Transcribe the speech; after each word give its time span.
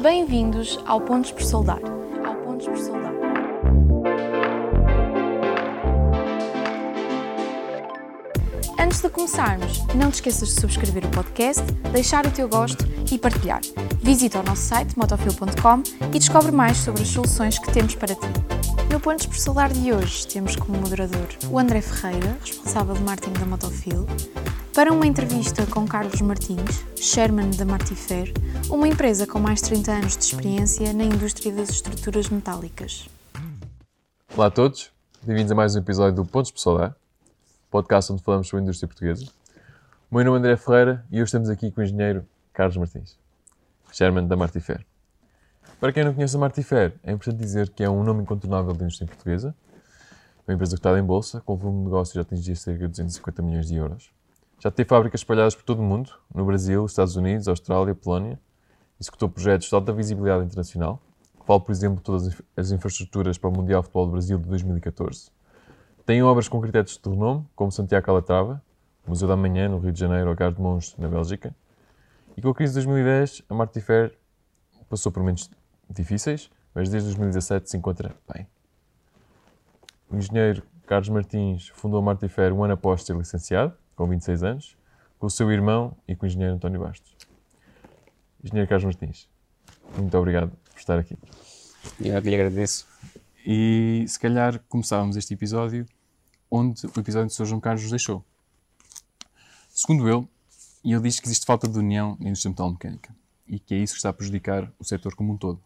Bem-vindos 0.00 0.80
ao 0.86 1.00
Pontos 1.00 1.32
por 1.32 1.42
Soldar. 1.42 1.80
Ao 2.24 2.34
Pontos 2.36 2.66
por 2.66 2.78
Soldar. 2.78 3.12
Antes 8.78 9.00
de 9.00 9.08
começarmos, 9.10 9.86
não 9.94 10.10
te 10.10 10.14
esqueças 10.14 10.54
de 10.54 10.60
subscrever 10.60 11.04
o 11.04 11.08
podcast, 11.10 11.62
deixar 11.92 12.26
o 12.26 12.30
teu 12.30 12.48
gosto 12.48 12.84
e 13.12 13.18
partilhar. 13.18 13.60
Visita 14.00 14.40
o 14.40 14.42
nosso 14.42 14.62
site 14.62 14.96
motofil.com 14.98 15.82
e 16.14 16.18
descobre 16.18 16.52
mais 16.52 16.78
sobre 16.78 17.02
as 17.02 17.08
soluções 17.08 17.58
que 17.58 17.70
temos 17.72 17.94
para 17.94 18.14
ti. 18.14 18.28
No 18.90 18.98
Pontos 18.98 19.26
por 19.26 19.36
Soldar 19.36 19.72
de 19.72 19.92
hoje 19.92 20.26
temos 20.26 20.56
como 20.56 20.78
moderador 20.78 21.28
o 21.50 21.58
André 21.58 21.80
Ferreira, 21.80 22.36
responsável 22.40 22.94
de 22.94 23.02
marketing 23.02 23.38
da 23.38 23.46
Motofil, 23.46 24.06
para 24.74 24.90
uma 24.90 25.06
entrevista 25.06 25.66
com 25.66 25.86
Carlos 25.86 26.22
Martins, 26.22 26.82
chairman 26.96 27.50
da 27.50 27.64
Martifer, 27.64 28.32
uma 28.70 28.88
empresa 28.88 29.26
com 29.26 29.38
mais 29.38 29.60
de 29.60 29.68
30 29.68 29.92
anos 29.92 30.16
de 30.16 30.24
experiência 30.24 30.94
na 30.94 31.04
indústria 31.04 31.52
das 31.52 31.68
estruturas 31.68 32.30
metálicas. 32.30 33.06
Olá 34.34 34.46
a 34.46 34.50
todos, 34.50 34.90
bem-vindos 35.22 35.52
a 35.52 35.54
mais 35.54 35.76
um 35.76 35.78
episódio 35.78 36.16
do 36.16 36.24
Pontos 36.24 36.52
Soldar, 36.56 36.96
podcast 37.70 38.14
onde 38.14 38.22
falamos 38.22 38.48
sobre 38.48 38.62
a 38.62 38.64
indústria 38.64 38.88
portuguesa. 38.88 39.26
O 40.10 40.16
meu 40.16 40.24
nome 40.24 40.36
é 40.36 40.40
André 40.40 40.56
Ferreira 40.56 41.04
e 41.10 41.16
hoje 41.16 41.24
estamos 41.24 41.50
aqui 41.50 41.70
com 41.70 41.82
o 41.82 41.84
engenheiro 41.84 42.24
Carlos 42.54 42.78
Martins, 42.78 43.18
chairman 43.92 44.26
da 44.26 44.36
Martifer. 44.36 44.82
Para 45.78 45.92
quem 45.92 46.02
não 46.02 46.14
conhece 46.14 46.34
a 46.34 46.38
Martifer, 46.38 46.94
é 47.04 47.12
importante 47.12 47.38
dizer 47.38 47.68
que 47.68 47.84
é 47.84 47.90
um 47.90 48.02
nome 48.02 48.22
incontornável 48.22 48.72
da 48.72 48.84
indústria 48.84 49.06
portuguesa, 49.06 49.54
uma 50.48 50.54
empresa 50.54 50.76
cotada 50.76 50.98
em 50.98 51.04
bolsa, 51.04 51.42
com 51.42 51.56
volume 51.56 51.80
de 51.80 51.84
negócio 51.84 52.14
já 52.14 52.22
atingia 52.22 52.56
cerca 52.56 52.84
de 52.84 52.88
250 52.88 53.42
milhões 53.42 53.66
de 53.66 53.74
euros. 53.76 54.21
Já 54.62 54.70
tem 54.70 54.84
fábricas 54.84 55.22
espalhadas 55.22 55.56
por 55.56 55.64
todo 55.64 55.80
o 55.80 55.82
mundo, 55.82 56.12
no 56.32 56.44
Brasil, 56.44 56.86
Estados 56.86 57.16
Unidos, 57.16 57.48
Austrália, 57.48 57.96
Polónia. 57.96 58.38
Executou 59.00 59.28
projetos 59.28 59.68
de 59.68 59.74
alta 59.74 59.92
visibilidade 59.92 60.44
internacional, 60.44 61.02
vale, 61.44 61.62
por 61.62 61.72
exemplo, 61.72 62.00
todas 62.00 62.40
as 62.56 62.70
infraestruturas 62.70 63.36
para 63.36 63.50
o 63.50 63.52
Mundial 63.52 63.80
de 63.80 63.86
Futebol 63.86 64.06
do 64.06 64.12
Brasil 64.12 64.38
de 64.38 64.48
2014. 64.48 65.32
Tem 66.06 66.22
obras 66.22 66.46
com 66.46 66.60
critérios 66.60 66.96
de 66.96 67.10
renome, 67.10 67.44
como 67.56 67.72
Santiago 67.72 68.06
Calatrava, 68.06 68.62
Museu 69.04 69.26
da 69.26 69.36
Manhã, 69.36 69.68
no 69.68 69.80
Rio 69.80 69.90
de 69.90 69.98
Janeiro, 69.98 70.30
ou 70.30 70.36
Gare 70.36 70.54
de 70.54 70.60
Mons, 70.60 70.94
na 70.96 71.08
Bélgica. 71.08 71.52
E 72.36 72.40
com 72.40 72.50
a 72.50 72.54
crise 72.54 72.74
de 72.74 72.86
2010, 72.86 73.42
a 73.48 73.54
Martifer 73.54 74.16
passou 74.88 75.10
por 75.10 75.18
momentos 75.18 75.50
difíceis, 75.90 76.48
mas 76.72 76.88
desde 76.88 77.08
2017 77.08 77.68
se 77.68 77.76
encontra 77.76 78.14
bem. 78.32 78.46
O 80.08 80.14
engenheiro 80.14 80.62
Carlos 80.86 81.08
Martins 81.08 81.66
fundou 81.74 81.98
a 81.98 82.02
Martifer 82.02 82.52
um 82.52 82.62
ano 82.62 82.74
após 82.74 83.02
ser 83.02 83.16
licenciado, 83.16 83.81
com 83.96 84.08
26 84.08 84.42
anos, 84.42 84.76
com 85.18 85.26
o 85.26 85.30
seu 85.30 85.50
irmão 85.50 85.96
e 86.06 86.16
com 86.16 86.24
o 86.24 86.28
engenheiro 86.28 86.54
António 86.54 86.80
Bastos. 86.80 87.14
Engenheiro 88.42 88.68
Carlos 88.68 88.84
Martins, 88.84 89.28
muito 89.96 90.16
obrigado 90.18 90.50
por 90.50 90.78
estar 90.78 90.98
aqui. 90.98 91.16
Eu 92.00 92.20
que 92.22 92.28
lhe 92.28 92.34
agradeço. 92.34 92.86
E 93.44 94.04
se 94.06 94.18
calhar 94.18 94.60
começávamos 94.68 95.16
este 95.16 95.34
episódio 95.34 95.86
onde 96.50 96.86
o 96.86 97.00
episódio 97.00 97.28
do 97.28 97.32
Sr. 97.32 97.46
João 97.46 97.60
Carlos 97.60 97.82
nos 97.82 97.90
deixou. 97.90 98.24
Segundo 99.68 100.08
ele, 100.08 100.28
ele 100.84 101.00
diz 101.00 101.18
que 101.18 101.26
existe 101.26 101.46
falta 101.46 101.68
de 101.68 101.78
união 101.78 102.16
na 102.20 102.28
indústria 102.28 102.50
metalomecânica 102.50 103.14
e 103.46 103.58
que 103.58 103.74
é 103.74 103.78
isso 103.78 103.94
que 103.94 103.98
está 103.98 104.10
a 104.10 104.12
prejudicar 104.12 104.70
o 104.78 104.84
setor 104.84 105.14
como 105.14 105.32
um 105.32 105.36
todo. 105.36 105.60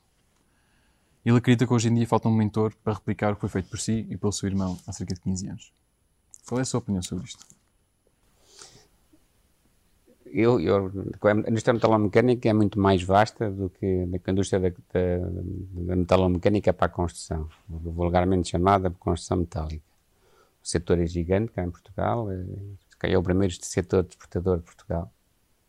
Ele 1.24 1.38
acredita 1.38 1.66
que 1.66 1.72
hoje 1.72 1.88
em 1.88 1.94
dia 1.94 2.06
falta 2.06 2.28
um 2.28 2.34
mentor 2.34 2.72
para 2.84 2.94
replicar 2.94 3.32
o 3.32 3.34
que 3.34 3.40
foi 3.40 3.48
feito 3.48 3.68
por 3.68 3.80
si 3.80 4.06
e 4.08 4.16
pelo 4.16 4.32
seu 4.32 4.48
irmão 4.48 4.78
há 4.86 4.92
cerca 4.92 5.14
de 5.14 5.20
15 5.20 5.48
anos. 5.48 5.72
Qual 6.46 6.58
é 6.58 6.62
a 6.62 6.64
sua 6.64 6.78
opinião 6.78 7.02
sobre 7.02 7.24
isto? 7.24 7.55
Eu, 10.32 10.60
eu, 10.60 10.92
a 11.22 11.50
indústria 11.50 11.72
metalomecânica 11.72 12.48
é 12.48 12.52
muito 12.52 12.78
mais 12.78 13.02
vasta 13.02 13.50
do 13.50 13.70
que 13.70 13.86
a 14.26 14.30
indústria 14.30 14.60
da, 14.60 14.68
da, 14.68 15.26
da 15.86 15.96
metalomecânica 15.96 16.72
para 16.72 16.86
a 16.86 16.88
construção, 16.88 17.48
vulgarmente 17.68 18.50
chamada 18.50 18.90
construção 18.90 19.38
metálica. 19.38 19.84
O 20.62 20.66
setor 20.66 20.98
é 20.98 21.06
gigante 21.06 21.52
cá 21.52 21.62
em 21.62 21.70
Portugal, 21.70 22.30
é, 22.30 22.44
é 23.12 23.16
o 23.16 23.22
primeiro 23.22 23.54
setor 23.62 24.04
exportador 24.08 24.58
de 24.58 24.64
Portugal, 24.64 25.10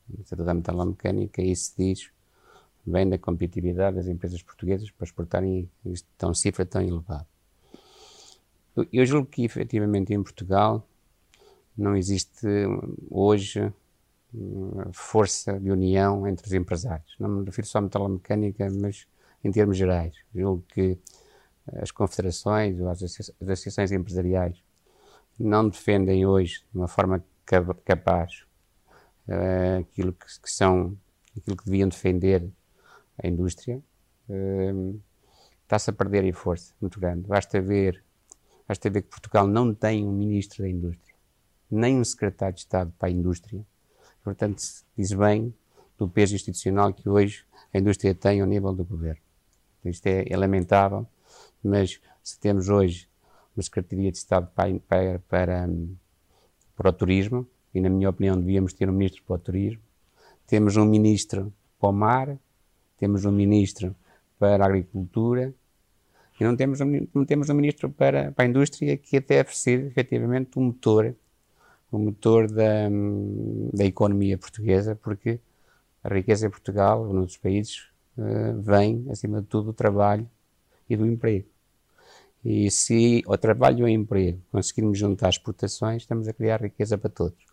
o 0.10 0.24
setor 0.26 0.46
da 0.46 0.54
metalomecânica, 0.54 1.42
e 1.42 1.52
isso 1.52 1.74
diz 1.78 2.10
bem 2.86 3.08
da 3.08 3.18
competitividade 3.18 3.98
das 3.98 4.08
empresas 4.08 4.42
portuguesas 4.42 4.90
para 4.90 5.06
exportarem 5.06 5.70
tão 6.18 6.34
cifra 6.34 6.66
tão 6.66 6.82
elevada. 6.82 7.28
Eu 8.92 9.06
julgo 9.06 9.28
que 9.28 9.44
efetivamente 9.44 10.14
em 10.14 10.22
Portugal 10.22 10.88
não 11.78 11.96
existe 11.96 12.48
hoje 13.10 13.72
força 14.94 15.60
de 15.60 15.72
união 15.72 16.28
entre 16.28 16.46
os 16.46 16.54
empresários. 16.54 17.16
Não 17.20 17.30
me 17.30 17.46
refiro 17.46 17.68
só 17.68 17.80
à 17.80 17.82
metalomecânica, 17.82 18.70
mas 18.70 19.08
em 19.44 19.52
termos 19.52 19.78
gerais. 19.78 20.16
Julgo 20.34 20.64
que 20.74 20.98
as 21.82 21.92
confederações 21.92 22.80
ou 22.80 22.90
as 22.90 23.02
associações 23.04 23.92
empresariais 23.92 24.62
não 25.40 25.70
defendem 25.70 26.26
hoje 26.26 26.64
de 26.72 26.78
uma 26.78 26.88
forma 26.88 27.24
capaz 27.86 28.46
uh, 29.28 29.80
aquilo 29.82 30.14
que, 30.14 30.52
são, 30.52 30.98
aquilo 31.36 31.56
que 31.56 31.66
deviam 31.66 31.88
defender 31.88 32.50
a 33.22 33.28
indústria. 33.28 33.82
Uh, 34.30 35.00
Está-se 35.64 35.90
a 35.90 35.94
perder 35.94 36.24
em 36.24 36.32
força 36.32 36.74
muito 36.80 36.98
grande. 36.98 37.28
Basta 37.28 37.60
ver, 37.60 38.02
basta 38.66 38.90
ver 38.90 39.02
que 39.02 39.10
Portugal 39.10 39.46
não 39.46 39.74
tem 39.74 40.08
um 40.08 40.14
ministro 40.14 40.64
da 40.64 40.70
indústria, 40.70 41.14
nem 41.70 42.00
um 42.00 42.06
secretário 42.06 42.56
de 42.56 42.62
Estado 42.62 42.94
para 42.98 43.10
a 43.10 43.12
indústria 43.12 43.66
Portanto, 44.28 44.62
diz 44.98 45.14
bem 45.14 45.54
do 45.98 46.06
peso 46.06 46.36
institucional 46.36 46.94
que 46.94 47.08
hoje 47.08 47.46
a 47.74 47.78
indústria 47.78 48.14
tem 48.14 48.42
ao 48.42 48.46
nível 48.46 48.74
do 48.74 48.84
governo. 48.84 49.22
Isto 49.86 50.08
é, 50.08 50.26
é 50.28 50.36
lamentável, 50.36 51.08
mas 51.64 52.02
se 52.22 52.38
temos 52.38 52.68
hoje 52.68 53.08
uma 53.56 53.64
Secretaria 53.64 54.12
de 54.12 54.18
Estado 54.18 54.52
para, 54.54 54.78
para, 54.82 55.20
para, 55.30 55.70
para 56.76 56.90
o 56.90 56.92
turismo, 56.92 57.48
e 57.74 57.80
na 57.80 57.90
minha 57.90 58.10
opinião 58.10 58.38
devíamos 58.38 58.74
ter 58.74 58.90
um 58.90 58.92
ministro 58.92 59.24
para 59.24 59.36
o 59.38 59.40
turismo, 59.40 59.82
temos 60.46 60.76
um 60.76 60.84
ministro 60.84 61.54
para 61.80 61.88
o 61.88 61.94
mar, 61.94 62.38
temos 62.98 63.24
um 63.24 63.32
ministro 63.32 63.96
para 64.38 64.62
a 64.62 64.68
agricultura, 64.68 65.54
e 66.38 66.44
não 66.44 66.54
temos 66.54 66.82
um, 66.82 67.08
não 67.14 67.24
temos 67.24 67.50
um 67.50 67.54
ministro 67.54 67.90
para, 67.90 68.34
para 68.34 68.44
a 68.44 68.48
indústria 68.50 68.98
que 68.98 69.22
deve 69.22 69.58
ser 69.58 69.86
efetivamente 69.86 70.60
um 70.60 70.64
motor 70.64 71.16
o 71.92 71.98
motor 71.98 72.52
da, 72.52 72.90
da 73.74 73.86
economia 73.86 74.38
portuguesa, 74.38 74.96
porque 74.96 75.40
a 76.04 76.14
riqueza 76.14 76.48
em 76.48 76.50
Portugal, 76.50 77.06
ou 77.06 77.14
noutros 77.14 77.38
países, 77.38 77.88
uh, 78.18 78.62
vem, 78.62 79.06
acima 79.10 79.42
de 79.42 79.48
tudo, 79.48 79.68
do 79.68 79.74
trabalho 79.74 80.30
e 80.90 80.96
do 80.96 81.06
emprego. 81.06 81.48
E 82.44 82.70
se 82.72 83.24
o 83.26 83.38
trabalho 83.38 83.80
e 83.80 83.84
o 83.84 83.88
emprego 83.88 84.40
conseguirmos 84.52 84.98
juntar 84.98 85.30
exportações, 85.30 86.04
estamos 86.04 86.28
a 86.28 86.34
criar 86.34 86.62
riqueza 86.62 86.98
para 86.98 87.10
todos. 87.10 87.46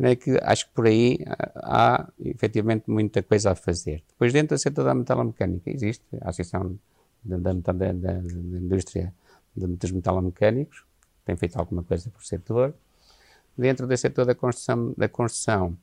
É 0.00 0.14
que 0.14 0.38
acho 0.42 0.68
que 0.68 0.72
por 0.74 0.86
aí 0.86 1.18
há, 1.26 1.50
há 1.56 2.12
efetivamente 2.20 2.88
muita 2.88 3.20
coisa 3.20 3.50
a 3.50 3.54
fazer. 3.56 4.04
Depois, 4.08 4.32
dentro 4.32 4.56
do 4.56 4.60
setor 4.60 4.84
da 4.84 4.94
metalomecânica, 4.94 5.68
existe 5.68 6.04
a 6.20 6.28
Associação 6.28 6.78
da, 7.24 7.36
da, 7.36 7.52
da, 7.52 7.92
da 7.92 8.12
Indústria 8.14 9.12
dos 9.56 9.90
Metalomecânicos, 9.90 10.84
tem 11.24 11.36
feito 11.36 11.58
alguma 11.58 11.82
coisa 11.82 12.08
por 12.10 12.24
setor 12.24 12.74
Dentro 13.58 13.86
desse 13.86 14.02
setor 14.02 14.24
da 14.24 14.34
construção, 14.36 14.94
da 14.96 15.08
construção. 15.08 15.76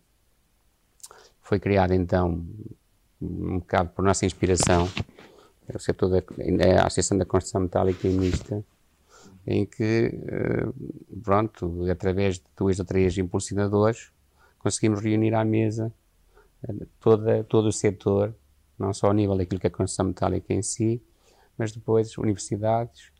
Foi 1.42 1.60
criado 1.60 1.94
então 1.94 2.44
um 3.22 3.60
bocado 3.60 3.90
por 3.90 4.04
nossa 4.04 4.26
inspiração. 4.26 4.90
O 5.74 5.80
setor 5.80 6.10
da 6.10 6.18
a 6.80 6.88
Associação 6.88 7.18
da 7.18 7.26
Construção 7.26 7.62
Metálica 7.62 8.08
e 8.08 8.12
Mista 8.12 8.64
em 9.48 9.66
que 9.66 10.12
eh, 10.28 10.68
pronto, 11.24 11.86
através 11.90 12.36
de 12.36 12.44
dois 12.58 12.80
ou 12.80 12.86
três 12.86 13.18
impulsionadores 13.18 14.12
conseguimos 14.58 15.02
reunir 15.02 15.36
à 15.36 15.46
mesa 15.46 15.94
eh, 16.68 16.86
toda, 17.00 17.44
todo 17.44 17.68
o 17.68 17.72
setor, 17.72 18.34
não 18.78 18.94
só 18.94 19.08
ao 19.08 19.14
nível 19.14 19.38
daquilo 19.38 19.60
que 19.60 19.68
é 19.68 19.70
a 19.70 19.72
construção 19.72 20.08
metálica 20.08 20.54
em 20.54 20.62
si, 20.62 21.02
mas 21.58 21.72
depois 21.72 22.18
universidades, 22.18 23.12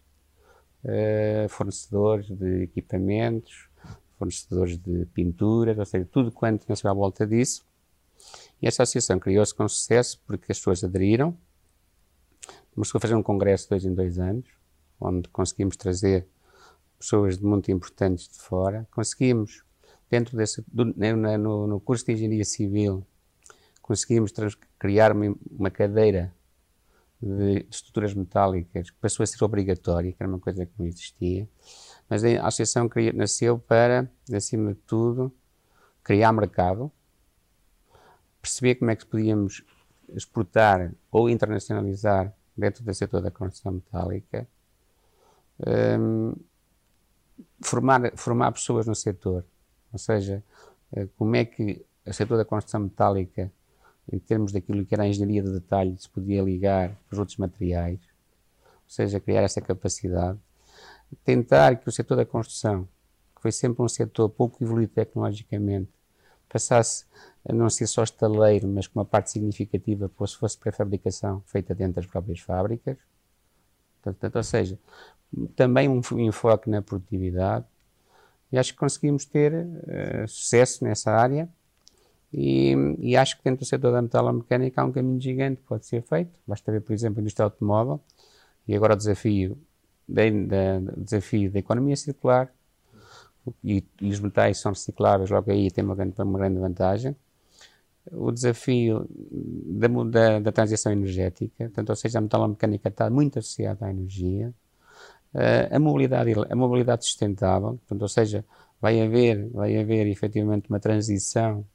eh, 0.84 1.46
fornecedores 1.50 2.28
de 2.28 2.64
equipamentos, 2.64 3.70
fornecedores 4.18 4.78
de 4.78 5.06
pinturas, 5.08 5.78
ou 5.78 5.86
seja, 5.86 6.08
tudo 6.12 6.32
quanto 6.32 6.66
nasceu 6.68 6.90
à 6.90 6.94
volta 6.94 7.26
disso. 7.26 7.66
E 8.62 8.68
essa 8.68 8.84
associação 8.84 9.20
criou-se 9.20 9.54
com 9.54 9.68
sucesso 9.68 10.22
porque 10.26 10.52
as 10.52 10.58
pessoas 10.58 10.84
aderiram. 10.84 11.38
Começou 12.74 12.98
a 12.98 13.02
fazer 13.02 13.16
um 13.16 13.24
congresso 13.24 13.70
dois 13.70 13.86
em 13.86 13.94
dois 13.94 14.20
anos, 14.20 14.48
onde 15.00 15.30
conseguimos 15.30 15.78
trazer 15.78 16.28
pessoas 16.98 17.38
muito 17.40 17.72
importantes 17.72 18.28
de 18.28 18.40
fora. 18.40 18.88
Conseguimos, 18.92 19.64
dentro 20.10 20.36
desse, 20.36 20.64
do, 20.68 20.86
no, 20.86 21.68
no, 21.68 21.80
curso 21.80 22.06
de 22.06 22.14
Engenharia 22.14 22.46
Civil, 22.46 23.06
conseguimos 23.82 24.34
criar 24.80 25.12
uma, 25.12 25.36
uma 25.52 25.70
cadeira 25.70 26.34
de, 27.22 27.62
de, 27.62 27.68
estruturas 27.70 28.14
metálicas 28.14 28.90
que 28.90 28.98
passou 28.98 29.24
a 29.24 29.28
ser 29.28 29.44
obrigatória, 29.44 30.12
que 30.12 30.18
era 30.22 30.30
uma 30.30 30.40
coisa 30.40 30.66
que 30.66 30.74
não 30.78 30.86
existia. 30.86 31.48
Mas 32.10 32.24
a 32.24 32.48
associação 32.48 32.90
nasceu 33.14 33.58
para, 33.58 34.10
acima 34.34 34.74
de 34.74 34.80
tudo, 34.82 35.34
criar 36.04 36.32
mercado, 36.32 36.92
perceber 38.42 38.76
como 38.76 38.92
é 38.92 38.96
que 38.96 39.06
podíamos 39.06 39.64
exportar 40.10 40.92
ou 41.12 41.30
internacionalizar 41.30 42.32
dentro 42.56 42.84
do 42.84 42.94
setor 42.94 43.22
da 43.22 43.32
construção 43.32 43.74
metálica, 43.74 44.48
um, 46.00 46.36
formar, 47.62 48.16
formar 48.16 48.52
pessoas 48.52 48.86
no 48.86 48.96
setor. 48.96 49.44
Ou 49.92 50.00
seja, 50.00 50.44
uh, 50.92 51.08
como 51.18 51.36
é 51.36 51.46
que 51.46 51.84
o 52.06 52.14
setor 52.14 52.38
da 52.38 52.46
construção 52.46 52.82
metálica, 52.82 53.52
em 54.12 54.20
termos 54.20 54.52
daquilo 54.52 54.86
que 54.86 54.94
era 54.94 55.04
a 55.04 55.08
engenharia 55.08 55.42
de 55.42 55.52
detalhe, 55.52 55.98
se 55.98 56.10
podia 56.10 56.42
ligar 56.44 56.96
aos 57.10 57.18
outros 57.18 57.38
materiais, 57.38 58.00
ou 58.64 58.90
seja, 58.90 59.20
criar 59.20 59.42
essa 59.42 59.60
capacidade. 59.60 60.40
Tentar 61.24 61.78
que 61.78 61.88
o 61.88 61.92
setor 61.92 62.16
da 62.16 62.26
construção, 62.26 62.88
que 63.36 63.42
foi 63.42 63.52
sempre 63.52 63.84
um 63.84 63.88
setor 63.88 64.30
pouco 64.30 64.64
evoluído 64.64 64.94
tecnologicamente, 64.94 65.90
passasse 66.50 67.06
a 67.48 67.54
não 67.54 67.70
ser 67.70 67.88
só 67.88 68.04
estaleiro, 68.04 68.68
mas 68.68 68.88
com 68.88 69.00
uma 69.00 69.06
parte 69.06 69.32
significativa 69.32 70.10
fosse, 70.10 70.38
fosse 70.38 70.58
pré-fabricação 70.58 71.42
feita 71.46 71.76
dentro 71.76 71.96
das 71.96 72.06
próprias 72.06 72.40
fábricas. 72.40 72.98
Portanto, 74.02 74.36
ou 74.36 74.44
seja, 74.44 74.80
também 75.56 75.90
um 75.90 76.02
enfoque 76.20 76.70
na 76.70 76.82
produtividade. 76.82 77.66
E 78.52 78.58
acho 78.58 78.74
que 78.74 78.80
conseguimos 78.80 79.26
ter 79.26 79.54
uh, 79.54 80.28
sucesso 80.28 80.84
nessa 80.84 81.12
área. 81.12 81.50
E, 82.32 82.74
e, 83.00 83.16
acho 83.16 83.38
que 83.38 83.44
dentro 83.44 83.66
do 83.66 83.66
setor 83.66 83.92
da 83.92 84.02
metalomecânica 84.02 84.82
há 84.82 84.86
um 84.86 84.92
caminho 84.92 85.20
gigante 85.22 85.62
que 85.62 85.68
pode 85.68 85.86
ser 85.86 86.02
feito. 86.04 86.32
Basta 86.46 86.72
ver, 86.72 86.82
por 86.82 86.94
exemplo, 86.94 87.20
a 87.20 87.22
indústria 87.22 87.46
automóvel 87.46 88.00
e 88.68 88.76
agora 88.76 88.94
o 88.94 88.98
desafio 88.98 89.58
da, 90.08 90.24
da, 90.30 90.92
desafio 90.98 91.52
da 91.52 91.60
economia 91.60 91.96
circular 91.96 92.52
e, 93.64 93.84
e, 94.02 94.10
os 94.10 94.20
metais 94.20 94.60
são 94.60 94.72
recicláveis, 94.72 95.30
logo 95.30 95.52
aí 95.52 95.70
tem 95.70 95.84
uma 95.84 95.96
grande, 95.96 96.14
uma 96.22 96.40
grande 96.40 96.60
vantagem. 96.60 97.16
O 98.12 98.32
desafio 98.32 99.08
da, 99.10 99.88
da, 99.88 100.40
da, 100.40 100.52
transição 100.52 100.92
energética, 100.92 101.66
portanto, 101.66 101.90
ou 101.90 101.96
seja, 101.96 102.20
a 102.20 102.22
metalomecânica 102.22 102.90
está 102.90 103.10
muito 103.10 103.40
associada 103.40 103.86
à 103.86 103.90
energia, 103.90 104.54
uh, 105.34 105.76
a, 105.76 105.80
mobilidade, 105.80 106.34
a 106.50 106.56
mobilidade 106.56 107.06
sustentável, 107.06 107.80
portanto, 107.80 108.02
ou 108.04 108.08
seja, 108.08 108.46
vai 108.80 109.02
haver, 109.02 109.50
vai 109.50 109.78
haver 109.78 110.08
efetivamente 110.08 110.70
uma 110.70 110.80
transição 110.80 111.66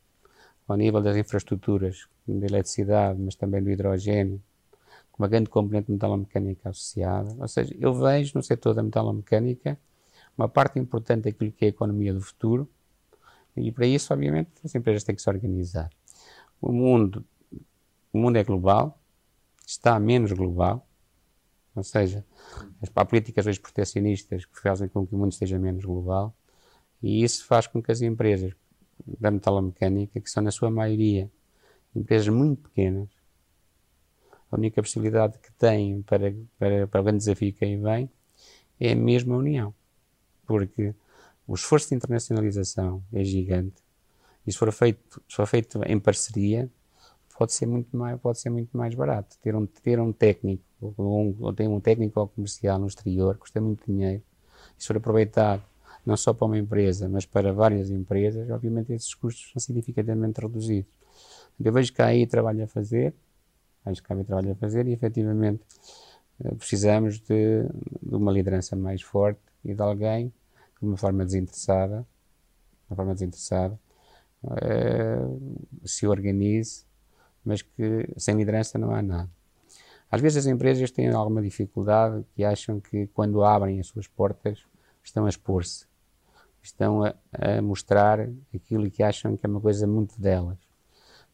ao 0.68 0.76
nível 0.76 1.00
das 1.02 1.16
infraestruturas 1.16 2.06
de 2.26 2.46
eletricidade, 2.46 3.20
mas 3.20 3.34
também 3.34 3.62
do 3.62 3.70
hidrogênio, 3.70 4.40
uma 5.20 5.28
grande 5.28 5.50
componente 5.50 5.90
metalomecânica 5.90 6.70
associada. 6.70 7.36
Ou 7.38 7.46
seja, 7.46 7.76
eu 7.78 7.92
vejo 7.92 8.32
no 8.34 8.42
setor 8.42 8.72
da 8.72 8.82
metalomecânica 8.82 9.78
uma 10.36 10.48
parte 10.48 10.78
importante 10.78 11.24
daquilo 11.24 11.52
que 11.52 11.66
é 11.66 11.68
a 11.68 11.68
economia 11.68 12.14
do 12.14 12.22
futuro, 12.22 12.66
e 13.54 13.70
para 13.70 13.86
isso, 13.86 14.14
obviamente, 14.14 14.50
as 14.64 14.74
empresas 14.74 15.04
têm 15.04 15.14
que 15.14 15.20
se 15.20 15.28
organizar. 15.28 15.90
O 16.58 16.72
mundo, 16.72 17.22
o 18.10 18.18
mundo 18.18 18.36
é 18.36 18.44
global, 18.44 18.98
está 19.66 20.00
menos 20.00 20.32
global, 20.32 20.88
ou 21.76 21.82
seja, 21.82 22.24
as 22.80 22.88
políticas 22.88 23.46
hoje 23.46 23.60
protecionistas 23.60 24.46
que 24.46 24.58
fazem 24.58 24.88
com 24.88 25.06
que 25.06 25.14
o 25.14 25.18
mundo 25.18 25.32
esteja 25.32 25.58
menos 25.58 25.84
global, 25.84 26.34
e 27.02 27.22
isso 27.22 27.44
faz 27.44 27.66
com 27.66 27.82
que 27.82 27.92
as 27.92 28.00
empresas 28.00 28.54
da 29.06 29.30
metalomecânica, 29.30 30.18
que 30.18 30.30
são 30.30 30.42
na 30.42 30.50
sua 30.50 30.70
maioria 30.70 31.30
empresas 31.94 32.28
muito 32.28 32.62
pequenas, 32.70 33.19
a 34.50 34.56
única 34.56 34.82
possibilidade 34.82 35.38
que 35.38 35.52
têm 35.52 36.02
para, 36.02 36.34
para, 36.58 36.86
para 36.86 37.00
o 37.00 37.04
grande 37.04 37.18
desafio 37.18 37.52
que 37.52 37.64
aí 37.64 37.76
vem 37.76 38.10
é 38.78 38.92
a 38.92 38.96
mesma 38.96 39.36
união. 39.36 39.74
Porque 40.46 40.94
o 41.46 41.54
esforço 41.54 41.90
de 41.90 41.94
internacionalização 41.96 43.02
é 43.12 43.22
gigante 43.24 43.82
e 44.46 44.52
se 44.52 44.58
for 44.58 44.72
feito, 44.72 45.22
se 45.28 45.36
for 45.36 45.46
feito 45.46 45.80
em 45.86 45.98
parceria, 45.98 46.68
pode 47.38 47.52
ser 47.52 47.66
muito 47.66 47.96
mais, 47.96 48.20
pode 48.20 48.40
ser 48.40 48.50
muito 48.50 48.76
mais 48.76 48.94
barato. 48.94 49.36
Ter 49.40 49.54
um, 49.54 49.66
ter 49.66 50.00
um 50.00 50.12
técnico, 50.12 50.64
um, 50.98 51.36
ou 51.40 51.52
ter 51.52 51.68
um 51.68 51.80
técnico 51.80 52.26
comercial 52.28 52.78
no 52.78 52.86
exterior, 52.86 53.36
custa 53.38 53.60
muito 53.60 53.84
dinheiro. 53.86 54.22
E 54.78 54.82
se 54.82 54.88
for 54.88 54.96
aproveitado 54.96 55.62
não 56.04 56.16
só 56.16 56.32
para 56.32 56.46
uma 56.46 56.58
empresa, 56.58 57.08
mas 57.08 57.26
para 57.26 57.52
várias 57.52 57.90
empresas, 57.90 58.50
obviamente 58.50 58.92
esses 58.92 59.14
custos 59.14 59.50
são 59.52 59.60
significativamente 59.60 60.40
reduzidos. 60.40 60.92
Eu 61.62 61.72
vejo 61.72 61.92
que 61.92 62.00
há 62.00 62.06
aí 62.06 62.26
trabalho 62.26 62.64
a 62.64 62.66
fazer, 62.66 63.14
acho 63.84 64.02
que 64.02 64.12
há 64.12 64.16
aí 64.16 64.24
trabalho 64.24 64.52
a 64.52 64.54
fazer 64.54 64.86
e 64.86 64.92
efetivamente 64.92 65.62
eh, 66.44 66.54
precisamos 66.54 67.20
de, 67.20 67.64
de 68.02 68.14
uma 68.14 68.32
liderança 68.32 68.76
mais 68.76 69.02
forte 69.02 69.40
e 69.64 69.74
de 69.74 69.82
alguém 69.82 70.32
de 70.80 70.86
uma 70.86 70.96
forma 70.96 71.24
desinteressada, 71.24 72.00
de 72.00 72.90
uma 72.90 72.96
forma 72.96 73.12
desinteressada, 73.14 73.78
uh, 74.44 75.78
se 75.84 76.06
organize, 76.06 76.84
mas 77.44 77.60
que 77.62 78.08
sem 78.16 78.34
liderança 78.36 78.78
não 78.78 78.94
há 78.94 79.02
nada. 79.02 79.30
Às 80.10 80.20
vezes 80.20 80.38
as 80.38 80.46
empresas 80.46 80.90
têm 80.90 81.08
alguma 81.10 81.40
dificuldade 81.42 82.24
que 82.34 82.42
acham 82.42 82.80
que 82.80 83.06
quando 83.08 83.44
abrem 83.44 83.78
as 83.78 83.86
suas 83.86 84.08
portas 84.08 84.64
estão 85.04 85.26
a 85.26 85.28
expor-se, 85.28 85.86
estão 86.62 87.04
a, 87.04 87.14
a, 87.32 87.62
mostrar 87.62 88.28
aquilo 88.54 88.90
que 88.90 89.02
acham 89.02 89.36
que 89.36 89.46
é 89.46 89.48
uma 89.48 89.60
coisa 89.60 89.86
muito 89.86 90.20
delas. 90.20 90.58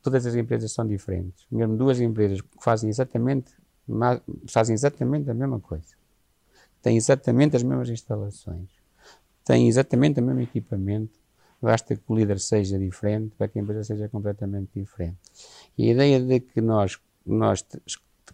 Todas 0.06 0.25
as 0.25 0.37
empresas 0.37 0.70
são 0.70 0.87
diferentes. 0.87 1.44
Mesmo 1.50 1.76
duas 1.76 2.00
empresas 2.00 2.41
que 2.41 2.49
fazem 2.61 2.88
exatamente, 2.88 3.53
fazem 4.47 4.73
exatamente 4.73 5.29
a 5.29 5.35
mesma 5.35 5.58
coisa, 5.58 5.97
têm 6.81 6.97
exatamente 6.97 7.56
as 7.56 7.64
mesmas 7.64 7.88
instalações, 7.88 8.70
têm 9.44 9.67
exatamente 9.67 10.20
o 10.20 10.23
mesmo 10.23 10.43
equipamento, 10.43 11.19
basta 11.61 11.97
que 11.97 12.03
o 12.06 12.14
líder 12.14 12.38
seja 12.38 12.79
diferente 12.79 13.35
para 13.37 13.49
que 13.49 13.58
a 13.58 13.62
empresa 13.62 13.82
seja 13.82 14.08
completamente 14.08 14.70
diferente. 14.76 15.19
E 15.76 15.91
a 15.91 15.93
ideia 15.93 16.20
de 16.20 16.38
que 16.38 16.61
nós, 16.61 17.00
nós 17.26 17.67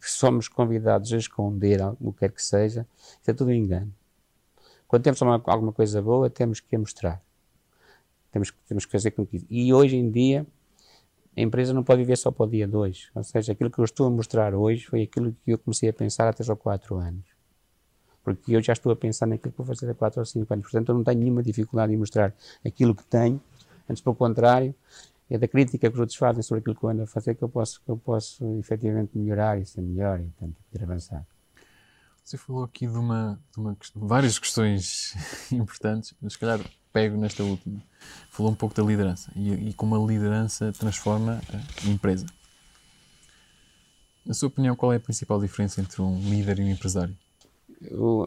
somos 0.03 0.49
convidados 0.49 1.11
a 1.15 1.17
esconder 1.17 1.81
o 2.03 2.13
que 2.13 2.19
quer 2.19 2.33
que 2.33 2.43
seja, 2.43 2.87
isso 3.19 3.31
é 3.31 3.33
tudo 3.33 3.49
um 3.49 3.55
engano. 3.55 3.91
Quando 4.87 5.05
temos 5.05 5.23
alguma 5.23 5.73
coisa 5.73 6.03
boa, 6.03 6.29
temos 6.29 6.61
que 6.61 6.77
a 6.77 6.79
mostrar. 6.79 7.23
Temos, 8.31 8.53
temos 8.69 8.85
que 8.85 8.93
fazer 8.93 9.13
com 9.13 9.25
que. 9.25 9.47
E 9.49 9.73
hoje 9.73 9.97
em 9.97 10.11
dia, 10.11 10.47
a 11.37 11.41
empresa 11.41 11.73
não 11.73 11.83
pode 11.83 12.03
viver 12.03 12.17
só 12.17 12.31
para 12.31 12.45
o 12.45 12.49
dia 12.49 12.69
2. 12.69 13.11
Ou 13.15 13.25
seja, 13.25 13.53
aquilo 13.53 13.71
que 13.71 13.79
eu 13.79 13.85
estou 13.85 14.07
a 14.07 14.11
mostrar 14.11 14.55
hoje 14.55 14.87
foi 14.87 15.03
aquilo 15.03 15.35
que 15.45 15.53
eu 15.53 15.59
comecei 15.59 15.89
a 15.89 15.93
pensar 15.93 16.29
há 16.29 16.33
3 16.33 16.49
ou 16.49 16.57
4 16.57 16.97
anos 16.97 17.33
porque 18.25 18.57
eu 18.57 18.63
já 18.63 18.73
estou 18.73 18.93
a 18.93 18.97
pensar 18.97 19.27
naquilo 19.27 19.53
que 19.53 19.59
vou 19.59 19.67
fazer 19.67 19.91
a 19.91 19.95
4 19.95 20.21
ou 20.21 20.27
5 20.27 20.53
anos. 20.53 20.65
Portanto, 20.65 20.89
eu 20.91 20.95
não 20.95 21.05
tenho 21.05 21.19
nenhuma 21.19 21.43
dificuldade 21.43 21.93
em 21.93 21.97
mostrar 21.97 22.35
aquilo 22.65 22.95
que 22.95 23.05
tenho, 23.05 23.41
antes 23.89 24.03
pelo 24.03 24.15
contrário, 24.15 24.75
é 25.29 25.39
da 25.39 25.49
crítica 25.49 25.89
que 25.89 25.95
os 25.95 26.01
outros 26.01 26.17
fazem 26.17 26.43
sobre 26.43 26.61
aquilo 26.61 26.77
que 26.77 26.85
eu 26.85 26.91
ando 26.91 27.03
a 27.03 27.07
fazer 27.07 27.35
que 27.35 27.43
eu 27.43 27.49
posso, 27.49 27.81
que 27.83 27.91
eu 27.91 27.97
posso 27.97 28.59
efetivamente 28.59 29.17
melhorar 29.17 29.61
e 29.61 29.67
ser 29.67 29.81
melhor 29.81 30.21
e, 30.21 30.25
portanto, 30.25 30.57
poder 30.71 30.85
avançar. 30.85 31.27
Você 32.23 32.37
falou 32.37 32.65
aqui 32.65 32.87
de, 32.87 32.97
uma, 32.97 33.41
de 33.53 33.59
uma, 33.59 33.77
várias 33.97 34.39
questões 34.39 35.15
importantes, 35.51 36.15
mas 36.21 36.35
se 36.35 36.39
calhar 36.39 36.61
pego 36.93 37.17
nesta 37.17 37.43
última. 37.43 37.83
Falou 38.31 38.53
um 38.53 38.55
pouco 38.55 38.75
da 38.75 38.83
liderança 38.83 39.33
e, 39.35 39.71
e 39.71 39.73
como 39.75 39.95
a 39.95 40.07
liderança 40.07 40.73
transforma 40.73 41.41
a 41.53 41.89
empresa. 41.89 42.27
Na 44.25 44.35
sua 44.35 44.49
opinião, 44.49 44.77
qual 44.77 44.93
é 44.93 44.97
a 44.97 45.01
principal 45.01 45.41
diferença 45.41 45.81
entre 45.81 46.01
um 46.01 46.19
líder 46.31 46.61
e 46.61 46.63
um 46.63 46.69
empresário? 46.69 47.17
o, 47.91 48.27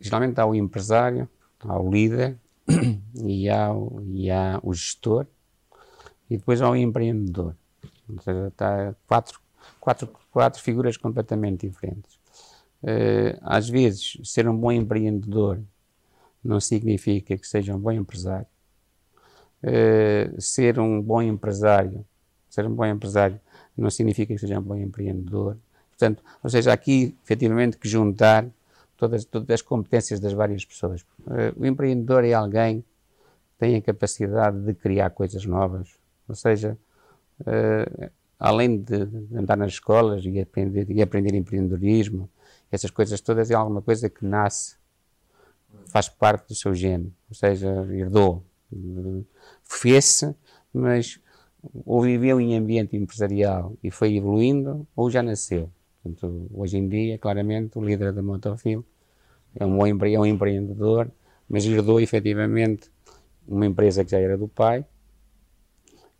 geralmente 0.00 0.38
há 0.40 0.46
o 0.46 0.54
empresário, 0.54 1.28
há 1.60 1.78
o 1.78 1.90
líder 1.90 2.38
e 3.16 3.48
há, 3.48 3.70
e 4.06 4.30
há 4.30 4.60
o 4.62 4.72
gestor 4.74 5.26
e 6.28 6.36
depois 6.36 6.60
há 6.60 6.70
o 6.70 6.76
empreendedor. 6.76 7.56
Ou 8.08 8.20
seja, 8.20 8.48
está 8.48 8.94
quatro, 9.06 9.40
quatro, 9.80 10.08
quatro 10.30 10.62
figuras 10.62 10.96
completamente 10.96 11.68
diferentes. 11.68 12.14
Uh, 12.82 13.38
às 13.40 13.68
vezes, 13.68 14.18
ser 14.24 14.46
um 14.46 14.56
bom 14.56 14.70
empreendedor 14.70 15.60
não 16.44 16.60
significa 16.60 17.36
que 17.36 17.46
seja 17.46 17.74
um 17.74 17.78
bom 17.78 17.92
empresário. 17.92 18.46
Uh, 19.62 20.40
ser 20.40 20.78
um 20.78 21.00
bom 21.00 21.22
empresário, 21.22 22.04
ser 22.50 22.66
um 22.66 22.74
bom 22.74 22.84
empresário 22.84 23.40
não 23.76 23.90
significa 23.90 24.34
que 24.34 24.38
seja 24.38 24.58
um 24.58 24.62
bom 24.62 24.76
empreendedor. 24.76 25.56
Portanto, 25.90 26.22
ou 26.42 26.50
seja, 26.50 26.72
aqui 26.72 27.16
efetivamente 27.24 27.76
que 27.76 27.88
juntar 27.88 28.46
todas, 28.96 29.24
todas 29.24 29.50
as 29.50 29.62
competências 29.62 30.20
das 30.20 30.32
várias 30.32 30.64
pessoas. 30.64 31.02
Uh, 31.20 31.52
o 31.56 31.66
empreendedor 31.66 32.24
é 32.24 32.32
alguém 32.32 32.82
que 32.82 32.86
tem 33.58 33.76
a 33.76 33.82
capacidade 33.82 34.60
de 34.60 34.74
criar 34.74 35.10
coisas 35.10 35.44
novas, 35.44 35.88
ou 36.28 36.34
seja, 36.34 36.76
uh, 37.40 38.10
além 38.38 38.78
de, 38.78 39.08
andar 39.34 39.56
nas 39.56 39.72
escolas 39.72 40.24
e 40.24 40.40
aprender, 40.40 40.90
e 40.90 41.02
aprender 41.02 41.34
empreendedorismo, 41.34 42.28
essas 42.70 42.90
coisas 42.90 43.20
todas 43.20 43.50
é 43.50 43.54
alguma 43.54 43.80
coisa 43.80 44.08
que 44.10 44.24
nasce, 44.24 44.76
faz 45.86 46.08
parte 46.08 46.48
do 46.48 46.54
seu 46.54 46.74
gene, 46.74 47.12
ou 47.28 47.34
seja, 47.34 47.68
herdou, 47.90 48.42
fez-se, 49.62 50.34
mas 50.72 51.20
ou 51.84 52.02
viveu 52.02 52.40
em 52.40 52.56
ambiente 52.56 52.96
empresarial 52.96 53.74
e 53.82 53.90
foi 53.90 54.16
evoluindo, 54.16 54.86
ou 54.94 55.10
já 55.10 55.22
nasceu. 55.22 55.70
Portanto, 56.02 56.50
hoje 56.52 56.76
em 56.76 56.88
dia, 56.88 57.18
claramente, 57.18 57.78
o 57.78 57.82
líder 57.82 58.12
da 58.12 58.22
Motofil 58.22 58.84
é 59.54 59.64
um, 59.64 59.78
é 59.86 60.20
um 60.20 60.26
empreendedor, 60.26 61.10
mas 61.48 61.64
herdou 61.64 62.00
efetivamente 62.00 62.90
uma 63.46 63.66
empresa 63.66 64.04
que 64.04 64.10
já 64.10 64.18
era 64.18 64.36
do 64.36 64.48
pai 64.48 64.84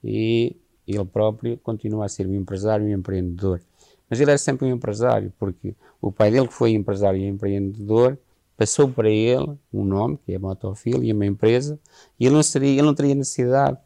e 0.02 0.56
ele 0.86 1.04
próprio 1.04 1.56
continua 1.58 2.04
a 2.04 2.08
ser 2.08 2.26
um 2.26 2.34
empresário 2.34 2.88
e 2.88 2.94
um 2.94 2.98
empreendedor. 2.98 3.60
Mas 4.08 4.20
ele 4.20 4.30
era 4.30 4.38
sempre 4.38 4.66
um 4.66 4.74
empresário, 4.74 5.32
porque 5.38 5.74
o 6.00 6.12
pai 6.12 6.30
dele, 6.30 6.46
que 6.46 6.54
foi 6.54 6.72
empresário 6.72 7.18
e 7.18 7.26
empreendedor, 7.26 8.18
passou 8.56 8.88
para 8.88 9.10
ele 9.10 9.58
um 9.72 9.84
nome, 9.84 10.18
que 10.24 10.32
é 10.32 10.38
Motofil, 10.38 11.02
e 11.02 11.12
uma 11.12 11.26
empresa, 11.26 11.78
e 12.18 12.26
ele 12.26 12.34
não, 12.34 12.42
seria, 12.42 12.70
ele 12.70 12.82
não 12.82 12.94
teria 12.94 13.14
necessidade 13.14 13.78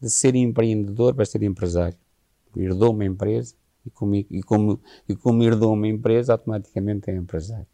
de 0.00 0.10
ser 0.10 0.34
empreendedor 0.34 1.14
para 1.14 1.24
ser 1.24 1.42
empresário. 1.42 1.96
Herdou 2.56 2.92
uma 2.92 3.04
empresa, 3.04 3.54
e 3.86 3.90
como, 3.90 4.14
e 4.14 4.42
como, 4.42 4.80
e 5.08 5.14
como 5.14 5.42
herdou 5.42 5.72
uma 5.72 5.88
empresa, 5.88 6.32
automaticamente 6.32 7.10
é 7.10 7.16
empresário. 7.16 7.66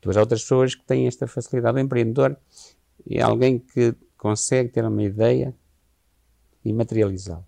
Depois 0.00 0.16
há 0.16 0.20
outras 0.20 0.42
pessoas 0.42 0.74
que 0.74 0.84
têm 0.84 1.06
esta 1.06 1.26
facilidade. 1.26 1.76
O 1.76 1.80
empreendedor 1.80 2.36
é 3.08 3.20
alguém 3.20 3.58
que 3.58 3.94
consegue 4.16 4.68
ter 4.68 4.84
uma 4.84 5.02
ideia 5.02 5.54
e 6.64 6.72
materializá-la. 6.72 7.44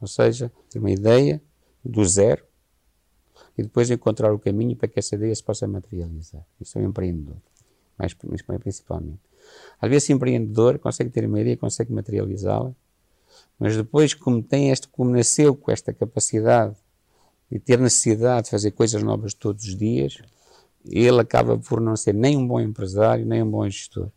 Ou 0.00 0.06
seja, 0.06 0.52
ter 0.70 0.78
uma 0.78 0.90
ideia 0.90 1.42
do 1.84 2.04
zero 2.04 2.44
e 3.56 3.62
depois 3.62 3.90
encontrar 3.90 4.32
o 4.32 4.38
caminho 4.38 4.76
para 4.76 4.88
que 4.88 4.98
essa 4.98 5.14
ideia 5.14 5.34
se 5.34 5.42
possa 5.42 5.66
materializar. 5.66 6.44
Isso 6.60 6.78
é 6.78 6.82
um 6.82 6.88
empreendedor, 6.88 7.36
mais, 7.98 8.14
principalmente. 8.62 9.20
Às 9.80 9.90
vezes, 9.90 10.10
empreendedor 10.10 10.78
consegue 10.78 11.10
ter 11.10 11.26
uma 11.26 11.40
ideia, 11.40 11.56
consegue 11.56 11.92
materializá-la, 11.92 12.74
mas 13.58 13.76
depois, 13.76 14.14
como 14.14 14.42
tem 14.42 14.70
este, 14.70 14.88
como 14.88 15.10
nasceu 15.10 15.54
com 15.54 15.70
esta 15.70 15.92
capacidade 15.92 16.74
de 17.50 17.58
ter 17.58 17.78
necessidade 17.78 18.44
de 18.44 18.50
fazer 18.50 18.72
coisas 18.72 19.02
novas 19.02 19.34
todos 19.34 19.64
os 19.64 19.76
dias, 19.76 20.18
ele 20.84 21.20
acaba 21.20 21.56
por 21.56 21.80
não 21.80 21.96
ser 21.96 22.14
nem 22.14 22.36
um 22.36 22.46
bom 22.46 22.60
empresário, 22.60 23.24
nem 23.24 23.42
um 23.42 23.50
bom 23.50 23.68
gestor. 23.68 24.10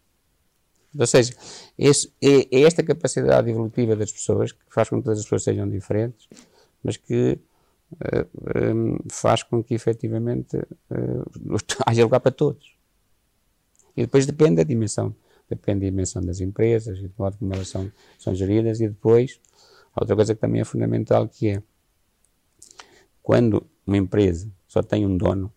Ou 0.97 1.05
seja, 1.07 1.33
esse, 1.77 2.11
é, 2.21 2.47
é, 2.51 2.61
esta 2.61 2.81
capacidade 2.81 3.49
evolutiva 3.49 3.95
das 3.95 4.11
pessoas 4.11 4.51
que 4.51 4.59
faz 4.69 4.89
com 4.89 4.97
que 4.97 5.03
todas 5.03 5.19
as 5.19 5.25
pessoas 5.25 5.43
sejam 5.43 5.69
diferentes, 5.69 6.27
mas 6.83 6.97
que 6.97 7.37
faz 9.09 9.43
com 9.43 9.63
que 9.63 9.73
efetivamente 9.73 10.57
uh, 10.57 11.57
haja 11.85 12.03
lugar 12.03 12.19
para 12.19 12.31
todos. 12.31 12.75
E 13.95 14.01
depois 14.01 14.25
depende 14.25 14.57
da 14.57 14.63
dimensão, 14.63 15.15
depende 15.49 15.81
da 15.81 15.89
dimensão 15.89 16.21
das 16.21 16.39
empresas 16.39 16.99
e 16.99 17.07
do 17.07 17.13
modo 17.17 17.37
como 17.37 17.53
elas 17.53 17.67
são, 17.67 17.91
são 18.19 18.35
geridas, 18.35 18.79
e 18.79 18.87
depois, 18.87 19.39
outra 19.95 20.15
coisa 20.15 20.35
que 20.35 20.41
também 20.41 20.61
é 20.61 20.65
fundamental 20.65 21.27
que 21.27 21.49
é 21.49 21.63
quando 23.23 23.65
uma 23.85 23.97
empresa 23.97 24.49
só 24.67 24.83
tem 24.83 25.05
um 25.05 25.17
dono, 25.17 25.51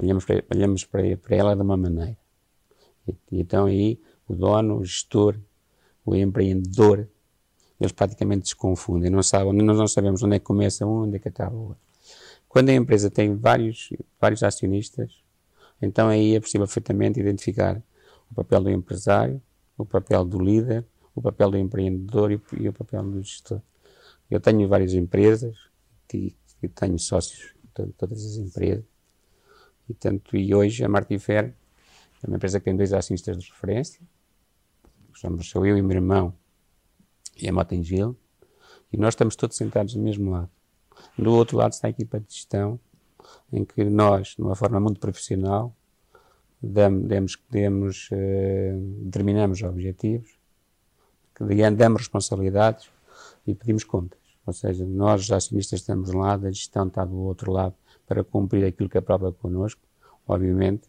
olhamos 0.00 0.24
para, 0.24 0.44
olhamos 0.52 0.84
para, 0.84 1.16
para 1.16 1.36
ela 1.36 1.54
de 1.54 1.62
uma 1.62 1.76
maneira. 1.76 2.16
E 3.06 3.40
então 3.40 3.66
aí 3.66 4.00
o 4.26 4.34
dono, 4.34 4.78
o 4.78 4.84
gestor, 4.84 5.38
o 6.04 6.14
empreendedor, 6.14 7.08
eles 7.82 7.92
praticamente 7.92 8.48
se 8.48 8.56
confundem, 8.56 9.10
não 9.10 9.22
sabem, 9.22 9.52
nós 9.52 9.78
não 9.78 9.88
sabemos 9.88 10.22
onde 10.22 10.36
é 10.36 10.38
que 10.38 10.44
começa 10.44 10.86
um, 10.86 11.02
onde 11.02 11.16
é 11.16 11.18
que 11.18 11.28
acaba 11.28 11.54
o 11.54 11.68
outro. 11.68 11.82
Quando 12.48 12.68
a 12.68 12.74
empresa 12.74 13.10
tem 13.10 13.34
vários, 13.34 13.90
vários 14.20 14.42
acionistas, 14.42 15.22
então 15.80 16.08
aí 16.08 16.34
é 16.34 16.40
possível 16.40 16.66
perfeitamente 16.66 17.18
identificar 17.18 17.82
o 18.30 18.34
papel 18.34 18.62
do 18.62 18.70
empresário, 18.70 19.42
o 19.76 19.84
papel 19.84 20.24
do 20.24 20.38
líder, 20.38 20.84
o 21.14 21.20
papel 21.20 21.50
do 21.50 21.58
empreendedor 21.58 22.30
e, 22.30 22.40
e 22.60 22.68
o 22.68 22.72
papel 22.72 23.02
do 23.02 23.22
gestor. 23.22 23.60
Eu 24.30 24.40
tenho 24.40 24.68
várias 24.68 24.94
empresas 24.94 25.56
e, 26.14 26.34
e 26.62 26.68
tenho 26.68 26.98
sócios 26.98 27.54
de 27.76 27.92
todas 27.94 28.24
as 28.24 28.36
empresas 28.36 28.84
e, 29.88 29.94
tanto, 29.94 30.36
e 30.36 30.54
hoje 30.54 30.84
a 30.84 30.88
Martifer 30.88 31.52
é 32.22 32.26
uma 32.26 32.36
empresa 32.36 32.60
que 32.60 32.64
tem 32.66 32.76
dois 32.76 32.92
acionistas 32.92 33.36
de 33.36 33.50
referência. 33.50 34.00
Somos, 35.14 35.52
eu 35.54 35.66
e 35.66 35.80
o 35.80 35.84
meu 35.84 35.96
irmão 35.96 36.34
e 37.36 37.48
a 37.48 37.52
Motengil. 37.52 38.16
E 38.92 38.96
nós 38.96 39.14
estamos 39.14 39.36
todos 39.36 39.56
sentados 39.56 39.94
no 39.94 40.02
mesmo 40.02 40.30
lado. 40.30 40.50
Do 41.18 41.32
outro 41.32 41.56
lado 41.56 41.72
está 41.72 41.88
a 41.88 41.90
equipa 41.90 42.20
de 42.20 42.26
gestão, 42.32 42.78
em 43.52 43.64
que 43.64 43.84
nós, 43.84 44.34
de 44.36 44.42
uma 44.42 44.54
forma 44.54 44.78
muito 44.80 45.00
profissional, 45.00 45.74
demos, 46.62 47.38
demos, 47.50 48.08
eh, 48.12 48.74
determinamos 49.02 49.62
objetivos, 49.62 50.30
damos 51.76 52.02
responsabilidades 52.02 52.88
e 53.46 53.54
pedimos 53.54 53.84
contas. 53.84 54.20
Ou 54.46 54.52
seja, 54.52 54.84
nós, 54.84 55.22
os 55.22 55.32
acionistas, 55.32 55.80
estamos 55.80 56.12
lá, 56.12 56.34
a 56.34 56.50
gestão 56.50 56.86
está 56.86 57.04
do 57.04 57.16
outro 57.16 57.52
lado 57.52 57.74
para 58.06 58.22
cumprir 58.22 58.64
aquilo 58.64 58.88
que 58.88 58.98
aprova 58.98 59.32
connosco, 59.32 59.80
obviamente, 60.26 60.88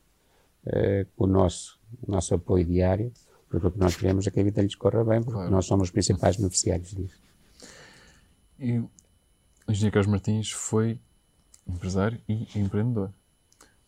eh, 0.66 1.06
com 1.16 1.26
o 1.26 1.28
nosso, 1.28 1.80
o 2.06 2.12
nosso 2.12 2.34
apoio 2.36 2.66
diário, 2.66 3.12
porque 3.54 3.68
o 3.68 3.72
que 3.72 3.78
nós 3.78 3.96
queremos 3.96 4.26
é 4.26 4.32
que 4.32 4.40
a 4.40 4.44
vida 4.44 4.64
lhes 4.64 4.74
corra 4.74 5.04
bem, 5.04 5.22
porque 5.22 5.36
claro. 5.36 5.52
nós 5.52 5.66
somos 5.68 5.90
os 5.90 5.92
principais 5.92 6.36
beneficiários 6.38 6.90
disso. 6.90 7.22
E 8.58 8.80
o 8.80 8.90
engenheiro 9.70 9.94
Carlos 9.94 10.12
Martins 10.12 10.50
foi 10.50 11.00
empresário 11.68 12.20
e 12.28 12.48
empreendedor. 12.56 13.14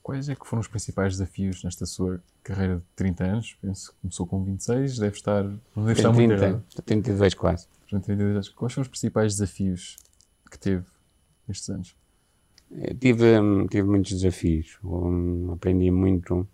Quais 0.04 0.30
é 0.30 0.36
que 0.36 0.46
foram 0.46 0.62
os 0.62 0.68
principais 0.68 1.14
desafios 1.14 1.64
nesta 1.64 1.88
sua 1.88 2.22
carreira 2.44 2.76
de 2.76 2.84
30 2.96 3.24
anos? 3.24 3.58
Penso 3.60 3.92
que 3.92 3.98
começou 4.02 4.28
com 4.28 4.44
26, 4.44 5.00
deve 5.00 5.16
estar, 5.18 5.44
não 5.44 5.84
deve 5.84 6.00
estar 6.00 6.14
30, 6.14 6.14
muito 6.14 6.44
errado. 6.44 6.64
32 6.86 7.34
quase. 7.34 7.68
32. 7.90 8.50
Quais 8.50 8.72
são 8.72 8.84
os 8.84 8.88
principais 8.88 9.34
desafios 9.34 9.98
que 10.52 10.60
teve 10.60 10.86
nestes 11.48 11.68
anos? 11.70 11.96
Eu 12.70 12.96
tive, 12.96 13.40
hum, 13.40 13.66
tive 13.66 13.88
muitos 13.88 14.12
desafios. 14.12 14.78
Um, 14.84 15.54
aprendi 15.54 15.90
muito 15.90 16.48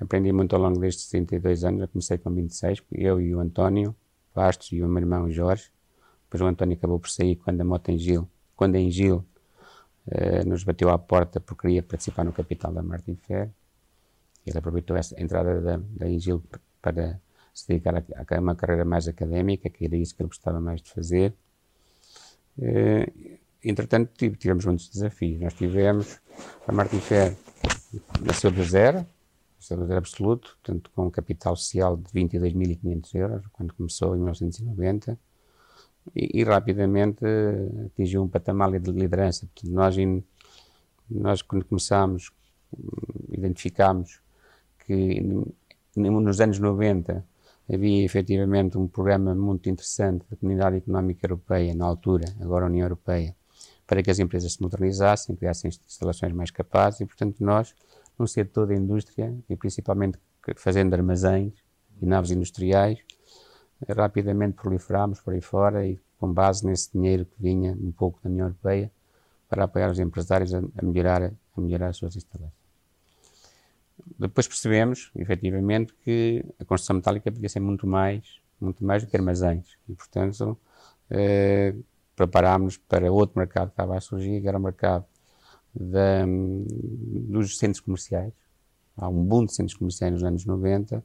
Aprendi 0.00 0.32
muito 0.32 0.54
ao 0.54 0.62
longo 0.62 0.78
destes 0.78 1.08
32 1.08 1.64
anos. 1.64 1.80
Eu 1.80 1.88
comecei 1.88 2.18
com 2.18 2.30
26, 2.32 2.82
eu 2.92 3.20
e 3.20 3.34
o 3.34 3.40
António 3.40 3.94
Bastos 4.34 4.70
e 4.72 4.82
o 4.82 4.88
meu 4.88 4.98
irmão 4.98 5.30
Jorge. 5.30 5.70
Depois 6.24 6.40
o 6.40 6.46
António 6.46 6.76
acabou 6.76 7.00
por 7.00 7.08
sair 7.08 7.36
quando 7.36 7.60
a 7.60 7.64
moto 7.64 7.88
em 7.88 7.98
Gil, 7.98 8.28
quando 8.54 8.76
em 8.76 8.90
Gil 8.90 9.24
eh, 10.10 10.44
nos 10.44 10.62
bateu 10.62 10.90
à 10.90 10.98
porta 10.98 11.40
porque 11.40 11.62
queria 11.62 11.82
participar 11.82 12.24
no 12.24 12.32
capital 12.32 12.72
da 12.72 12.82
Martin 12.82 13.16
Fair. 13.16 13.50
Ele 14.46 14.58
aproveitou 14.58 14.96
essa 14.96 15.20
entrada 15.20 15.60
da, 15.60 15.76
da 15.76 16.08
Engil 16.08 16.42
para 16.80 17.20
se 17.52 17.66
dedicar 17.68 17.96
a, 17.96 18.02
a, 18.36 18.40
uma 18.40 18.54
carreira 18.54 18.84
mais 18.84 19.08
académica, 19.08 19.68
que 19.68 19.84
era 19.84 19.96
isso 19.96 20.14
que 20.14 20.22
ele 20.22 20.28
gostava 20.28 20.60
mais 20.60 20.80
de 20.80 20.90
fazer. 20.90 21.34
Eh, 22.60 23.38
entretanto, 23.64 24.12
tivemos 24.36 24.64
muitos 24.64 24.88
desafios. 24.88 25.40
Nós 25.40 25.54
tivemos, 25.54 26.20
a 26.66 26.72
Martin 26.72 27.00
Fair 27.00 27.36
nasceu 28.20 28.50
do 28.50 28.62
zero, 28.64 29.04
estabilidade 29.58 29.98
absoluto, 29.98 30.56
portanto, 30.62 30.90
com 30.94 31.06
um 31.06 31.10
capital 31.10 31.56
social 31.56 31.96
de 31.96 32.10
22.500 32.10 33.14
euros, 33.14 33.46
quando 33.52 33.74
começou 33.74 34.14
em 34.14 34.18
1990, 34.18 35.18
e, 36.14 36.40
e, 36.40 36.44
rapidamente 36.44 37.24
atingiu 37.86 38.22
um 38.22 38.28
patamar 38.28 38.78
de 38.78 38.90
liderança. 38.90 39.46
Portanto, 39.46 39.74
nós, 39.74 39.96
nós, 41.10 41.42
quando 41.42 41.64
começámos, 41.64 42.30
identificámos 43.30 44.20
que 44.86 45.20
nos 45.96 46.40
anos 46.40 46.58
90 46.58 47.24
havia 47.70 48.04
efetivamente 48.04 48.78
um 48.78 48.86
programa 48.86 49.34
muito 49.34 49.68
interessante 49.68 50.24
da 50.30 50.36
Comunidade 50.36 50.76
Económica 50.76 51.26
Europeia, 51.26 51.74
na 51.74 51.84
altura, 51.84 52.24
agora 52.40 52.66
União 52.66 52.84
Europeia, 52.84 53.36
para 53.86 54.02
que 54.02 54.10
as 54.10 54.18
empresas 54.18 54.54
se 54.54 54.62
modernizassem, 54.62 55.36
criassem 55.36 55.70
instalações 55.86 56.32
mais 56.32 56.50
capazes 56.50 57.00
e, 57.00 57.06
portanto, 57.06 57.36
nós 57.40 57.74
no 58.18 58.26
setor 58.26 58.66
da 58.66 58.74
indústria 58.74 59.34
e 59.48 59.56
principalmente 59.56 60.18
fazendo 60.56 60.94
armazéns 60.94 61.54
e 62.00 62.06
naves 62.06 62.30
industriais, 62.30 62.98
rapidamente 63.88 64.54
proliferámos 64.54 65.20
por 65.20 65.34
aí 65.34 65.40
fora 65.40 65.86
e 65.86 66.00
com 66.18 66.32
base 66.32 66.66
nesse 66.66 66.92
dinheiro 66.92 67.24
que 67.24 67.40
vinha 67.40 67.72
um 67.72 67.92
pouco 67.92 68.20
da 68.22 68.28
União 68.28 68.46
Europeia 68.46 68.90
para 69.48 69.64
apoiar 69.64 69.90
os 69.90 69.98
empresários 69.98 70.52
a, 70.52 70.58
a 70.58 70.84
melhorar, 70.84 71.22
a 71.56 71.60
melhorar 71.60 71.88
as 71.88 71.96
suas 71.96 72.16
instalações. 72.16 72.58
Depois 74.18 74.46
percebemos, 74.46 75.10
efetivamente, 75.16 75.94
que 76.04 76.44
a 76.58 76.64
construção 76.64 76.96
metálica 76.96 77.30
podia 77.30 77.48
ser 77.48 77.60
muito 77.60 77.86
mais, 77.86 78.40
muito 78.60 78.84
mais 78.84 79.02
do 79.04 79.10
que 79.10 79.16
armazéns 79.16 79.76
e, 79.88 79.94
portanto, 79.94 80.58
eh, 81.10 81.74
preparámos 82.14 82.76
para 82.76 83.10
outro 83.10 83.38
mercado 83.38 83.68
que 83.68 83.74
estava 83.74 83.96
a 83.96 84.00
surgir, 84.00 84.40
que 84.40 84.48
era 84.48 84.58
o 84.58 84.60
mercado 84.60 85.04
da, 85.78 86.24
dos 86.26 87.56
centros 87.58 87.80
comerciais. 87.80 88.32
Há 88.96 89.08
um 89.08 89.22
boom 89.24 89.46
de 89.46 89.54
centros 89.54 89.76
comerciais 89.76 90.12
nos 90.12 90.24
anos 90.24 90.44
90 90.44 91.02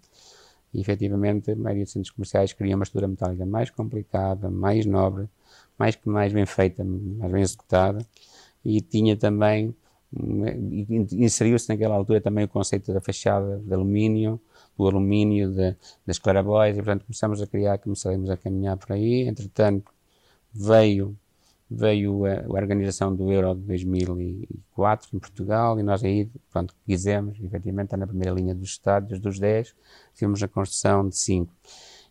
e, 0.74 0.82
efetivamente, 0.82 1.52
a 1.52 1.56
maioria 1.56 1.84
dos 1.84 1.94
centros 1.94 2.12
comerciais 2.12 2.54
queria 2.54 2.76
uma 2.76 2.84
estrutura 2.84 3.08
metálica 3.08 3.46
mais 3.46 3.70
complicada, 3.70 4.50
mais 4.50 4.86
nobre, 4.86 5.30
mais, 5.78 5.98
mais 6.04 6.34
bem 6.34 6.46
feita, 6.46 6.84
mais 6.84 7.32
bem 7.32 7.42
executada 7.44 8.06
e 8.66 8.82
tinha 8.82 9.16
também, 9.16 9.76
inseriu-se 11.12 11.70
naquela 11.70 11.96
altura 11.96 12.22
também 12.22 12.46
o 12.46 12.48
conceito 12.48 12.94
da 12.94 13.02
fachada 13.02 13.60
de 13.60 13.74
alumínio, 13.74 14.40
do 14.78 14.88
alumínio, 14.88 15.52
de, 15.52 15.76
das 16.06 16.18
clarabóias 16.18 16.78
e, 16.78 16.82
portanto, 16.82 17.06
começamos 17.06 17.42
a 17.42 17.48
criar, 17.48 17.78
começamos 17.78 18.30
a 18.30 18.38
caminhar 18.38 18.78
por 18.78 18.94
aí. 18.94 19.28
Entretanto, 19.28 19.92
veio 20.54 21.18
veio 21.76 22.26
a, 22.26 22.42
a, 22.42 22.48
organização 22.48 23.16
do 23.16 23.32
Euro 23.32 23.56
de 23.56 23.62
2004 23.62 25.10
em 25.14 25.20
Portugal 25.20 25.80
e 25.80 25.84
nós 25.84 26.04
aí, 26.04 26.30
pronto, 26.52 26.76
quisemos, 26.86 27.38
efetivamente, 27.42 27.88
estar 27.88 27.98
na 27.98 28.08
primeira 28.08 28.34
linha 28.34 28.54
dos 28.54 28.70
estádios, 28.70 29.20
dos 29.20 29.40
10, 29.40 29.76
fizemos 30.14 30.44
a 30.44 30.48
construção 30.48 31.10
de 31.10 31.18
5. 31.18 31.52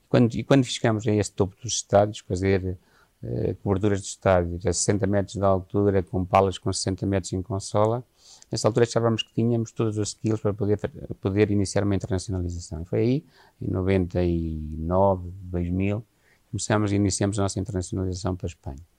quando, 0.09 0.35
e 0.35 0.43
quando 0.43 0.65
chegamos 0.65 1.07
a 1.07 1.13
esse 1.13 1.33
topo 1.33 1.55
dos 1.63 1.75
estádios, 1.75 2.19
fazer 2.19 2.77
eh, 3.23 3.55
coberturas 3.63 4.01
de 4.01 4.09
estádios 4.09 4.67
a 4.67 4.73
60 4.73 5.07
metros 5.07 5.37
de 5.37 5.45
altura, 5.45 6.03
com 6.03 6.25
palas 6.25 6.59
com 6.59 6.73
60 6.73 7.07
metros 7.07 7.33
em 7.33 7.41
consola, 7.41 8.05
nessa 8.51 8.67
altura 8.67 8.85
achávamos 8.85 9.23
que 9.23 9.33
tínhamos 9.33 9.71
todos 9.71 9.97
os 9.97 10.09
skills 10.09 10.41
para 10.41 10.53
poder, 10.53 10.79
poder 11.21 11.51
iniciar 11.53 11.85
uma 11.85 11.95
internacionalização. 11.95 12.83
E 12.83 12.85
foi 12.85 12.99
aí, 13.01 13.25
em 13.61 13.71
99, 13.71 15.31
2000, 15.43 16.05
começamos 16.51 16.91
e 16.91 16.97
iniciamos 16.97 17.39
a 17.39 17.43
nossa 17.43 17.61
internacionalização 17.61 18.35
para 18.35 18.47
a 18.47 18.49
Espanha. 18.49 18.92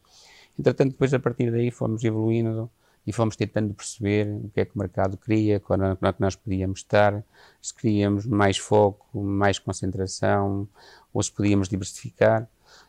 Entretanto, 0.58 0.92
depois 0.92 1.14
a 1.14 1.20
partir 1.20 1.52
daí 1.52 1.72
fomos 1.72 2.04
evoluindo 2.04 2.70
e 3.06 3.12
fomos 3.12 3.36
tentando 3.36 3.74
perceber 3.74 4.28
o 4.28 4.50
que 4.50 4.62
é 4.62 4.66
que 4.66 4.76
o 4.76 4.80
mercado 4.80 5.18
queria, 5.18 5.60
quando 5.60 5.86
é 5.86 6.14
que 6.14 6.22
nós 6.22 6.36
podíamos 6.36 6.80
estar, 6.80 7.24
se 7.62 7.74
queríamos 7.74 8.26
mais 8.26 8.58
foco, 8.58 9.22
mais 9.22 9.60
concentração, 9.60 10.68
ou 11.14 11.22
se 11.22 11.32
podíamos 11.32 11.68
diversificar. 11.68 12.48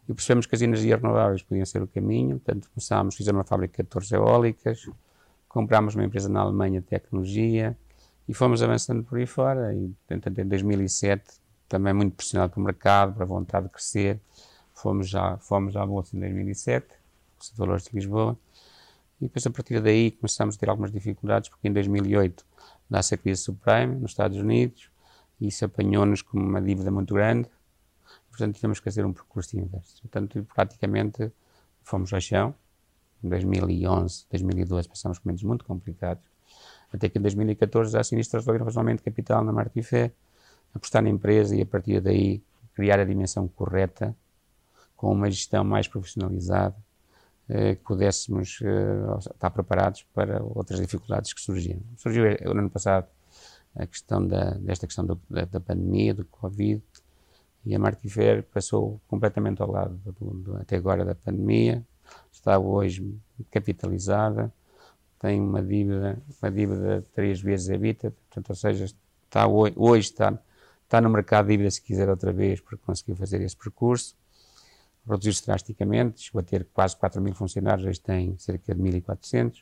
E 0.08 0.14
percebemos 0.14 0.46
que 0.46 0.54
as 0.54 0.62
energias 0.62 1.00
renováveis 1.00 1.42
podiam 1.42 1.66
ser 1.66 1.82
o 1.82 1.86
caminho, 1.86 2.38
portanto 2.38 2.70
começámos, 2.72 3.16
fizemos 3.16 3.38
uma 3.38 3.44
fábrica 3.44 3.82
de 3.82 3.88
torres 3.88 4.12
eólicas, 4.12 4.88
comprámos 5.48 5.94
uma 5.94 6.04
empresa 6.04 6.28
na 6.28 6.40
Alemanha 6.40 6.80
de 6.80 6.86
tecnologia 6.86 7.76
e 8.28 8.34
fomos 8.34 8.62
avançando 8.62 9.02
por 9.02 9.18
aí 9.18 9.26
fora. 9.26 9.74
E, 9.74 9.94
portanto, 10.06 10.38
em 10.38 10.46
2007, 10.46 11.24
também 11.68 11.92
muito 11.92 12.14
pressionado 12.14 12.52
pelo 12.52 12.66
mercado, 12.66 13.14
para 13.14 13.24
a 13.24 13.26
vontade 13.26 13.66
de 13.66 13.72
crescer, 13.72 14.20
fomos 14.72 15.08
já, 15.08 15.36
fomos 15.38 15.76
à 15.76 15.84
Bolsa 15.84 16.16
em 16.16 16.20
2007, 16.20 16.86
Bolsa 17.38 17.90
de 17.90 17.96
Lisboa, 17.96 18.38
e 19.20 19.24
depois 19.24 19.46
a 19.46 19.50
partir 19.50 19.80
daí 19.80 20.10
começamos 20.10 20.56
a 20.56 20.58
ter 20.58 20.68
algumas 20.68 20.90
dificuldades, 20.90 21.48
porque 21.48 21.68
em 21.68 21.72
2008 21.72 22.44
dá-se 22.88 23.14
a 23.14 23.18
crise 23.18 23.42
subprime 23.42 23.96
nos 23.96 24.10
Estados 24.10 24.36
Unidos, 24.38 24.90
e 25.40 25.48
isso 25.48 25.64
apanhou-nos 25.64 26.22
com 26.22 26.38
uma 26.38 26.60
dívida 26.60 26.90
muito 26.90 27.14
grande, 27.14 27.48
portanto 28.28 28.58
tínhamos 28.58 28.78
que 28.80 28.84
fazer 28.84 29.04
um 29.04 29.12
percurso 29.12 29.58
inverso. 29.58 30.00
Portanto, 30.02 30.46
praticamente 30.54 31.32
fomos 31.82 32.12
ao 32.12 32.20
chão, 32.20 32.54
em 33.22 33.28
2011, 33.28 34.26
2012 34.30 34.88
passamos 34.88 35.18
por 35.18 35.26
momentos 35.26 35.44
muito 35.44 35.64
complicados, 35.64 36.24
até 36.92 37.08
que 37.08 37.18
em 37.18 37.22
2014 37.22 37.96
a 37.96 38.00
acionistas 38.00 38.42
resolveram 38.42 38.66
razoamento 38.66 38.98
de 38.98 39.04
capital 39.04 39.42
na 39.42 39.52
Martifé, 39.52 40.12
apostar 40.74 41.02
na 41.02 41.08
empresa 41.08 41.56
e 41.56 41.62
a 41.62 41.66
partir 41.66 42.00
daí 42.00 42.42
criar 42.74 42.98
a 43.00 43.04
dimensão 43.04 43.48
correta, 43.48 44.14
com 44.96 45.12
uma 45.12 45.30
gestão 45.30 45.64
mais 45.64 45.88
profissionalizada, 45.88 46.76
que 47.46 47.80
pudéssemos 47.84 48.58
eh, 48.62 49.18
estar 49.18 49.50
preparados 49.50 50.04
para 50.14 50.42
outras 50.42 50.80
dificuldades 50.80 51.32
que 51.32 51.40
surgiram. 51.40 51.82
Surgiu 51.96 52.26
eh, 52.26 52.38
no 52.44 52.58
ano 52.58 52.70
passado 52.70 53.06
a 53.76 53.86
questão 53.86 54.26
da, 54.26 54.50
desta 54.52 54.86
questão 54.86 55.04
da, 55.04 55.44
da, 55.44 55.60
pandemia, 55.60 56.14
do 56.14 56.24
Covid, 56.24 56.82
e 57.66 57.74
a 57.74 57.78
Martifer 57.78 58.44
passou 58.44 59.00
completamente 59.08 59.60
ao 59.60 59.70
lado 59.70 59.98
do, 60.20 60.56
até 60.56 60.76
agora 60.76 61.04
da 61.04 61.14
pandemia, 61.14 61.84
está 62.32 62.58
hoje 62.58 63.14
capitalizada, 63.50 64.52
tem 65.18 65.40
uma 65.40 65.62
dívida, 65.62 66.18
uma 66.40 66.50
dívida 66.50 67.04
três 67.12 67.40
vezes 67.40 67.68
a 67.70 67.76
Vita, 67.76 68.10
portanto, 68.10 68.50
ou 68.50 68.56
seja, 68.56 68.84
está 69.24 69.46
hoje, 69.46 69.74
hoje 69.76 70.08
está, 70.10 70.38
está 70.84 71.00
no 71.00 71.10
mercado 71.10 71.46
de 71.46 71.52
dívida 71.52 71.70
se 71.70 71.82
quiser 71.82 72.08
outra 72.08 72.32
vez, 72.32 72.60
porque 72.60 72.82
conseguiu 72.84 73.16
fazer 73.16 73.40
esse 73.42 73.56
percurso 73.56 74.14
reduziu-se 75.08 75.44
drasticamente, 75.44 76.22
chegou 76.22 76.40
a 76.40 76.42
ter 76.42 76.66
quase 76.72 76.96
4 76.96 77.20
mil 77.20 77.34
funcionários, 77.34 77.86
hoje 77.86 78.00
tem 78.00 78.36
cerca 78.38 78.74
de 78.74 78.80
1.400. 78.80 79.60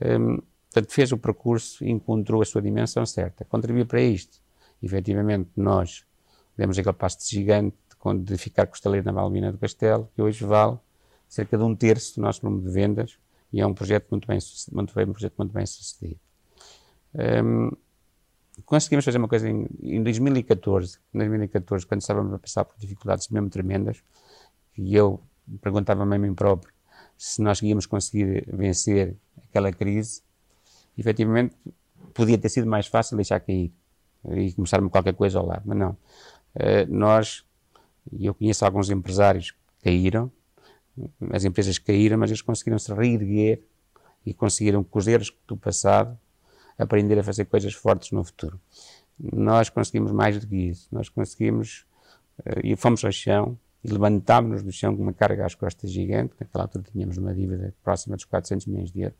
Um, 0.00 0.36
portanto, 0.72 0.92
fez 0.92 1.12
o 1.12 1.18
percurso 1.18 1.84
e 1.84 1.90
encontrou 1.90 2.42
a 2.42 2.44
sua 2.44 2.62
dimensão 2.62 3.04
certa. 3.06 3.44
Contribuiu 3.44 3.86
para 3.86 4.00
isto. 4.00 4.38
Efetivamente, 4.82 5.50
nós 5.56 6.04
demos 6.56 6.78
aquele 6.78 6.94
passo 6.94 7.18
de 7.20 7.36
gigante 7.36 7.76
de 8.22 8.36
ficar 8.38 8.66
costaleiro 8.66 9.04
na 9.04 9.12
Malvina 9.12 9.52
do 9.52 9.58
Castelo, 9.58 10.08
que 10.14 10.22
hoje 10.22 10.44
vale 10.44 10.78
cerca 11.28 11.56
de 11.56 11.62
um 11.62 11.76
terço 11.76 12.16
do 12.16 12.22
nosso 12.22 12.44
número 12.44 12.66
de 12.66 12.70
vendas 12.72 13.18
e 13.52 13.60
é 13.60 13.66
um 13.66 13.74
projeto 13.74 14.08
muito 14.10 14.26
bem, 14.26 14.38
muito 14.72 14.94
bem, 14.94 15.04
um 15.04 15.12
projeto 15.12 15.34
muito 15.36 15.52
bem 15.52 15.66
sucedido. 15.66 16.18
Um, 17.44 17.70
conseguimos 18.64 19.04
fazer 19.04 19.18
uma 19.18 19.28
coisa 19.28 19.48
em, 19.48 19.66
em 19.82 20.02
2014, 20.02 20.98
em 21.12 21.18
2014, 21.18 21.86
quando 21.86 22.00
estávamos 22.00 22.32
a 22.32 22.38
passar 22.38 22.64
por 22.64 22.78
dificuldades 22.78 23.28
mesmo 23.28 23.50
tremendas, 23.50 24.02
e 24.76 24.94
eu 24.94 25.20
perguntava-me 25.60 26.16
a 26.16 26.18
mim 26.18 26.34
próprio 26.34 26.72
se 27.20 27.42
nós 27.42 27.60
íamos 27.60 27.84
conseguir 27.84 28.46
vencer 28.50 29.14
aquela 29.44 29.70
crise, 29.70 30.22
efetivamente 30.96 31.54
podia 32.14 32.38
ter 32.38 32.48
sido 32.48 32.66
mais 32.66 32.86
fácil 32.86 33.14
deixar 33.14 33.40
cair 33.40 33.70
e 34.32 34.52
começar-me 34.54 34.88
qualquer 34.88 35.14
coisa 35.14 35.38
ao 35.38 35.44
lado, 35.44 35.62
mas 35.66 35.76
não. 35.76 35.90
Uh, 36.54 36.86
nós, 36.88 37.44
e 38.10 38.24
eu 38.24 38.34
conheço 38.34 38.64
alguns 38.64 38.88
empresários 38.88 39.50
que 39.50 39.58
caíram, 39.84 40.32
as 41.30 41.44
empresas 41.44 41.78
caíram, 41.78 42.16
mas 42.16 42.30
eles 42.30 42.42
conseguiram 42.42 42.78
se 42.78 42.90
reerguer 42.92 43.62
e 44.24 44.32
conseguiram, 44.32 44.82
com 44.82 44.98
os 44.98 45.06
erros 45.06 45.30
do 45.46 45.58
passado, 45.58 46.18
aprender 46.78 47.18
a 47.18 47.22
fazer 47.22 47.44
coisas 47.44 47.74
fortes 47.74 48.12
no 48.12 48.24
futuro. 48.24 48.58
Nós 49.18 49.68
conseguimos 49.68 50.10
mais 50.10 50.40
do 50.40 50.46
que 50.46 50.56
isso. 50.56 50.88
Nós 50.90 51.10
conseguimos, 51.10 51.84
uh, 52.40 52.60
e 52.64 52.74
fomos 52.76 53.04
ao 53.04 53.12
chão, 53.12 53.58
levantámos-nos 53.84 54.62
do 54.62 54.72
chão 54.72 54.94
com 54.96 55.02
uma 55.02 55.12
carga 55.12 55.46
às 55.46 55.54
costas 55.54 55.90
gigante. 55.90 56.34
Naquela 56.38 56.64
altura 56.64 56.84
tínhamos 56.90 57.16
uma 57.16 57.34
dívida 57.34 57.74
próxima 57.82 58.16
dos 58.16 58.24
400 58.24 58.66
milhões 58.66 58.90
de 58.90 59.00
euros. 59.00 59.18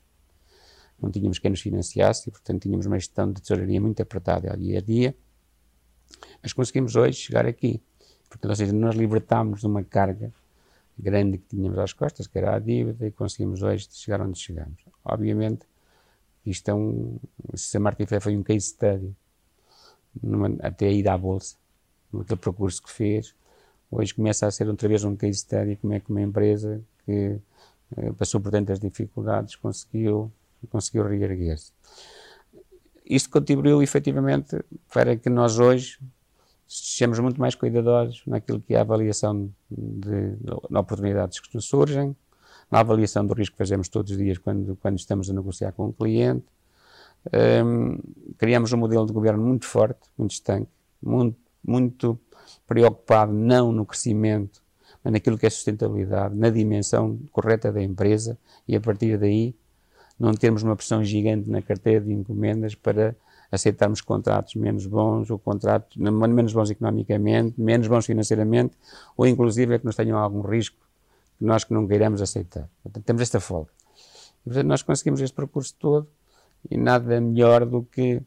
Não 1.00 1.10
tínhamos 1.10 1.38
quem 1.38 1.50
nos 1.50 1.60
financiasse 1.60 2.28
e, 2.28 2.32
portanto, 2.32 2.62
tínhamos 2.62 2.84
uma 2.84 2.98
gestão 2.98 3.32
de 3.32 3.40
tesouraria 3.40 3.80
muito 3.80 4.02
apertada 4.02 4.54
dia 4.56 4.78
a 4.78 4.82
dia. 4.82 5.16
Mas 6.42 6.52
conseguimos 6.52 6.94
hoje 6.94 7.18
chegar 7.18 7.46
aqui. 7.46 7.80
Portanto, 8.28 8.50
ou 8.50 8.56
seja, 8.56 8.72
nós 8.72 8.94
libertámos 8.94 9.60
de 9.60 9.66
uma 9.66 9.82
carga 9.82 10.32
grande 10.98 11.38
que 11.38 11.56
tínhamos 11.56 11.78
às 11.78 11.92
costas, 11.92 12.26
que 12.26 12.38
era 12.38 12.54
a 12.54 12.58
dívida, 12.58 13.06
e 13.06 13.10
conseguimos 13.10 13.62
hoje 13.62 13.88
chegar 13.90 14.20
onde 14.20 14.38
chegamos. 14.38 14.84
Obviamente, 15.02 15.66
isto 16.44 16.68
é 16.70 16.74
um. 16.74 17.18
Se 17.54 17.76
a 17.76 17.80
Martin 17.80 18.04
foi 18.20 18.36
um 18.36 18.42
case 18.42 18.66
study, 18.66 19.14
numa, 20.22 20.54
até 20.60 20.86
a 20.86 20.92
ida 20.92 21.12
à 21.12 21.18
Bolsa, 21.18 21.56
naquele 22.12 22.38
percurso 22.38 22.82
que 22.82 22.90
fez, 22.90 23.34
hoje 23.90 24.14
começa 24.14 24.46
a 24.46 24.50
ser 24.50 24.68
outra 24.68 24.88
vez 24.88 25.04
um 25.04 25.16
case 25.16 25.38
study 25.38 25.76
como 25.76 25.92
é 25.94 26.00
que 26.00 26.10
uma 26.10 26.20
empresa 26.20 26.80
que 27.04 27.38
eh, 27.96 28.12
passou 28.12 28.40
por 28.40 28.50
tantas 28.50 28.78
dificuldades 28.78 29.56
conseguiu, 29.56 30.30
conseguiu 30.70 31.06
reerguer-se. 31.06 31.72
Isto 33.04 33.30
contribuiu 33.30 33.82
efetivamente 33.82 34.62
para 34.92 35.16
que 35.16 35.28
nós 35.28 35.58
hoje 35.58 35.98
sejamos 36.68 37.18
muito 37.18 37.40
mais 37.40 37.56
cuidadosos 37.56 38.22
naquilo 38.24 38.60
que 38.60 38.74
é 38.74 38.78
a 38.78 38.82
avaliação 38.82 39.50
de, 39.68 40.36
de 40.36 40.76
oportunidades 40.76 41.40
que 41.40 41.52
nos 41.52 41.64
surgem, 41.64 42.14
na 42.70 42.78
avaliação 42.78 43.26
do 43.26 43.34
risco 43.34 43.54
que 43.54 43.58
fazemos 43.58 43.88
todos 43.88 44.12
os 44.12 44.16
dias 44.16 44.38
quando, 44.38 44.76
quando 44.76 44.96
estamos 44.96 45.28
a 45.28 45.32
negociar 45.32 45.72
com 45.72 45.86
um 45.86 45.92
cliente. 45.92 46.46
Um, 47.64 47.98
criamos 48.38 48.72
um 48.72 48.76
modelo 48.76 49.04
de 49.04 49.12
governo 49.12 49.42
muito 49.44 49.66
forte, 49.66 49.98
muito 50.16 50.30
estanque, 50.30 50.70
muito, 51.02 51.36
muito 51.62 52.18
preocupado 52.66 53.32
não 53.32 53.72
no 53.72 53.84
crescimento, 53.84 54.62
mas 55.02 55.12
naquilo 55.12 55.38
que 55.38 55.46
é 55.46 55.50
sustentabilidade, 55.50 56.34
na 56.36 56.50
dimensão 56.50 57.18
correta 57.32 57.72
da 57.72 57.82
empresa 57.82 58.38
e 58.66 58.76
a 58.76 58.80
partir 58.80 59.18
daí 59.18 59.54
não 60.18 60.34
termos 60.34 60.62
uma 60.62 60.76
pressão 60.76 61.02
gigante 61.02 61.48
na 61.48 61.62
carteira 61.62 62.04
de 62.04 62.12
encomendas 62.12 62.74
para 62.74 63.16
aceitarmos 63.50 64.00
contratos 64.00 64.54
menos 64.54 64.86
bons 64.86 65.30
ou 65.30 65.38
contratos 65.38 65.96
menos 65.96 66.52
bons 66.52 66.70
economicamente, 66.70 67.60
menos 67.60 67.88
bons 67.88 68.06
financeiramente 68.06 68.76
ou 69.16 69.26
inclusive 69.26 69.74
é 69.74 69.78
que 69.78 69.84
nos 69.86 69.96
tenham 69.96 70.18
algum 70.18 70.42
risco 70.42 70.76
que 71.38 71.44
nós 71.44 71.64
que 71.64 71.72
não 71.72 71.86
queiramos 71.86 72.20
aceitar. 72.20 72.68
Portanto, 72.82 73.04
temos 73.04 73.22
esta 73.22 73.40
folga. 73.40 73.70
E, 74.42 74.44
portanto, 74.44 74.66
nós 74.66 74.82
conseguimos 74.82 75.20
este 75.20 75.34
percurso 75.34 75.74
todo 75.78 76.06
e 76.70 76.76
nada 76.76 77.18
melhor 77.20 77.64
do 77.64 77.82
que, 77.82 78.22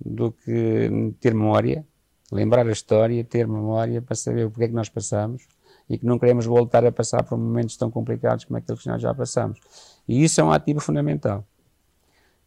do 0.00 0.32
que 0.32 1.14
ter 1.20 1.34
memória 1.34 1.86
lembrar 2.32 2.66
a 2.66 2.72
história, 2.72 3.22
ter 3.24 3.46
memória 3.46 4.02
para 4.02 4.14
saber 4.14 4.46
o 4.46 4.50
que 4.50 4.64
é 4.64 4.68
que 4.68 4.74
nós 4.74 4.88
passamos 4.88 5.46
e 5.88 5.98
que 5.98 6.04
não 6.04 6.18
queremos 6.18 6.46
voltar 6.46 6.84
a 6.84 6.92
passar 6.92 7.22
por 7.22 7.38
momentos 7.38 7.76
tão 7.76 7.90
complicados 7.90 8.44
como 8.44 8.58
aqueles 8.58 8.82
que 8.82 8.88
nós 8.88 9.00
já 9.00 9.14
passamos. 9.14 9.60
E 10.08 10.24
isso 10.24 10.40
é 10.40 10.44
um 10.44 10.50
ativo 10.50 10.80
fundamental. 10.80 11.46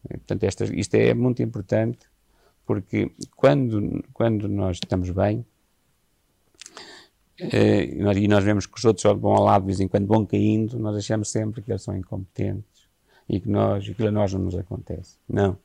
Portanto, 0.08 0.44
esta, 0.44 0.66
isto 0.66 0.96
é 0.96 1.14
muito 1.14 1.42
importante 1.42 2.00
porque 2.66 3.12
quando, 3.36 4.04
quando 4.14 4.48
nós 4.48 4.78
estamos 4.78 5.10
bem 5.10 5.46
eh, 7.40 7.86
e 7.86 8.28
nós 8.28 8.44
vemos 8.44 8.66
que 8.66 8.78
os 8.78 8.86
outros 8.86 9.04
vão 9.20 9.34
ao 9.34 9.44
lado 9.44 9.62
de 9.64 9.68
vez 9.68 9.80
em 9.80 9.88
quando 9.88 10.08
vão 10.08 10.26
caindo, 10.26 10.78
nós 10.78 10.96
achamos 10.96 11.32
sempre 11.32 11.62
que 11.62 11.72
eles 11.72 11.82
são 11.82 11.96
incompetentes 11.96 12.88
e 13.28 13.40
que 13.40 13.50
nós, 13.50 13.88
aquilo 13.90 14.10
a 14.10 14.12
nós 14.12 14.34
não 14.34 14.42
nos 14.42 14.56
acontece. 14.56 15.18
Não. 15.28 15.58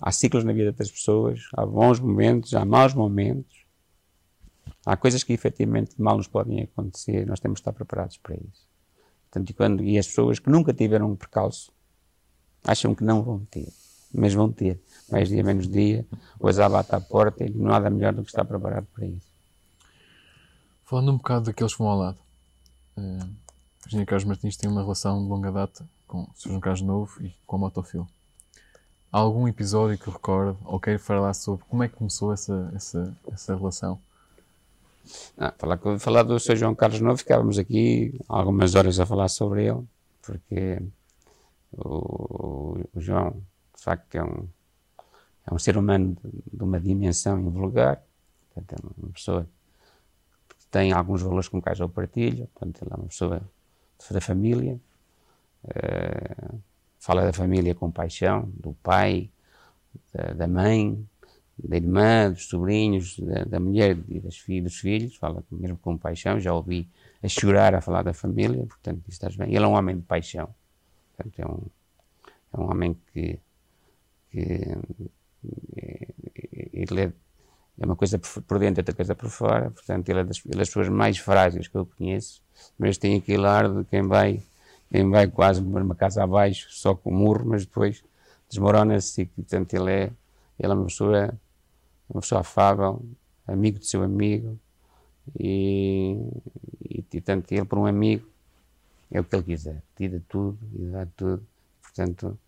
Há 0.00 0.12
ciclos 0.12 0.44
na 0.44 0.52
vida 0.52 0.72
das 0.72 0.90
pessoas, 0.90 1.48
há 1.54 1.64
bons 1.64 2.00
momentos, 2.00 2.54
há 2.54 2.64
maus 2.64 2.94
momentos. 2.94 3.64
Há 4.86 4.96
coisas 4.96 5.22
que 5.22 5.32
efetivamente 5.32 6.00
mal 6.00 6.16
nos 6.16 6.28
podem 6.28 6.62
acontecer 6.62 7.26
nós 7.26 7.40
temos 7.40 7.56
de 7.56 7.62
estar 7.62 7.72
preparados 7.72 8.18
para 8.18 8.34
isso. 8.34 8.66
Portanto, 9.30 9.50
e, 9.50 9.52
quando, 9.54 9.82
e 9.82 9.98
as 9.98 10.06
pessoas 10.06 10.38
que 10.38 10.50
nunca 10.50 10.72
tiveram 10.72 11.10
um 11.10 11.16
percalço 11.16 11.72
acham 12.64 12.94
que 12.94 13.02
não 13.02 13.22
vão 13.22 13.40
ter, 13.46 13.68
mas 14.12 14.32
vão 14.32 14.50
ter. 14.52 14.80
Mais 15.10 15.28
dia, 15.28 15.42
menos 15.42 15.68
dia, 15.68 16.06
o 16.38 16.48
azar 16.48 16.70
bate 16.70 16.94
à 16.94 17.00
porta 17.00 17.44
e 17.44 17.50
não 17.50 17.70
há 17.70 17.80
nada 17.80 17.90
melhor 17.90 18.12
do 18.12 18.22
que 18.22 18.28
estar 18.28 18.44
preparado 18.44 18.86
para 18.94 19.06
isso. 19.06 19.26
Falando 20.84 21.12
um 21.12 21.16
bocado 21.16 21.46
daqueles 21.46 21.72
que 21.72 21.78
vão 21.78 21.88
ao 21.88 21.98
lado, 21.98 22.18
uh, 22.96 23.00
o 23.00 23.86
engenheiro 23.86 24.08
Carlos 24.08 24.24
Martins 24.24 24.56
tem 24.56 24.70
uma 24.70 24.82
relação 24.82 25.22
de 25.22 25.28
longa 25.28 25.50
data 25.50 25.88
com 26.06 26.22
o 26.22 26.30
Sr. 26.34 26.48
João 26.50 26.60
Carlos 26.60 26.82
Novo 26.82 27.22
e 27.22 27.34
com 27.46 27.56
a 27.56 27.58
Motofil. 27.58 28.06
Algum 29.14 29.46
episódio 29.46 29.96
que 29.96 30.10
recorde 30.10 30.58
ou 30.64 30.80
queira 30.80 30.98
falar 30.98 31.32
sobre 31.34 31.64
como 31.66 31.84
é 31.84 31.88
que 31.88 31.94
começou 31.94 32.32
essa, 32.32 32.72
essa, 32.74 33.16
essa 33.30 33.54
relação? 33.54 33.96
Ah, 35.38 35.54
falar, 35.56 35.78
falar 36.00 36.24
do 36.24 36.36
Sr. 36.36 36.56
João 36.56 36.74
Carlos 36.74 37.00
Novo, 37.00 37.18
ficávamos 37.18 37.56
aqui 37.56 38.20
algumas 38.28 38.74
horas 38.74 38.98
a 38.98 39.06
falar 39.06 39.28
sobre 39.28 39.66
ele, 39.66 39.84
porque 40.20 40.82
o, 41.70 42.80
o 42.92 43.00
João, 43.00 43.40
de 43.76 43.82
facto, 43.84 44.16
é 44.16 44.24
um, 44.24 44.48
é 45.46 45.54
um 45.54 45.60
ser 45.60 45.78
humano 45.78 46.16
de, 46.24 46.42
de 46.52 46.64
uma 46.64 46.80
dimensão 46.80 47.38
invulgar, 47.38 48.02
portanto, 48.52 48.82
é 48.82 49.00
uma 49.00 49.12
pessoa 49.12 49.48
que 50.48 50.66
tem 50.72 50.90
alguns 50.90 51.22
valores 51.22 51.46
com 51.46 51.62
quais 51.62 51.78
eu 51.78 51.88
partilho, 51.88 52.48
portanto, 52.48 52.82
ele 52.82 52.92
é 52.92 52.96
uma 52.96 53.06
pessoa 53.06 53.40
da 54.10 54.20
família, 54.20 54.76
uh, 55.66 56.58
fala 57.04 57.22
da 57.22 57.34
família 57.34 57.74
com 57.74 57.90
paixão, 57.90 58.50
do 58.54 58.72
pai, 58.82 59.28
da, 60.12 60.32
da 60.32 60.48
mãe, 60.48 61.06
da 61.58 61.76
irmã, 61.76 62.30
dos 62.30 62.46
sobrinhos, 62.46 63.18
da, 63.18 63.44
da 63.44 63.60
mulher 63.60 63.98
e 64.08 64.20
das 64.20 64.38
filhas, 64.38 64.72
dos 64.72 64.80
filhos, 64.80 65.16
fala 65.16 65.44
mesmo 65.52 65.76
com 65.76 65.98
paixão, 65.98 66.40
já 66.40 66.54
ouvi 66.54 66.88
a 67.22 67.28
chorar 67.28 67.74
a 67.74 67.82
falar 67.82 68.02
da 68.02 68.14
família, 68.14 68.64
portanto, 68.64 69.02
estás 69.06 69.36
bem. 69.36 69.54
Ele 69.54 69.62
é 69.62 69.68
um 69.68 69.74
homem 69.74 69.96
de 69.96 70.02
paixão, 70.02 70.48
portanto, 71.14 71.38
é 71.38 71.46
um, 71.46 71.62
é 72.54 72.60
um 72.60 72.70
homem 72.70 72.96
que, 73.12 73.38
que 74.30 74.78
é, 75.76 76.08
ele 76.72 77.00
é, 77.02 77.12
é, 77.80 77.84
uma 77.84 77.96
coisa 77.96 78.18
por 78.18 78.58
dentro, 78.58 78.80
outra 78.80 78.94
coisa 78.94 79.14
por 79.14 79.28
fora, 79.28 79.70
portanto, 79.70 80.08
ele 80.08 80.20
é, 80.20 80.24
das, 80.24 80.38
ele 80.38 80.54
é 80.54 80.58
das 80.58 80.68
pessoas 80.68 80.88
mais 80.88 81.18
frágeis 81.18 81.68
que 81.68 81.76
eu 81.76 81.84
conheço, 81.84 82.42
mas 82.78 82.96
tem 82.96 83.16
aquele 83.16 83.46
ar 83.46 83.68
de 83.68 83.84
quem 83.84 84.02
vai, 84.02 84.40
quem 84.90 85.10
vai 85.10 85.26
quase 85.28 85.60
uma 85.60 85.94
casa 85.94 86.22
abaixo, 86.22 86.68
só 86.70 86.94
com 86.94 87.10
murro, 87.10 87.44
mas 87.46 87.64
depois 87.64 88.04
desmorona-se 88.48 89.22
e, 89.22 89.26
portanto, 89.26 89.74
ele 89.74 89.90
é, 89.90 90.12
ele 90.58 90.72
é 90.72 90.74
uma 90.74 90.86
pessoa 90.86 91.34
uma 92.08 92.20
pessoa 92.20 92.42
afável, 92.42 93.04
amigo 93.46 93.78
do 93.78 93.84
seu 93.84 94.02
amigo, 94.02 94.58
e, 95.38 96.16
e, 96.84 97.04
e 97.12 97.20
tanto 97.20 97.52
ele 97.52 97.64
por 97.64 97.78
um 97.78 97.86
amigo 97.86 98.28
é 99.10 99.20
o 99.20 99.24
que 99.24 99.34
ele 99.34 99.44
quiser, 99.44 99.82
tira 99.96 100.22
tudo 100.28 100.58
e 100.74 100.86
dá 100.86 101.06
tudo. 101.06 101.46
Portanto, 101.80 102.38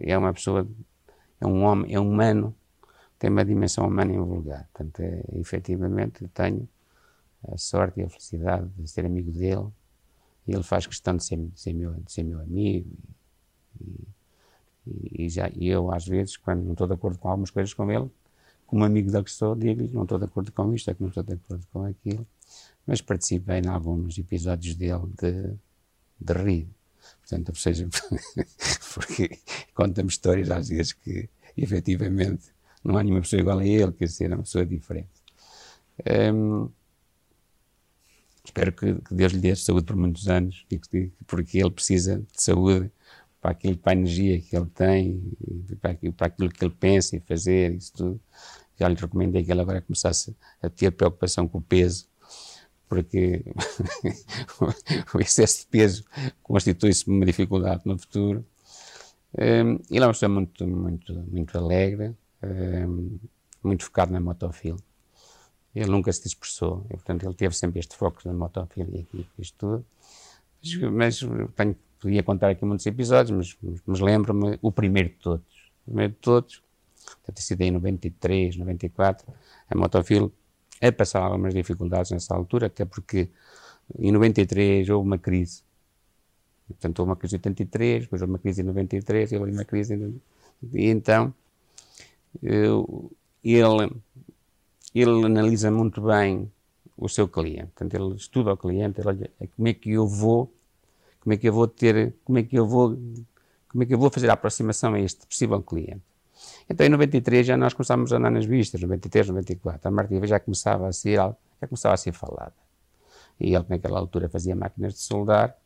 é 0.00 0.16
uma 0.18 0.32
pessoa, 0.32 0.66
é 1.40 1.46
um 1.46 1.62
homem, 1.62 1.94
é 1.94 2.00
um 2.00 2.10
humano, 2.10 2.54
tem 3.18 3.30
uma 3.30 3.44
dimensão 3.44 3.86
humana 3.86 4.12
invulgar. 4.12 4.68
Portanto, 4.72 5.00
é, 5.00 5.22
efetivamente, 5.34 6.22
eu 6.22 6.28
tenho 6.28 6.68
a 7.46 7.56
sorte 7.56 8.00
e 8.00 8.02
a 8.02 8.08
felicidade 8.08 8.68
de 8.76 8.88
ser 8.88 9.06
amigo 9.06 9.30
dele, 9.30 9.68
ele 10.46 10.62
faz 10.62 10.86
questão 10.86 11.16
de 11.16 11.24
ser, 11.24 11.38
de 11.38 11.60
ser, 11.60 11.72
meu, 11.72 11.94
de 11.94 12.12
ser 12.12 12.22
meu 12.22 12.40
amigo. 12.40 12.90
E, 13.80 14.08
e, 14.86 15.24
e 15.24 15.28
já, 15.28 15.50
e 15.54 15.68
eu, 15.68 15.92
às 15.92 16.06
vezes, 16.06 16.36
quando 16.36 16.64
não 16.64 16.72
estou 16.72 16.86
de 16.86 16.94
acordo 16.94 17.18
com 17.18 17.28
algumas 17.28 17.50
coisas 17.50 17.72
com 17.72 17.90
ele, 17.90 18.10
como 18.66 18.84
amigo 18.84 19.10
da 19.10 19.22
pessoa, 19.22 19.56
digo-lhe 19.56 19.92
não 19.92 20.02
estou 20.02 20.18
de 20.18 20.24
acordo 20.24 20.52
com 20.52 20.74
isto, 20.74 20.90
é 20.90 20.94
que 20.94 21.00
não 21.00 21.08
estou 21.08 21.22
de 21.22 21.34
acordo 21.34 21.66
com 21.72 21.84
aquilo, 21.84 22.26
mas 22.86 23.00
participei 23.00 23.60
em 23.60 23.68
alguns 23.68 24.18
episódios 24.18 24.74
dele 24.74 25.06
de, 25.20 25.54
de 26.20 26.42
rir. 26.42 26.68
Portanto, 27.20 27.50
ou 27.50 27.54
seja, 27.54 27.88
porque 28.94 29.38
conta-me 29.74 30.08
histórias 30.08 30.50
às 30.50 30.68
vezes 30.68 30.92
que 30.92 31.28
efetivamente 31.56 32.52
não 32.82 32.96
há 32.96 33.02
nenhuma 33.02 33.22
pessoa 33.22 33.40
igual 33.40 33.58
a 33.58 33.66
ele, 33.66 33.92
quer 33.92 34.06
dizer, 34.06 34.30
é 34.30 34.34
uma 34.34 34.42
pessoa 34.42 34.66
diferente. 34.66 35.08
Um, 36.34 36.68
espero 38.44 38.72
que, 38.72 38.94
que, 38.94 39.14
Deus 39.14 39.32
lhe 39.32 39.40
dê 39.40 39.56
saúde 39.56 39.86
por 39.86 39.96
muitos 39.96 40.28
anos, 40.28 40.66
porque 41.26 41.58
ele 41.58 41.70
precisa 41.70 42.18
de 42.18 42.42
saúde 42.42 42.90
para, 43.40 43.52
aquilo, 43.52 43.76
para 43.76 43.92
a 43.92 43.96
energia 43.96 44.40
que 44.40 44.56
ele 44.56 44.66
tem, 44.66 45.32
para 45.80 45.92
aquilo, 45.92 46.12
para 46.12 46.26
aquilo 46.26 46.50
que 46.50 46.64
ele 46.64 46.74
pensa 46.78 47.16
e 47.16 47.20
fazer, 47.20 47.74
isso 47.74 47.92
tudo. 47.94 48.20
Já 48.78 48.88
lhe 48.88 48.96
recomendei 48.96 49.44
que 49.44 49.52
ele 49.52 49.60
agora 49.60 49.80
começasse 49.80 50.36
a 50.62 50.68
ter 50.68 50.90
preocupação 50.90 51.46
com 51.46 51.58
o 51.58 51.62
peso, 51.62 52.08
porque 52.88 53.44
o 55.14 55.20
excesso 55.20 55.60
de 55.60 55.66
peso 55.66 56.04
constitui-se 56.42 57.08
uma 57.08 57.24
dificuldade 57.24 57.82
no 57.84 57.98
futuro. 57.98 58.44
Um, 59.36 59.78
ele 59.90 60.04
é 60.04 60.06
uma 60.06 60.12
pessoa 60.12 60.28
muito, 60.28 60.66
muito, 60.66 61.12
muito 61.30 61.58
alegre, 61.58 62.14
um, 62.42 63.18
muito 63.62 63.84
focado 63.84 64.12
na 64.12 64.20
motofil. 64.20 64.76
Ele 65.74 65.90
nunca 65.90 66.12
se 66.12 66.22
dispersou, 66.22 66.86
e, 66.86 66.94
portanto, 66.94 67.24
ele 67.24 67.34
teve 67.34 67.54
sempre 67.56 67.80
este 67.80 67.96
foco 67.96 68.20
na 68.24 68.32
motofil 68.32 68.86
e 69.12 69.26
isto 69.38 69.56
tudo. 69.58 69.86
Mas, 70.92 71.22
mas 71.22 71.50
tenho 71.56 71.76
podia 72.04 72.22
contar 72.22 72.50
aqui 72.50 72.66
muitos 72.66 72.84
episódios, 72.84 73.56
mas, 73.62 73.80
mas 73.86 74.00
lembro-me 74.00 74.58
o 74.60 74.70
primeiro 74.70 75.08
de 75.08 75.14
todos. 75.14 75.72
O 75.82 75.84
primeiro 75.86 76.12
de 76.12 76.18
todos, 76.18 76.62
deve 77.22 77.32
ter 77.34 77.40
sido 77.40 77.62
em 77.62 77.70
93, 77.70 78.56
94, 78.58 79.26
a 79.70 79.74
Motofil 79.74 80.30
a 80.82 80.92
passar 80.92 81.22
algumas 81.22 81.54
dificuldades 81.54 82.10
nessa 82.10 82.34
altura, 82.34 82.66
até 82.66 82.84
porque 82.84 83.30
em 83.98 84.12
93 84.12 84.90
houve 84.90 85.06
uma 85.06 85.18
crise. 85.18 85.62
Portanto, 86.68 86.98
houve 86.98 87.10
uma 87.10 87.16
crise 87.16 87.36
em 87.36 87.38
83, 87.38 88.02
depois 88.02 88.20
houve 88.20 88.32
uma 88.32 88.38
crise 88.38 88.60
em 88.60 88.64
93 88.64 89.32
e 89.32 89.36
houve 89.36 89.50
uma 89.50 89.64
crise 89.64 89.94
em... 89.94 90.20
E 90.74 90.86
então, 90.88 91.32
eu, 92.42 93.10
ele, 93.42 93.96
ele 95.00 95.24
analisa 95.24 95.70
muito 95.70 96.00
bem 96.00 96.50
o 96.96 97.08
seu 97.08 97.28
cliente. 97.28 97.72
Portanto, 97.74 97.94
ele 97.94 98.14
estuda 98.14 98.52
o 98.52 98.56
cliente, 98.56 99.00
ele 99.00 99.08
olha 99.08 99.30
como 99.56 99.68
é 99.68 99.74
que 99.74 99.90
eu 99.90 100.06
vou 100.06 100.52
como 101.24 101.32
é 101.32 101.36
que 101.38 101.48
eu 101.48 101.52
vou 101.54 101.66
ter, 101.66 102.14
como 102.22 102.38
é 102.38 102.42
que 102.42 102.56
eu 102.56 102.66
vou, 102.66 102.98
como 103.68 103.82
é 103.82 103.86
que 103.86 103.94
eu 103.94 103.98
vou 103.98 104.10
fazer 104.10 104.28
a 104.28 104.34
aproximação 104.34 104.92
a 104.92 105.00
este 105.00 105.26
possível 105.26 105.60
cliente. 105.62 106.02
Então, 106.68 106.86
em 106.86 106.90
93 106.90 107.46
já 107.46 107.56
nós 107.56 107.72
começámos 107.72 108.12
a 108.12 108.18
andar 108.18 108.30
nas 108.30 108.44
vistas, 108.44 108.80
93, 108.80 109.28
94. 109.28 109.88
A 109.88 109.90
marca 109.90 110.26
já 110.26 110.38
começava 110.38 110.86
a 110.86 110.92
ser, 110.92 111.16
já 111.16 111.66
começava 111.66 111.94
a 111.94 111.96
ser 111.96 112.12
falada. 112.12 112.52
E 113.40 113.54
ele, 113.54 113.64
naquela 113.68 113.98
altura, 113.98 114.28
fazia 114.28 114.54
máquinas 114.54 114.92
de 114.92 115.00
soldar 115.00 115.56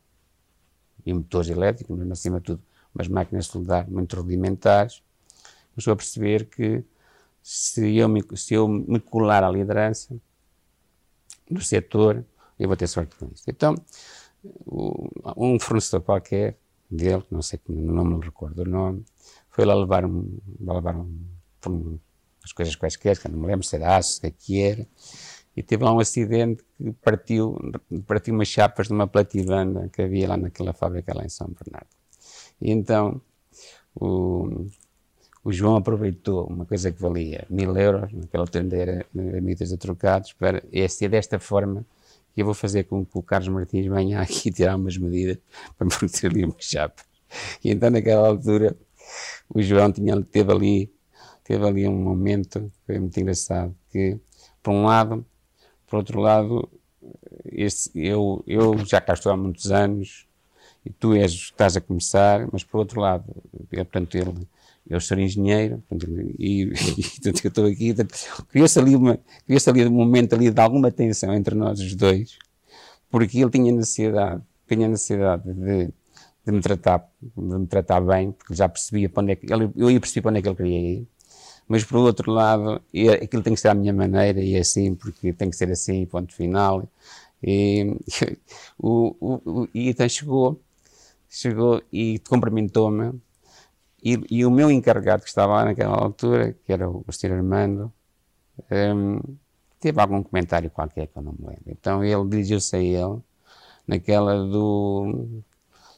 e 1.05 1.13
motores 1.13 1.49
elétricos, 1.49 1.97
mas 1.97 2.09
acima 2.11 2.39
de 2.39 2.45
tudo, 2.45 2.63
umas 2.95 3.07
máquinas 3.09 3.45
de 3.45 3.51
soldar 3.51 3.89
muito 3.89 4.15
rudimentares. 4.15 5.03
Começou 5.75 5.91
a 5.91 5.95
perceber 5.95 6.45
que 6.45 6.83
se 7.41 7.95
eu 7.95 8.07
me, 8.07 8.23
se 8.35 8.53
eu 8.53 8.67
me 8.67 8.99
colar 8.99 9.43
à 9.43 9.49
liderança 9.49 10.15
do 11.49 11.61
setor, 11.61 12.25
eu 12.59 12.67
vou 12.67 12.77
ter 12.77 12.87
sorte 12.87 13.15
com 13.15 13.29
isso. 13.33 13.43
Então, 13.47 13.75
um 15.35 15.59
fornecedor 15.59 16.01
qualquer 16.01 16.57
dele, 16.89 17.23
não 17.29 17.41
sei, 17.41 17.59
não 17.67 18.03
me 18.03 18.23
recordo 18.23 18.61
o 18.61 18.65
nome, 18.65 19.05
foi 19.49 19.65
lá 19.65 19.73
levar, 19.75 20.05
um, 20.05 20.37
levar 20.59 20.95
um, 20.95 21.99
as 22.43 22.51
coisas 22.51 22.75
quaisquer, 22.75 23.19
que 23.19 23.27
não 23.27 23.39
me 23.39 23.47
lembro 23.47 23.65
se 23.65 23.75
era 23.75 23.97
aço, 23.97 24.25
o 24.25 24.31
que 24.31 24.61
era, 24.61 24.87
e 25.55 25.63
teve 25.63 25.83
lá 25.83 25.93
um 25.93 25.99
acidente 25.99 26.63
que 26.77 26.91
partiu, 26.93 27.57
partiu 28.07 28.33
umas 28.33 28.47
chapas 28.47 28.87
de 28.87 28.93
uma 28.93 29.07
plativanda 29.07 29.89
que 29.89 30.01
havia 30.01 30.29
lá 30.29 30.37
naquela 30.37 30.73
fábrica 30.73 31.13
lá 31.13 31.25
em 31.25 31.29
São 31.29 31.47
Bernardo. 31.47 31.89
E 32.61 32.71
então 32.71 33.21
o, 33.93 34.67
o 35.43 35.51
João 35.51 35.75
aproveitou 35.75 36.45
uma 36.47 36.65
coisa 36.65 36.91
que 36.91 37.01
valia 37.01 37.45
mil 37.49 37.75
euros, 37.77 38.11
naquela 38.11 38.43
altura 38.43 38.67
era, 38.77 39.05
mitas 39.13 39.71
a 39.71 39.77
trocados, 39.77 40.33
para, 40.33 40.63
é 40.71 40.87
ser 40.87 41.09
desta 41.09 41.39
forma 41.39 41.85
e 42.35 42.41
eu 42.41 42.45
vou 42.45 42.53
fazer 42.53 42.85
com 42.85 43.05
que 43.05 43.17
o 43.17 43.23
Carlos 43.23 43.49
Martins 43.49 43.87
venha 43.87 44.21
aqui 44.21 44.51
tirar 44.51 44.75
umas 44.75 44.97
medidas 44.97 45.37
para 45.77 45.85
me 45.85 45.93
fornecer 45.93 46.27
ali 46.27 46.45
uma 46.45 46.55
chapa. 46.59 47.03
E 47.63 47.69
então, 47.71 47.89
naquela 47.89 48.27
altura, 48.27 48.75
o 49.49 49.61
João 49.61 49.91
tinha, 49.91 50.21
teve, 50.21 50.51
ali, 50.51 50.91
teve 51.43 51.65
ali 51.65 51.87
um 51.87 51.97
momento, 51.97 52.71
foi 52.85 52.99
muito 52.99 53.19
engraçado, 53.19 53.75
que, 53.91 54.17
por 54.63 54.71
um 54.71 54.85
lado, 54.85 55.25
por 55.87 55.97
outro 55.97 56.19
lado, 56.19 56.69
este, 57.45 57.91
eu, 57.95 58.43
eu 58.47 58.77
já 58.85 59.01
cá 59.01 59.13
estou 59.13 59.31
há 59.31 59.37
muitos 59.37 59.71
anos, 59.71 60.27
e 60.85 60.89
tu 60.91 61.13
és, 61.13 61.31
estás 61.31 61.75
a 61.75 61.81
começar, 61.81 62.47
mas 62.51 62.63
por 62.63 62.79
outro 62.79 63.01
lado, 63.01 63.25
portanto, 63.69 64.15
ele 64.15 64.47
eu 64.87 64.99
sou 64.99 65.17
engenheiro, 65.19 65.83
e, 66.37 66.63
e 66.67 66.71
eu 67.25 67.31
estou 67.31 67.65
aqui, 67.65 67.93
criou-se 68.49 68.79
ali, 68.79 68.91
criou 69.45 69.61
ali 69.67 69.85
um 69.87 69.91
momento 69.91 70.33
ali 70.33 70.51
de 70.51 70.61
alguma 70.61 70.91
tensão 70.91 71.33
entre 71.33 71.55
nós 71.55 71.79
os 71.79 71.95
dois, 71.95 72.37
porque 73.09 73.39
ele 73.39 73.49
tinha 73.49 73.71
necessidade, 73.71 74.41
tinha 74.67 74.87
necessidade 74.87 75.43
de, 75.53 75.89
de 76.45 76.51
me 76.51 76.61
tratar, 76.61 77.07
de 77.21 77.41
me 77.41 77.67
tratar 77.67 78.01
bem, 78.01 78.31
porque 78.31 78.53
já 78.53 78.67
percebia 78.67 79.09
para 79.09 79.23
onde 79.23 79.31
é 79.33 79.35
que, 79.35 79.51
ele, 79.51 79.71
eu 79.75 79.89
ia 79.91 79.99
perceber 79.99 80.21
para 80.21 80.29
onde 80.31 80.39
é 80.39 80.41
que 80.41 80.49
ele 80.49 80.55
queria 80.55 80.79
ir, 80.79 81.07
mas 81.67 81.83
por 81.83 81.97
outro 81.97 82.31
lado, 82.31 82.81
aquilo 83.21 83.43
tem 83.43 83.53
que 83.53 83.59
ser 83.59 83.69
à 83.69 83.73
minha 83.75 83.93
maneira, 83.93 84.41
e 84.41 84.55
é 84.55 84.59
assim, 84.59 84.95
porque 84.95 85.33
tem 85.33 85.49
que 85.49 85.55
ser 85.55 85.71
assim, 85.71 86.05
ponto 86.05 86.33
final, 86.33 86.89
e, 87.43 87.95
o, 88.77 89.15
o, 89.21 89.67
e 89.73 89.89
então 89.89 90.09
chegou, 90.09 90.59
chegou 91.29 91.81
e 91.91 92.19
cumprimentou-me, 92.27 93.13
e, 94.03 94.19
e, 94.29 94.45
o 94.45 94.51
meu 94.51 94.69
encarregado 94.71 95.23
que 95.23 95.29
estava 95.29 95.53
lá 95.53 95.65
naquela 95.65 95.95
altura, 95.95 96.55
que 96.65 96.71
era 96.71 96.89
o 96.89 97.05
Sr. 97.11 97.33
Armando, 97.33 97.91
um, 98.71 99.19
teve 99.79 99.99
algum 99.99 100.21
comentário 100.23 100.69
qualquer 100.69 101.07
que 101.07 101.17
eu 101.17 101.21
não 101.21 101.33
me 101.33 101.47
lembro. 101.47 101.63
Então 101.67 102.03
ele 102.03 102.27
dirigiu-se 102.27 102.75
a 102.75 102.79
ele, 102.79 103.19
naquela 103.87 104.35
do, 104.45 105.41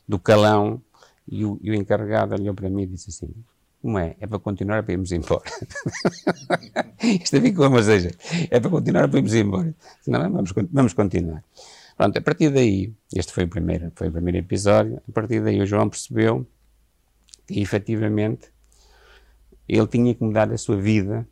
do 0.07 0.19
calão, 0.19 0.81
e 1.27 1.45
o, 1.45 1.59
e 1.61 1.71
o 1.71 1.75
encarregado 1.75 2.35
olhou 2.35 2.53
para 2.53 2.69
mim 2.69 2.83
e 2.83 2.87
disse 2.87 3.09
assim: 3.09 3.33
Como 3.81 3.97
é? 3.97 4.15
É 4.19 4.27
para 4.27 4.39
continuar 4.39 4.83
para 4.83 4.93
irmos 4.93 5.11
embora. 5.11 5.43
Isto 7.01 7.41
ficou, 7.41 7.69
mas 7.69 7.85
seja, 7.85 8.11
é 8.49 8.59
para 8.59 8.69
continuar 8.69 9.07
para 9.07 9.19
irmos 9.19 9.33
embora. 9.33 9.73
Não, 10.07 10.31
vamos, 10.31 10.53
vamos 10.71 10.93
continuar. 10.93 11.43
Pronto, 11.95 12.17
a 12.17 12.21
partir 12.21 12.49
daí, 12.49 12.93
este 13.13 13.31
foi 13.31 13.43
o 13.43 13.47
primeiro, 13.47 13.91
foi 13.95 14.07
o 14.07 14.11
primeiro 14.11 14.39
episódio, 14.39 15.01
a 15.07 15.11
partir 15.11 15.41
daí 15.43 15.61
o 15.61 15.65
João 15.65 15.89
percebeu 15.89 16.47
que 17.47 17.59
efetivamente 17.59 18.51
ele 19.67 19.87
tinha 19.87 20.13
que 20.13 20.23
mudar 20.23 20.51
a 20.51 20.57
sua 20.57 20.77
vida, 20.77 21.27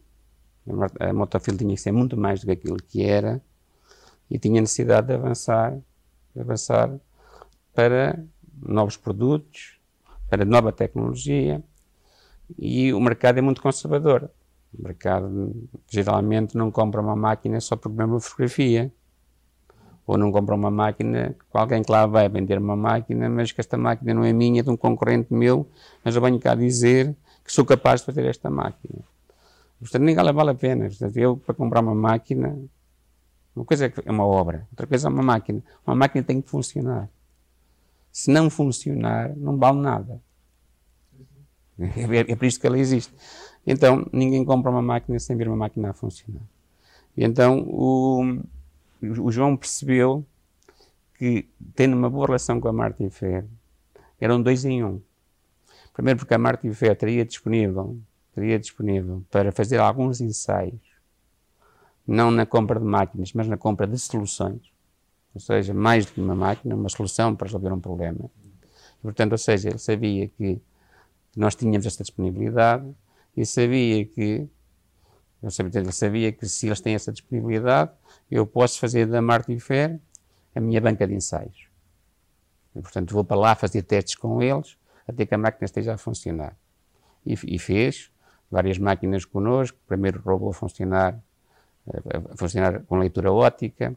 a 1.00 1.14
Motofil 1.14 1.58
tinha 1.58 1.76
que 1.76 1.82
ser 1.82 1.92
muito 1.92 2.16
mais 2.16 2.42
do 2.42 2.46
que 2.46 2.52
aquilo 2.52 2.78
que 2.78 3.04
era 3.04 3.42
e 4.30 4.38
tinha 4.38 4.62
necessidade 4.62 5.08
de 5.08 5.14
avançar, 5.14 5.78
de 6.36 6.42
avançar 6.42 6.94
para 7.74 8.24
novos 8.62 8.98
produtos, 8.98 9.80
para 10.30 10.46
nova 10.46 10.72
tecnologia 10.72 11.64
e 12.58 12.94
o 12.94 13.00
mercado 13.00 13.38
é 13.38 13.42
muito 13.42 13.62
conservador. 13.62 14.30
O 14.78 14.84
mercado 14.84 15.70
geralmente 15.88 16.56
não 16.56 16.72
compra 16.72 17.02
uma 17.02 17.16
máquina 17.16 17.60
só 17.60 17.76
porque 17.76 17.98
vê 17.98 18.04
uma 18.04 18.20
fotografia. 18.20 18.92
Ou 20.10 20.18
não 20.18 20.32
compra 20.32 20.56
uma 20.56 20.72
máquina 20.72 21.36
alguém 21.54 21.84
que 21.84 21.92
lá 21.92 22.08
vai 22.08 22.28
vender 22.28 22.58
uma 22.58 22.76
máquina, 22.76 23.30
mas 23.30 23.52
que 23.52 23.62
esta 23.62 23.78
máquina 23.78 24.12
não 24.12 24.24
é 24.24 24.34
minha, 24.34 24.62
é 24.62 24.64
de 24.64 24.70
um 24.72 24.76
concorrente 24.76 25.32
meu, 25.32 25.70
mas 26.04 26.16
eu 26.16 26.22
venho 26.24 26.40
cá 26.40 26.56
dizer 26.56 27.16
que 27.46 27.54
sou 27.54 27.64
capaz 27.64 28.00
de 28.00 28.08
fazer 28.08 28.26
esta 28.26 28.50
máquina. 28.50 29.04
Portanto, 29.80 30.02
nem 30.02 30.16
ela 30.16 30.34
vale 30.34 30.50
a 30.50 30.56
pena. 30.56 30.88
Portanto, 30.88 31.16
eu, 31.16 31.38
para 31.38 31.54
comprar 31.54 31.82
uma 31.82 31.94
máquina, 31.94 32.58
uma 33.56 33.64
coisa 33.64 33.94
é 34.04 34.12
uma 34.12 34.26
obra, 34.26 34.68
outra 34.72 34.88
coisa 34.88 35.08
é 35.08 35.12
uma 35.12 35.22
máquina. 35.22 35.62
Uma 35.86 35.96
máquina 35.96 36.24
tem 36.24 36.42
que 36.42 36.50
funcionar. 36.50 37.08
Se 38.12 38.32
não 38.32 38.50
funcionar, 38.50 39.36
não 39.38 39.60
vale 39.60 39.78
nada. 39.80 40.20
É, 41.78 42.32
é 42.32 42.36
por 42.36 42.46
isto 42.46 42.60
que 42.60 42.66
ela 42.66 42.80
existe. 42.80 43.14
Então, 43.64 44.10
ninguém 44.12 44.44
compra 44.44 44.72
uma 44.72 44.82
máquina 44.82 45.20
sem 45.20 45.38
ver 45.38 45.48
uma 45.48 45.58
máquina 45.58 45.92
a 45.92 45.94
funcionar. 45.94 46.42
E 47.16 47.24
então, 47.24 47.60
o, 47.70 48.42
o 49.02 49.32
João 49.32 49.56
percebeu 49.56 50.26
que, 51.18 51.50
tendo 51.76 51.96
uma 51.96 52.10
boa 52.10 52.28
relação 52.28 52.60
com 52.60 52.68
a 52.68 52.74
Martin 52.74 53.10
Fer, 53.10 53.46
eram 54.20 54.42
dois 54.42 54.66
em 54.66 54.84
um. 54.84 55.02
Primeiro 55.94 56.20
porque 56.20 56.34
a 56.34 56.38
Martin 56.38 56.72
Fer 56.74 56.96
teria 56.96 57.26
disponível, 57.26 58.00
teria 58.34 58.58
disponível 58.58 59.24
para 59.30 59.52
fazer 59.52 59.80
alguns 59.80 60.22
ensaios, 60.22 60.80
não 62.08 62.32
na 62.32 62.46
compra 62.46 62.80
de 62.80 62.86
máquinas, 62.86 63.34
mas 63.34 63.48
na 63.48 63.58
compra 63.58 63.86
de 63.86 63.98
soluções. 64.00 64.62
Ou 65.34 65.42
seja, 65.42 65.74
mais 65.74 66.06
do 66.06 66.14
que 66.14 66.22
uma 66.22 66.36
máquina, 66.36 66.76
uma 66.76 66.90
solução 66.90 67.36
para 67.36 67.48
resolver 67.48 67.72
um 67.72 67.80
problema. 67.80 68.30
E, 69.00 69.02
portanto, 69.02 69.34
ou 69.34 69.38
seja, 69.38 69.70
ele 69.70 69.78
sabia 69.78 70.28
que 70.28 70.62
nós 71.36 71.56
tínhamos 71.56 71.86
esta 71.86 72.04
disponibilidade 72.04 72.90
e 73.36 73.46
sabia 73.46 74.06
que 74.06 74.48
ele 75.42 75.92
sabia 75.92 76.32
que 76.32 76.46
se 76.48 76.68
eles 76.68 76.82
têm 76.82 76.96
essa 76.96 77.12
disponibilidade, 77.12 77.92
eu 78.30 78.46
posso 78.46 78.80
fazer 78.80 79.06
da 79.06 79.22
Martin 79.22 79.58
Fair 79.58 80.00
a 80.54 80.60
minha 80.60 80.82
banca 80.82 81.08
de 81.08 81.14
ensaios. 81.14 81.68
E, 82.76 82.82
portanto, 82.82 83.14
vou 83.14 83.24
para 83.24 83.38
lá 83.38 83.56
fazer 83.56 83.84
testes 83.84 84.16
com 84.16 84.42
eles 84.42 84.78
até 85.08 85.26
que 85.26 85.34
a 85.34 85.38
máquina 85.38 85.66
esteja 85.66 85.94
a 85.94 85.98
funcionar. 85.98 86.56
E, 87.26 87.38
e 87.56 87.58
fez 87.58 88.12
várias 88.52 88.78
máquinas 88.78 89.26
connosco. 89.26 89.78
Primeiro 89.88 90.22
robô 90.22 90.50
a 90.50 90.54
funcionar, 90.54 91.18
a 91.88 92.38
funcionar 92.38 92.84
com 92.84 92.98
leitura 92.98 93.32
ótica. 93.32 93.96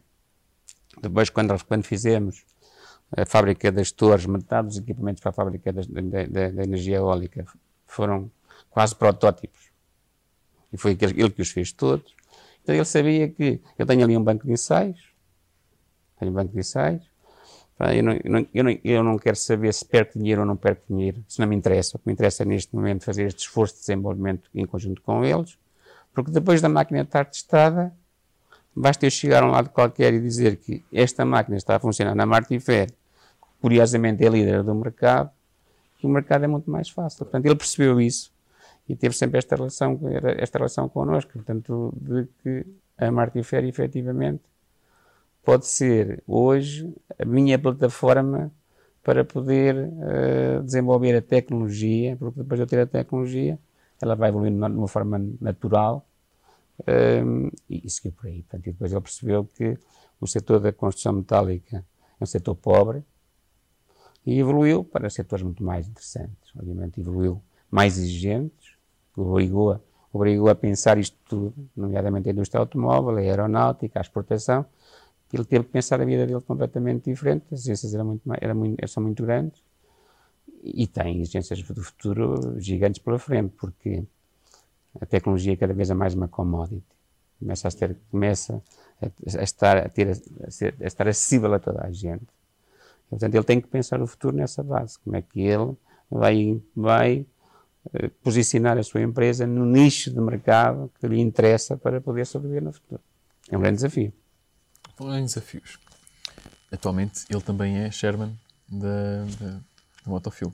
Depois, 1.00 1.28
quando, 1.28 1.52
quando 1.64 1.84
fizemos 1.84 2.44
a 3.16 3.26
fábrica 3.26 3.70
das 3.72 3.90
torres, 3.90 4.26
metade 4.26 4.68
dos 4.68 4.78
equipamentos 4.78 5.20
para 5.20 5.30
a 5.30 5.32
fábrica 5.32 5.72
da, 5.72 5.82
da 5.82 6.62
energia 6.62 6.96
eólica 6.96 7.44
foram 7.86 8.30
quase 8.70 8.94
protótipos. 8.94 9.71
E 10.72 10.78
foi 10.78 10.96
ele 11.00 11.30
que 11.30 11.42
os 11.42 11.50
fez 11.50 11.72
todos. 11.72 12.14
Então 12.62 12.74
ele 12.74 12.84
sabia 12.84 13.28
que 13.28 13.60
eu 13.78 13.84
tenho 13.84 14.04
ali 14.04 14.16
um 14.16 14.22
banco 14.22 14.46
de 14.46 14.52
ensaios, 14.52 15.00
tenho 16.18 16.30
um 16.30 16.34
banco 16.34 16.52
de 16.52 16.58
ensaios, 16.60 17.02
eu 17.90 18.02
não, 18.02 18.12
eu, 18.54 18.62
não, 18.62 18.78
eu, 18.84 19.02
não, 19.02 19.18
quero 19.18 19.34
saber 19.34 19.74
se 19.74 19.84
perco 19.84 20.16
dinheiro 20.16 20.42
ou 20.42 20.46
não 20.46 20.56
perco 20.56 20.82
dinheiro, 20.88 21.24
isso 21.28 21.40
não 21.40 21.48
me 21.48 21.56
interessa. 21.56 21.96
O 21.96 21.98
que 21.98 22.06
me 22.06 22.12
interessa 22.12 22.44
é 22.44 22.46
neste 22.46 22.74
momento 22.76 23.04
fazer 23.04 23.24
este 23.24 23.40
esforço 23.40 23.74
de 23.74 23.80
desenvolvimento 23.80 24.48
em 24.54 24.64
conjunto 24.64 25.02
com 25.02 25.24
eles, 25.24 25.58
porque 26.14 26.30
depois 26.30 26.60
da 26.60 26.68
máquina 26.68 27.00
estar 27.00 27.24
testada, 27.24 27.92
basta 28.74 29.04
eu 29.04 29.10
chegar 29.10 29.42
a 29.42 29.46
um 29.46 29.50
lado 29.50 29.70
qualquer 29.70 30.14
e 30.14 30.20
dizer 30.20 30.56
que 30.56 30.84
esta 30.92 31.24
máquina 31.24 31.56
está 31.56 31.74
a 31.74 31.80
funcionar 31.80 32.14
na 32.14 32.24
Martin 32.24 32.60
Fair, 32.60 32.92
curiosamente 33.60 34.24
é 34.24 34.28
líder 34.28 34.62
do 34.62 34.74
mercado, 34.76 35.30
que 35.98 36.06
o 36.06 36.10
mercado 36.10 36.44
é 36.44 36.46
muito 36.46 36.70
mais 36.70 36.88
fácil. 36.88 37.24
Portanto, 37.24 37.46
ele 37.46 37.56
percebeu 37.56 38.00
isso 38.00 38.30
e 38.88 38.96
teve 38.96 39.14
sempre 39.14 39.38
esta 39.38 39.56
relação, 39.56 40.00
esta 40.38 40.58
relação 40.58 40.88
connosco, 40.88 41.32
portanto, 41.32 41.92
de 41.96 42.26
que 42.42 42.66
a 42.98 43.10
Martifere, 43.10 43.68
efetivamente, 43.68 44.42
pode 45.44 45.66
ser 45.66 46.22
hoje 46.26 46.92
a 47.18 47.24
minha 47.24 47.58
plataforma 47.58 48.52
para 49.02 49.24
poder 49.24 49.74
uh, 49.76 50.62
desenvolver 50.62 51.16
a 51.16 51.22
tecnologia, 51.22 52.16
porque 52.16 52.40
depois 52.40 52.58
de 52.58 52.62
eu 52.62 52.66
ter 52.66 52.80
a 52.80 52.86
tecnologia, 52.86 53.58
ela 54.00 54.14
vai 54.14 54.28
evoluindo 54.28 54.68
de 54.68 54.76
uma 54.76 54.88
forma 54.88 55.20
natural 55.40 56.06
um, 56.86 57.48
e, 57.68 57.86
e 57.86 57.90
seguiu 57.90 58.12
por 58.12 58.26
aí. 58.26 58.42
Portanto, 58.42 58.64
depois 58.64 58.92
ele 58.92 59.00
percebeu 59.00 59.44
que 59.44 59.78
o 60.20 60.26
setor 60.26 60.60
da 60.60 60.72
construção 60.72 61.12
metálica 61.14 61.84
é 62.20 62.22
um 62.22 62.26
setor 62.26 62.54
pobre 62.54 63.02
e 64.24 64.38
evoluiu 64.38 64.84
para 64.84 65.10
setores 65.10 65.44
muito 65.44 65.64
mais 65.64 65.88
interessantes. 65.88 66.52
Obviamente, 66.56 67.00
evoluiu 67.00 67.42
mais 67.70 67.98
exigentes, 69.16 69.30
obrigou 69.30 69.72
a, 69.72 69.80
obrigou 70.12 70.48
a 70.48 70.54
pensar 70.54 70.98
isto 70.98 71.16
tudo, 71.28 71.54
nomeadamente 71.76 72.28
a 72.28 72.32
indústria 72.32 72.60
automóvel, 72.60 73.16
a 73.16 73.20
aeronáutica, 73.20 73.98
a 73.98 74.02
exportação. 74.02 74.64
Ele 75.32 75.44
teve 75.44 75.64
que 75.64 75.70
pensar 75.70 76.00
a 76.00 76.04
vida 76.04 76.26
dele 76.26 76.40
completamente 76.42 77.10
diferente, 77.10 77.46
as 77.52 77.60
exigências 77.60 77.94
eram 77.94 78.04
muito, 78.04 78.22
eram 78.40 78.54
muito, 78.54 78.88
são 78.88 79.02
muito 79.02 79.22
grandes 79.22 79.62
e 80.62 80.86
tem 80.86 81.20
exigências 81.20 81.60
do 81.62 81.82
futuro 81.82 82.60
gigantes 82.60 83.00
pela 83.02 83.18
frente, 83.18 83.52
porque 83.58 84.04
a 85.00 85.06
tecnologia 85.06 85.56
cada 85.56 85.74
vez 85.74 85.90
é 85.90 85.94
mais 85.94 86.14
uma 86.14 86.28
commodity. 86.28 86.84
Começa 87.38 87.66
a, 87.66 87.70
ter, 87.72 87.96
começa 88.10 88.62
a, 89.00 89.42
estar, 89.42 89.78
a, 89.78 89.88
ter, 89.88 90.08
a, 90.46 90.50
ser, 90.50 90.76
a 90.80 90.86
estar 90.86 91.08
acessível 91.08 91.52
a 91.52 91.58
toda 91.58 91.84
a 91.84 91.90
gente. 91.90 92.26
Portanto, 93.10 93.34
ele 93.34 93.44
tem 93.44 93.60
que 93.60 93.66
pensar 93.66 94.00
o 94.00 94.06
futuro 94.06 94.36
nessa 94.36 94.62
base. 94.62 94.98
Como 95.00 95.16
é 95.16 95.22
que 95.22 95.40
ele 95.40 95.74
vai, 96.08 96.62
vai 96.74 97.26
posicionar 98.22 98.78
a 98.78 98.82
sua 98.82 99.02
empresa 99.02 99.46
no 99.46 99.64
nicho 99.64 100.10
de 100.10 100.20
mercado 100.20 100.90
que 101.00 101.06
lhe 101.06 101.20
interessa 101.20 101.76
para 101.76 102.00
poder 102.00 102.26
sobreviver 102.26 102.62
no 102.62 102.72
futuro. 102.72 103.02
É 103.50 103.56
um 103.56 103.60
grande 103.60 103.76
desafio. 103.76 104.12
Falando 104.96 105.18
em 105.18 105.24
desafios, 105.24 105.78
atualmente 106.70 107.24
ele 107.28 107.40
também 107.40 107.78
é 107.78 107.90
chairman 107.90 108.38
da, 108.68 109.26
Motofilm. 110.06 110.52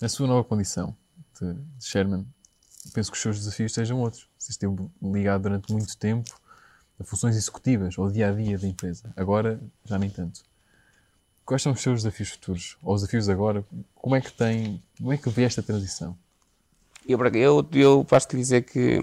Na 0.00 0.08
sua 0.08 0.26
nova 0.26 0.44
condição 0.44 0.96
de, 1.40 1.54
de 1.54 1.84
chairman, 1.84 2.26
penso 2.92 3.10
que 3.10 3.16
os 3.16 3.22
seus 3.22 3.38
desafios 3.38 3.72
sejam 3.72 4.00
outros. 4.00 4.28
Vocês 4.38 4.56
têm 4.56 4.74
ligado 5.02 5.42
durante 5.42 5.72
muito 5.72 5.96
tempo 5.96 6.30
a 6.98 7.04
funções 7.04 7.36
executivas, 7.36 7.98
ao 7.98 8.10
dia 8.10 8.28
a 8.28 8.32
dia 8.32 8.58
da 8.58 8.66
empresa. 8.66 9.12
Agora, 9.16 9.60
já 9.84 9.98
nem 9.98 10.10
tanto. 10.10 10.42
Quais 11.44 11.62
são 11.62 11.72
os 11.72 11.80
seus 11.80 12.02
desafios 12.02 12.30
futuros? 12.30 12.78
Ou 12.82 12.94
os 12.94 13.02
desafios 13.02 13.28
agora? 13.28 13.64
Como 13.94 14.16
é 14.16 14.20
que 14.20 14.32
tem, 14.32 14.82
como 14.96 15.12
é 15.12 15.18
que 15.18 15.28
vê 15.28 15.44
esta 15.44 15.62
transição? 15.62 16.16
Eu, 17.06 17.18
eu, 17.26 17.68
eu 17.72 18.04
posso-te 18.04 18.36
dizer 18.36 18.62
que 18.62 19.02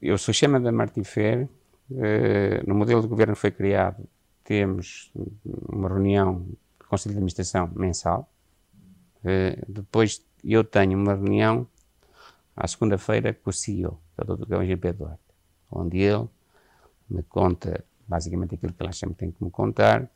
eu 0.00 0.18
sou 0.18 0.34
chama 0.34 0.60
da 0.60 0.70
Martin 0.70 1.04
Fair. 1.04 1.48
Uh, 1.90 2.66
no 2.66 2.74
modelo 2.74 3.00
de 3.00 3.08
governo 3.08 3.32
que 3.32 3.40
foi 3.40 3.50
criado, 3.50 4.06
temos 4.44 5.10
uma 5.44 5.88
reunião 5.88 6.40
do 6.78 6.86
Conselho 6.86 7.14
de 7.14 7.18
Administração 7.18 7.70
mensal. 7.74 8.30
Uh, 9.24 9.64
depois 9.66 10.22
eu 10.44 10.62
tenho 10.62 10.98
uma 10.98 11.14
reunião 11.14 11.66
à 12.54 12.68
segunda-feira 12.68 13.32
com 13.32 13.48
o 13.48 13.52
CEO, 13.52 13.98
que 14.14 14.20
é 14.20 14.32
o 14.32 14.36
Dr. 14.36 14.64
GP 14.64 14.92
Duarte, 14.92 15.22
onde 15.70 15.98
ele 15.98 16.28
me 17.08 17.22
conta 17.22 17.82
basicamente 18.06 18.54
aquilo 18.54 18.72
que 18.74 18.82
ele 18.82 18.90
acha 18.90 19.06
que 19.06 19.14
tem 19.14 19.30
que 19.30 19.42
me 19.42 19.50
contar 19.50 20.10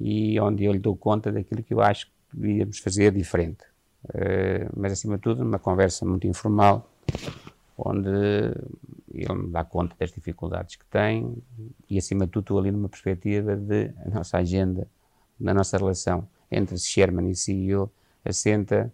e 0.00 0.38
onde 0.40 0.64
eu 0.64 0.72
lhe 0.72 0.78
dou 0.78 0.96
conta 0.96 1.32
daquilo 1.32 1.62
que 1.62 1.74
eu 1.74 1.80
acho 1.80 2.06
que 2.06 2.12
devíamos 2.32 2.78
fazer 2.78 3.12
diferente. 3.12 3.64
Uh, 4.04 4.70
mas, 4.76 4.92
acima 4.92 5.16
de 5.16 5.22
tudo, 5.22 5.42
uma 5.42 5.58
conversa 5.58 6.04
muito 6.04 6.26
informal, 6.26 6.90
onde 7.76 8.08
ele 9.12 9.34
me 9.34 9.48
dá 9.50 9.64
conta 9.64 9.94
das 9.98 10.10
dificuldades 10.12 10.76
que 10.76 10.84
tem 10.86 11.36
e, 11.88 11.98
acima 11.98 12.26
de 12.26 12.32
tudo, 12.32 12.58
ali 12.58 12.70
numa 12.70 12.88
perspectiva 12.88 13.56
de 13.56 13.90
a 14.04 14.10
nossa 14.10 14.38
agenda, 14.38 14.86
da 15.38 15.54
nossa 15.54 15.76
relação 15.76 16.28
entre 16.50 16.76
Sherman 16.78 17.30
e 17.30 17.36
CEO, 17.36 17.90
assenta 18.24 18.92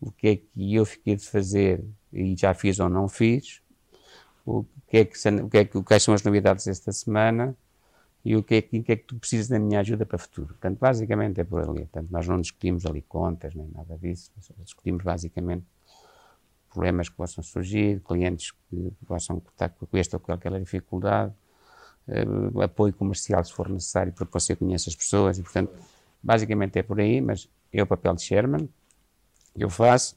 o 0.00 0.12
que 0.12 0.28
é 0.28 0.36
que 0.36 0.74
eu 0.74 0.84
fiquei 0.84 1.16
de 1.16 1.24
fazer 1.26 1.84
e 2.12 2.36
já 2.36 2.54
fiz 2.54 2.78
ou 2.78 2.88
não 2.88 3.08
fiz, 3.08 3.60
o 4.46 4.64
que 4.88 4.98
é 4.98 5.04
que, 5.04 5.28
o 5.42 5.48
que 5.48 5.58
é 5.58 5.64
que, 5.64 5.82
quais 5.82 6.02
são 6.02 6.14
as 6.14 6.22
novidades 6.22 6.64
desta 6.64 6.92
semana 6.92 7.56
e 8.28 8.36
o 8.36 8.42
que 8.42 8.56
é 8.56 8.60
que, 8.60 8.82
que 8.82 8.92
é 8.92 8.96
que 8.96 9.04
tu 9.04 9.16
precisas 9.16 9.48
da 9.48 9.58
minha 9.58 9.80
ajuda 9.80 10.04
para 10.04 10.16
o 10.16 10.18
futuro. 10.18 10.48
Portanto, 10.48 10.78
basicamente 10.78 11.40
é 11.40 11.44
por 11.44 11.62
ali. 11.62 11.86
Portanto, 11.86 12.08
nós 12.10 12.28
não 12.28 12.38
discutimos 12.38 12.84
ali 12.84 13.00
contas 13.00 13.54
nem 13.54 13.66
nada 13.68 13.96
disso, 13.96 14.30
discutimos 14.58 15.02
basicamente 15.02 15.64
problemas 16.68 17.08
que 17.08 17.16
possam 17.16 17.42
surgir, 17.42 18.02
clientes 18.02 18.50
que 18.50 18.92
possam 19.06 19.38
estar 19.38 19.70
com 19.70 19.96
esta 19.96 20.18
ou 20.18 20.20
com 20.20 20.30
aquela 20.30 20.60
dificuldade, 20.60 21.32
eh, 22.06 22.62
apoio 22.62 22.92
comercial 22.92 23.42
se 23.42 23.50
for 23.54 23.66
necessário, 23.70 24.12
porque 24.12 24.30
você 24.30 24.54
conhece 24.54 24.90
as 24.90 24.94
pessoas 24.94 25.38
e, 25.38 25.42
portanto, 25.42 25.72
basicamente 26.22 26.78
é 26.78 26.82
por 26.82 27.00
aí, 27.00 27.22
mas 27.22 27.48
é 27.72 27.82
o 27.82 27.86
papel 27.86 28.14
de 28.14 28.24
chairman, 28.24 28.68
eu 29.56 29.70
faço, 29.70 30.14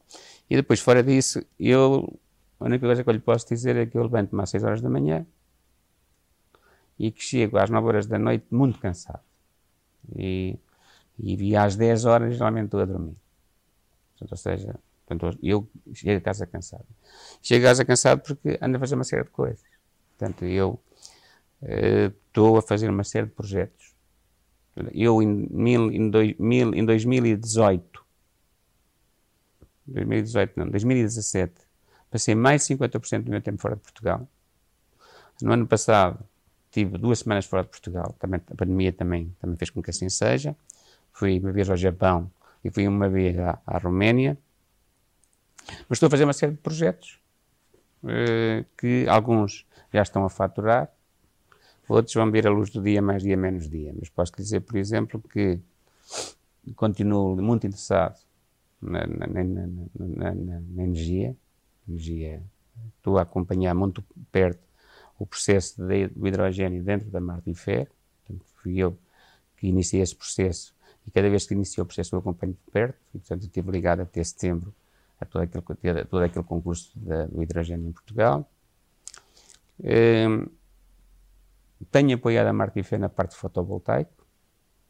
e 0.49 0.57
depois, 0.57 0.81
fora 0.81 1.01
disso, 1.01 1.41
eu, 1.57 2.19
a 2.59 2.65
única 2.65 2.85
coisa 2.85 3.05
que 3.05 3.09
eu 3.09 3.13
lhe 3.13 3.21
posso 3.21 3.47
dizer 3.47 3.77
é 3.77 3.85
que 3.85 3.97
eu 3.97 4.03
levanto-me 4.03 4.43
às 4.43 4.49
6 4.49 4.65
horas 4.65 4.81
da 4.81 4.89
manhã 4.89 5.25
e 7.01 7.11
que 7.11 7.23
chego 7.23 7.57
às 7.57 7.67
9 7.71 7.87
horas 7.87 8.05
da 8.05 8.19
noite 8.19 8.45
muito 8.51 8.77
cansado. 8.77 9.23
E, 10.15 10.59
e 11.17 11.55
às 11.55 11.75
10 11.75 12.05
horas 12.05 12.35
geralmente 12.35 12.65
estou 12.65 12.79
a 12.79 12.85
dormir. 12.85 13.17
Portanto, 14.11 14.31
ou 14.31 14.37
seja, 14.37 14.79
portanto, 15.07 15.39
eu 15.41 15.67
chego 15.95 16.19
a 16.19 16.21
casa 16.21 16.45
cansado. 16.45 16.85
Chego 17.41 17.65
a 17.65 17.69
casa 17.69 17.83
cansado 17.83 18.21
porque 18.21 18.59
ando 18.61 18.77
a 18.77 18.79
fazer 18.79 18.93
uma 18.93 19.03
série 19.03 19.23
de 19.23 19.31
coisas. 19.31 19.63
Portanto, 20.15 20.45
eu 20.45 20.79
eh, 21.63 22.11
estou 22.27 22.57
a 22.59 22.61
fazer 22.61 22.87
uma 22.87 23.03
série 23.03 23.25
de 23.25 23.33
projetos. 23.33 23.95
Eu, 24.93 25.23
em, 25.23 25.47
mil, 25.49 25.91
em, 25.91 26.07
dois, 26.07 26.37
mil, 26.37 26.71
em 26.75 26.85
2018, 26.85 28.05
2018 29.87 30.53
não, 30.55 30.69
2017, 30.69 31.53
passei 32.11 32.35
mais 32.35 32.67
de 32.67 32.75
50% 32.75 33.23
do 33.23 33.31
meu 33.31 33.41
tempo 33.41 33.59
fora 33.59 33.75
de 33.75 33.81
Portugal. 33.81 34.29
No 35.41 35.51
ano 35.51 35.65
passado, 35.65 36.23
tive 36.71 36.97
duas 36.97 37.19
semanas 37.19 37.45
fora 37.45 37.63
de 37.63 37.69
Portugal, 37.69 38.15
também, 38.17 38.39
a 38.49 38.55
pandemia 38.55 38.93
também, 38.93 39.35
também 39.39 39.57
fez 39.57 39.69
com 39.69 39.81
que 39.81 39.89
assim 39.89 40.09
seja. 40.09 40.55
Fui 41.11 41.39
uma 41.39 41.51
vez 41.51 41.69
ao 41.69 41.75
Japão 41.75 42.31
e 42.63 42.71
fui 42.71 42.87
uma 42.87 43.09
vez 43.09 43.37
à, 43.37 43.59
à 43.67 43.77
Roménia. 43.77 44.37
Mas 45.87 45.97
estou 45.97 46.07
a 46.07 46.09
fazer 46.09 46.23
uma 46.23 46.33
série 46.33 46.53
de 46.53 46.57
projetos 46.57 47.19
eh, 48.07 48.65
que 48.77 49.05
alguns 49.07 49.65
já 49.93 50.01
estão 50.01 50.25
a 50.25 50.29
faturar, 50.29 50.89
outros 51.87 52.15
vão 52.15 52.31
ver 52.31 52.47
a 52.47 52.49
luz 52.49 52.69
do 52.69 52.81
dia 52.81 53.01
mais 53.01 53.21
dia 53.21 53.37
menos 53.37 53.69
dia. 53.69 53.93
Mas 53.97 54.09
posso 54.09 54.31
dizer, 54.35 54.61
por 54.61 54.77
exemplo, 54.77 55.21
que 55.21 55.59
continuo 56.75 57.35
muito 57.41 57.67
interessado 57.67 58.17
na, 58.81 59.05
na, 59.05 59.27
na, 59.27 60.33
na 60.33 60.83
energia. 60.83 61.35
energia. 61.87 62.41
Estou 62.97 63.17
a 63.17 63.23
acompanhar 63.23 63.75
muito 63.75 64.03
perto 64.31 64.70
o 65.21 65.25
processo 65.25 65.85
de, 65.85 66.07
do 66.07 66.27
hidrogênio 66.27 66.83
dentro 66.83 67.09
da 67.11 67.21
Martifer. 67.21 67.87
Portanto, 68.25 68.43
fui 68.55 68.77
eu 68.79 68.97
que 69.55 69.67
iniciei 69.67 70.01
esse 70.01 70.15
processo 70.15 70.73
e 71.05 71.11
cada 71.11 71.29
vez 71.29 71.45
que 71.45 71.53
inicio 71.53 71.83
o 71.83 71.85
processo 71.85 72.15
eu 72.15 72.19
acompanho 72.19 72.53
de 72.53 72.71
perto. 72.71 72.97
E, 73.13 73.19
portanto, 73.19 73.43
estive 73.43 73.71
ligado 73.71 74.01
até 74.01 74.23
setembro 74.23 74.73
a 75.19 75.25
todo 75.25 75.43
aquele, 75.43 75.99
a 75.99 76.05
todo 76.05 76.23
aquele 76.23 76.43
concurso 76.43 76.91
do 76.97 77.43
hidrogênio 77.43 77.87
em 77.87 77.91
Portugal. 77.91 78.49
Um, 79.79 80.47
tenho 81.91 82.15
apoiado 82.15 82.47
a 82.47 82.53
Martifer 82.53 82.99
na 82.99 83.09
parte 83.09 83.35
fotovoltaica, 83.35 84.11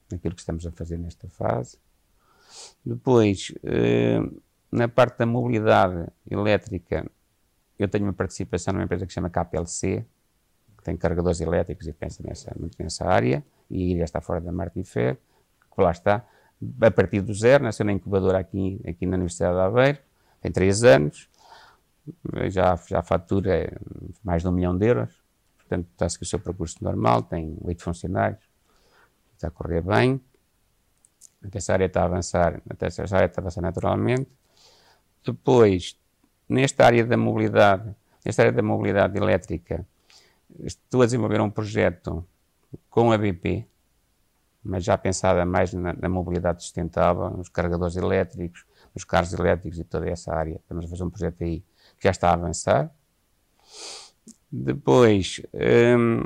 naquilo 0.09 0.33
que 0.33 0.41
estamos 0.41 0.65
a 0.65 0.71
fazer 0.71 0.97
nesta 0.97 1.27
fase. 1.27 1.77
Depois, 2.85 3.53
uh, 3.63 4.41
na 4.71 4.87
parte 4.87 5.17
da 5.17 5.25
mobilidade 5.25 6.07
elétrica, 6.29 7.05
eu 7.77 7.89
tenho 7.89 8.05
uma 8.05 8.13
participação 8.13 8.73
numa 8.73 8.85
empresa 8.85 9.05
que 9.05 9.11
se 9.11 9.15
chama 9.15 9.29
KPLC, 9.29 10.05
tem 10.83 10.97
carregadores 10.97 11.41
elétricos 11.41 11.87
e 11.87 11.93
pensa 11.93 12.23
nessa, 12.23 12.55
nessa 12.79 13.05
área, 13.05 13.43
e 13.69 13.97
já 13.97 14.03
está 14.03 14.21
fora 14.21 14.41
da 14.41 14.51
Martifer, 14.51 15.17
que 15.73 15.81
lá 15.81 15.91
está, 15.91 16.25
a 16.81 16.91
partir 16.91 17.21
do 17.21 17.33
zero, 17.33 17.63
nasceu 17.63 17.85
na 17.85 17.91
incubadora 17.91 18.39
aqui, 18.39 18.79
aqui 18.87 19.05
na 19.05 19.15
Universidade 19.15 19.55
de 19.55 19.61
Aveiro, 19.61 19.99
tem 20.41 20.51
três 20.51 20.83
anos, 20.83 21.29
já, 22.49 22.75
já 22.87 23.01
fatura 23.01 23.71
mais 24.23 24.41
de 24.41 24.47
um 24.47 24.51
milhão 24.51 24.77
de 24.77 24.87
euros, 24.87 25.13
portanto 25.57 25.87
está 25.91 26.05
a 26.05 26.09
seguir 26.09 26.23
o 26.23 26.27
seu 26.27 26.39
percurso 26.39 26.83
normal, 26.83 27.23
tem 27.23 27.57
oito 27.61 27.83
funcionários, 27.83 28.43
está 29.35 29.47
a 29.47 29.51
correr 29.51 29.81
bem, 29.81 30.19
essa 31.53 31.73
área 31.73 31.85
está 31.85 32.01
a 32.01 32.05
avançar, 32.05 32.61
essa 32.79 33.15
área 33.15 33.25
está 33.25 33.41
a 33.41 33.43
avançar 33.43 33.61
naturalmente. 33.61 34.29
Depois, 35.25 35.97
nesta 36.47 36.85
área 36.85 37.05
da 37.05 37.17
mobilidade, 37.17 37.95
nesta 38.23 38.43
área 38.43 38.51
da 38.51 38.61
mobilidade 38.61 39.17
elétrica, 39.17 39.85
estou 40.59 41.01
a 41.01 41.05
desenvolver 41.05 41.41
um 41.41 41.49
projeto 41.49 42.25
com 42.89 43.11
a 43.11 43.17
BP, 43.17 43.67
mas 44.63 44.83
já 44.83 44.97
pensada 44.97 45.45
mais 45.45 45.73
na, 45.73 45.93
na 45.93 46.09
mobilidade 46.09 46.63
sustentável, 46.63 47.29
nos 47.31 47.49
carregadores 47.49 47.95
elétricos, 47.95 48.65
nos 48.93 49.03
carros 49.03 49.33
elétricos 49.33 49.79
e 49.79 49.83
toda 49.83 50.09
essa 50.09 50.33
área. 50.33 50.55
Estamos 50.55 50.85
a 50.85 50.87
fazer 50.87 51.03
um 51.03 51.09
projeto 51.09 51.43
aí 51.43 51.61
que 51.97 52.03
já 52.03 52.11
está 52.11 52.29
a 52.29 52.33
avançar. 52.33 52.93
Depois, 54.51 55.41
hum, 55.97 56.23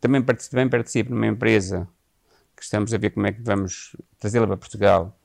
também, 0.00 0.22
participo, 0.22 0.50
também 0.56 0.68
participo 0.68 1.10
numa 1.10 1.26
empresa 1.26 1.88
que 2.56 2.62
estamos 2.62 2.92
a 2.92 2.98
ver 2.98 3.10
como 3.10 3.26
é 3.26 3.32
que 3.32 3.42
vamos 3.42 3.96
trazê-la 4.18 4.46
para 4.46 4.56
Portugal, 4.56 5.18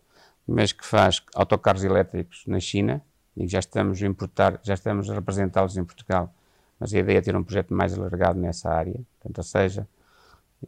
mas 0.48 0.72
que 0.72 0.86
faz 0.86 1.22
autocarros 1.36 1.84
elétricos 1.84 2.44
na 2.48 2.60
China 2.60 3.04
e 3.36 3.48
já 3.48 3.60
estamos 3.60 4.02
a 4.02 4.08
importar, 4.08 4.60
já 4.64 4.74
estamos 4.74 5.10
a 5.10 5.14
representá-los 5.14 5.78
em 5.78 5.84
Portugal, 5.84 6.34
mas 6.80 6.94
a 6.94 7.00
ideia 7.00 7.18
é 7.18 7.22
ter 7.22 7.36
um 7.36 7.44
projeto 7.44 7.74
mais 7.74 7.98
alargado 7.98 8.40
nessa 8.40 8.70
área. 8.70 9.00
Portanto, 9.20 9.38
ou 9.38 9.44
seja, 9.44 9.88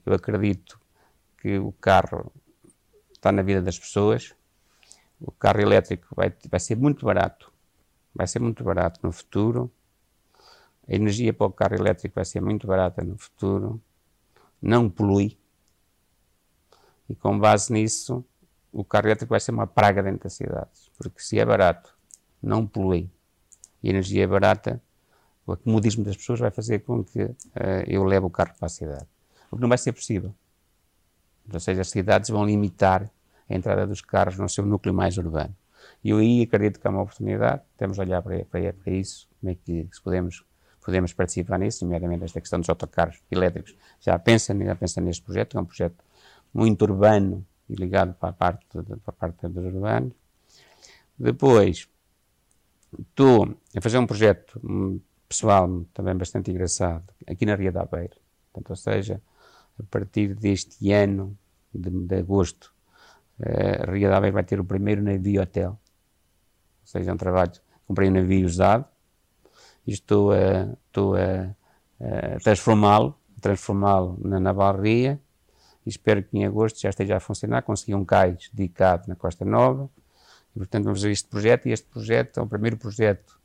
eu 0.06 0.14
acredito 0.14 0.80
que 1.42 1.58
o 1.58 1.72
carro 1.74 2.32
está 3.14 3.32
na 3.32 3.42
vida 3.42 3.62
das 3.62 3.78
pessoas, 3.78 4.34
o 5.20 5.32
carro 5.32 5.60
elétrico 5.60 6.08
vai, 6.16 6.34
vai 6.50 6.60
ser 6.60 6.76
muito 6.76 7.06
barato, 7.06 7.52
vai 8.16 8.28
ser 8.28 8.40
muito 8.40 8.64
barato 8.64 9.00
no 9.04 9.12
futuro, 9.12 9.72
a 10.88 10.96
energia 10.96 11.34
para 11.34 11.48
o 11.48 11.52
carro 11.52 11.76
elétrico 11.76 12.16
vai 12.16 12.26
ser 12.26 12.42
muito 12.42 12.66
barata 12.66 13.04
no 13.04 13.18
futuro, 13.18 13.82
não 14.62 14.90
polui, 14.90 15.38
e 17.10 17.16
com 17.16 17.38
base 17.38 17.72
nisso, 17.72 18.24
o 18.72 18.84
carro 18.84 19.08
elétrico 19.08 19.32
vai 19.32 19.40
ser 19.40 19.52
uma 19.52 19.68
praga 19.68 20.02
dentro 20.02 20.24
das 20.24 20.34
cidades, 20.34 20.90
porque 20.98 21.22
se 21.22 21.40
é 21.40 21.46
barato, 21.46 21.94
não 22.42 22.66
polui, 22.66 23.10
e 23.84 23.88
a 23.88 23.92
energia 23.92 24.24
é 24.24 24.28
barata, 24.28 24.82
o 25.50 25.54
acomodismo 25.54 26.04
das 26.04 26.16
pessoas 26.16 26.40
vai 26.40 26.52
fazer 26.52 26.80
com 26.80 27.04
que 27.04 27.24
uh, 27.24 27.36
eu 27.88 28.04
leve 28.04 28.26
o 28.26 28.30
carro 28.30 28.54
para 28.58 28.68
a 28.68 28.70
cidade. 28.70 29.08
O 29.50 29.56
que 29.56 29.62
não 29.62 29.70
vai 29.70 29.78
ser 29.78 29.94
possível. 29.94 30.34
Ou 31.52 31.60
seja, 31.60 31.82
as 31.82 31.90
cidades 31.90 32.30
vão 32.30 32.46
limitar 32.46 33.10
a 33.50 33.56
entrada 33.56 33.88
dos 33.88 34.02
carros 34.02 34.38
no 34.38 34.48
seu 34.48 34.64
núcleo 34.66 34.94
mais 34.94 35.18
urbano. 35.18 35.56
E 36.04 36.12
eu 36.12 36.18
aí 36.18 36.44
acredito 36.44 36.80
que 36.80 36.88
há 36.88 36.92
uma 36.92 37.02
oportunidade, 37.02 37.64
temos 37.76 38.00
a 38.00 38.04
olhar 38.04 38.22
para, 38.22 38.46
para, 38.46 38.74
para 38.74 38.94
isso, 38.94 39.28
como 39.40 39.52
é 39.52 39.56
que 39.56 39.88
podemos, 40.04 40.46
podemos 40.86 41.14
participar 41.14 41.58
nisso, 41.58 41.84
nomeadamente 41.84 42.26
esta 42.26 42.40
questão 42.40 42.60
dos 42.60 42.70
autocarros 42.70 43.20
elétricos. 43.32 43.76
Já 44.00 44.20
pensa, 44.20 44.56
já 44.56 44.76
pensa 44.76 45.02
neste 45.02 45.24
projeto, 45.24 45.58
é 45.58 45.62
um 45.62 45.66
projeto 45.66 46.04
muito 46.54 46.84
urbano 46.84 47.44
e 47.68 47.74
ligado 47.74 48.14
para 48.14 48.30
a 48.30 48.34
parte, 48.34 48.68
para 48.72 48.98
a 49.08 49.12
parte 49.12 49.48
dos 49.48 49.66
urbanos. 49.66 50.14
Depois, 51.18 51.90
estou 52.98 53.58
a 53.76 53.82
fazer 53.82 53.98
um 53.98 54.06
projeto 54.06 54.60
pessoal 55.30 55.86
também 55.94 56.16
bastante 56.16 56.50
engraçado, 56.50 57.06
aqui 57.28 57.46
na 57.46 57.56
Ria 57.56 57.72
da 57.72 57.84
Aveiro. 57.84 58.18
Portanto, 58.52 58.72
ou 58.72 58.76
seja, 58.76 59.22
a 59.80 59.84
partir 59.84 60.34
deste 60.34 60.92
ano, 60.92 61.38
de, 61.74 61.90
de 61.90 62.16
agosto, 62.16 62.74
a 63.40 63.92
Ria 63.92 64.10
da 64.10 64.18
Aveiro 64.18 64.34
vai 64.34 64.44
ter 64.44 64.60
o 64.60 64.66
primeiro 64.66 65.02
navio 65.04 65.42
hotel. 65.42 65.72
Ou 66.82 66.88
seja, 66.88 67.12
é 67.12 67.14
um 67.14 67.18
trabalho. 67.18 67.54
Comprei 67.88 68.10
um 68.10 68.14
navio 68.14 68.46
usado 68.46 68.86
e 69.86 69.92
estou 69.92 70.32
a, 70.32 70.76
estou 70.88 71.16
a, 71.16 71.56
a 72.02 72.40
transformá-lo, 72.44 73.16
transformá-lo 73.40 74.20
na 74.24 74.40
Naval 74.40 74.82
Ria 74.82 75.20
e 75.86 75.90
espero 75.90 76.24
que 76.24 76.38
em 76.38 76.46
agosto 76.46 76.82
já 76.82 76.90
esteja 76.90 77.18
a 77.18 77.20
funcionar. 77.20 77.62
Consegui 77.62 77.94
um 77.94 78.04
cais 78.04 78.50
dedicado 78.52 79.08
na 79.08 79.16
Costa 79.16 79.46
Nova 79.46 79.90
e, 80.56 80.60
portanto, 80.60 80.86
vamos 80.86 81.00
fazer 81.00 81.12
este 81.12 81.30
projeto. 81.30 81.68
E 81.68 81.72
este 81.72 81.88
projeto 81.88 82.40
é 82.40 82.44
o 82.44 82.48
primeiro 82.48 82.78
projeto, 82.78 83.39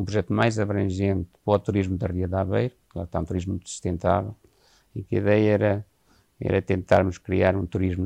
um 0.00 0.04
projeto 0.04 0.32
mais 0.32 0.58
abrangente 0.58 1.28
para 1.44 1.54
o 1.54 1.58
turismo 1.58 1.96
da 1.96 2.06
Ria 2.06 2.28
da 2.28 2.42
Aveiro. 2.42 2.74
Lá 2.94 3.04
está 3.04 3.18
um 3.18 3.24
turismo 3.24 3.58
sustentável 3.64 4.36
e 4.94 5.02
que 5.02 5.16
a 5.16 5.18
ideia 5.18 5.52
era, 5.52 5.86
era 6.40 6.62
tentarmos 6.62 7.18
criar 7.18 7.56
um 7.56 7.66
turismo 7.66 8.04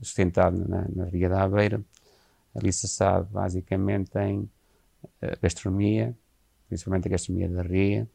sustentado 0.00 0.66
na, 0.66 0.86
na 0.94 1.04
Ria 1.06 1.28
da 1.28 1.42
Aveira, 1.42 1.82
alicerçado 2.54 3.28
basicamente 3.30 4.18
em 4.18 4.40
uh, 4.40 4.48
gastronomia, 5.40 6.16
principalmente 6.68 7.08
a 7.08 7.10
gastronomia 7.10 7.48
da 7.48 7.62
Ria, 7.62 8.08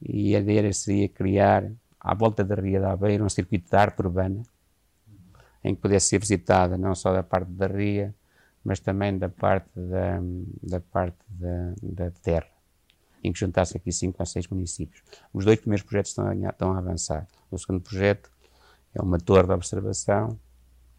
e 0.00 0.36
a 0.36 0.40
ideia 0.40 0.72
seria 0.72 1.08
criar 1.08 1.70
à 1.98 2.14
volta 2.14 2.44
da 2.44 2.54
Ria 2.54 2.80
da 2.80 2.92
Aveira 2.92 3.24
um 3.24 3.28
circuito 3.28 3.70
de 3.70 3.76
arte 3.76 4.00
urbana, 4.00 4.42
em 5.64 5.74
que 5.74 5.80
pudesse 5.80 6.08
ser 6.08 6.18
visitada 6.18 6.76
não 6.76 6.94
só 6.94 7.12
da 7.12 7.22
parte 7.22 7.50
da 7.50 7.66
Ria, 7.66 8.14
mas 8.68 8.80
também 8.80 9.16
da 9.16 9.30
parte 9.30 9.70
da, 9.74 10.20
da 10.62 10.78
parte 10.78 11.16
da, 11.26 11.72
da 11.82 12.10
terra. 12.10 12.50
em 13.24 13.32
que 13.32 13.40
juntasse 13.40 13.74
aqui 13.78 13.90
cinco 13.90 14.22
a 14.22 14.26
seis 14.26 14.46
municípios. 14.46 15.02
Os 15.32 15.46
dois 15.46 15.58
primeiros 15.58 15.82
projetos 15.86 16.10
estão 16.10 16.28
a, 16.28 16.34
estão 16.34 16.72
a 16.72 16.78
avançar. 16.78 17.26
O 17.50 17.56
segundo 17.56 17.80
projeto 17.80 18.30
é 18.94 19.00
uma 19.00 19.18
torre 19.18 19.44
de 19.44 19.52
observação, 19.52 20.38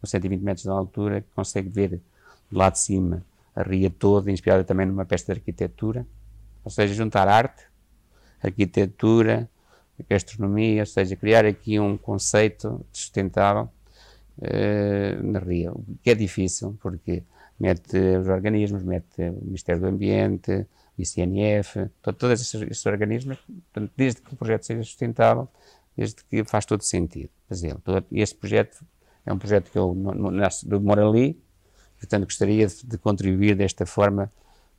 com 0.00 0.06
120 0.06 0.40
metros 0.40 0.64
de 0.64 0.68
altura, 0.68 1.20
que 1.20 1.28
consegue 1.32 1.68
ver 1.68 1.90
de 1.90 2.00
lá 2.50 2.70
de 2.70 2.80
cima 2.80 3.24
a 3.54 3.62
ria 3.62 3.88
toda, 3.88 4.32
inspirada 4.32 4.64
também 4.64 4.86
numa 4.86 5.04
peça 5.04 5.26
de 5.26 5.38
arquitetura, 5.38 6.04
ou 6.64 6.72
seja, 6.72 6.92
juntar 6.92 7.28
arte, 7.28 7.62
arquitetura, 8.42 9.48
gastronomia, 10.08 10.82
ou 10.82 10.86
seja, 10.86 11.14
criar 11.14 11.44
aqui 11.46 11.78
um 11.78 11.96
conceito 11.96 12.84
sustentável 12.92 13.70
uh, 14.38 15.22
na 15.22 15.38
ria, 15.38 15.70
o 15.72 15.84
que 16.02 16.10
é 16.10 16.16
difícil, 16.16 16.76
porque 16.82 17.22
mete 17.60 17.98
os 18.16 18.26
organismos, 18.28 18.82
mete 18.82 19.28
o 19.28 19.44
Ministério 19.44 19.82
do 19.82 19.88
Ambiente, 19.88 20.66
o 20.98 21.02
ICNF, 21.02 21.90
todos 22.02 22.40
esses, 22.40 22.54
esses 22.62 22.86
organismos, 22.86 23.38
portanto, 23.38 23.92
desde 23.96 24.22
que 24.22 24.32
o 24.32 24.36
projeto 24.36 24.64
seja 24.64 24.82
sustentável, 24.82 25.46
desde 25.96 26.24
que 26.24 26.42
faz 26.44 26.64
todo 26.64 26.82
sentido 26.82 27.30
fazê-lo. 27.48 27.82
Este 28.10 28.36
projeto 28.36 28.84
é 29.26 29.32
um 29.32 29.38
projeto 29.38 29.70
que 29.70 29.78
eu 29.78 29.94
moro 29.94 31.08
ali, 31.08 31.38
portanto 31.98 32.24
gostaria 32.24 32.66
de, 32.66 32.86
de 32.86 32.98
contribuir 32.98 33.54
desta 33.54 33.84
forma, 33.84 34.32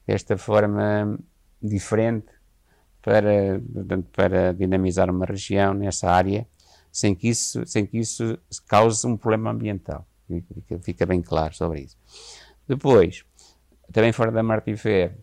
desta 0.07 0.36
forma 0.38 1.19
diferente 1.61 2.27
para, 3.01 3.59
portanto, 3.73 4.07
para 4.11 4.53
dinamizar 4.53 5.09
uma 5.09 5.25
região 5.25 5.73
nessa 5.73 6.09
área, 6.09 6.47
sem 6.91 7.13
que 7.13 7.29
isso, 7.29 7.65
sem 7.65 7.86
que 7.86 7.99
isso 7.99 8.38
cause 8.67 9.05
um 9.05 9.15
problema 9.15 9.51
ambiental. 9.51 10.05
Fica 10.82 11.05
bem 11.05 11.21
claro 11.21 11.53
sobre 11.53 11.82
isso. 11.82 11.97
Depois, 12.72 13.26
também 13.91 14.13
fora 14.13 14.32
da 14.32 14.41
Martifer, 14.41 15.13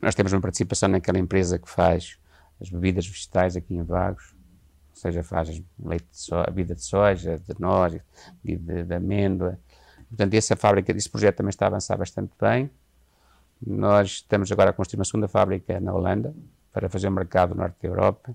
nós 0.00 0.14
temos 0.14 0.32
uma 0.32 0.40
participação 0.40 0.88
naquela 0.88 1.18
empresa 1.18 1.58
que 1.58 1.68
faz 1.68 2.18
as 2.58 2.70
bebidas 2.70 3.06
vegetais 3.06 3.54
aqui 3.54 3.74
em 3.74 3.82
Vagos, 3.82 4.34
ou 4.92 4.96
seja, 4.96 5.22
faz 5.22 5.62
leite 5.78 6.06
de 6.10 6.18
soja, 6.18 6.46
bebida 6.46 6.74
de 6.74 6.82
soja, 6.82 7.38
de 7.38 7.60
noz, 7.60 7.92
de, 8.42 8.56
de, 8.56 8.82
de 8.82 8.94
amêndoa. 8.94 9.60
Portanto, 10.08 10.32
essa 10.32 10.56
fábrica, 10.56 10.90
esse 10.92 11.10
projeto 11.10 11.36
também 11.36 11.50
está 11.50 11.66
a 11.66 11.68
avançar 11.68 11.98
bastante 11.98 12.32
bem. 12.40 12.70
Nós 13.60 14.12
estamos 14.12 14.50
agora 14.50 14.70
a 14.70 14.72
construir 14.72 15.00
uma 15.00 15.04
segunda 15.04 15.28
fábrica 15.28 15.78
na 15.80 15.92
Holanda, 15.92 16.34
para 16.72 16.88
fazer 16.88 17.08
o 17.08 17.12
mercado 17.12 17.50
no 17.50 17.56
norte 17.56 17.76
da 17.82 17.88
Europa. 17.88 18.34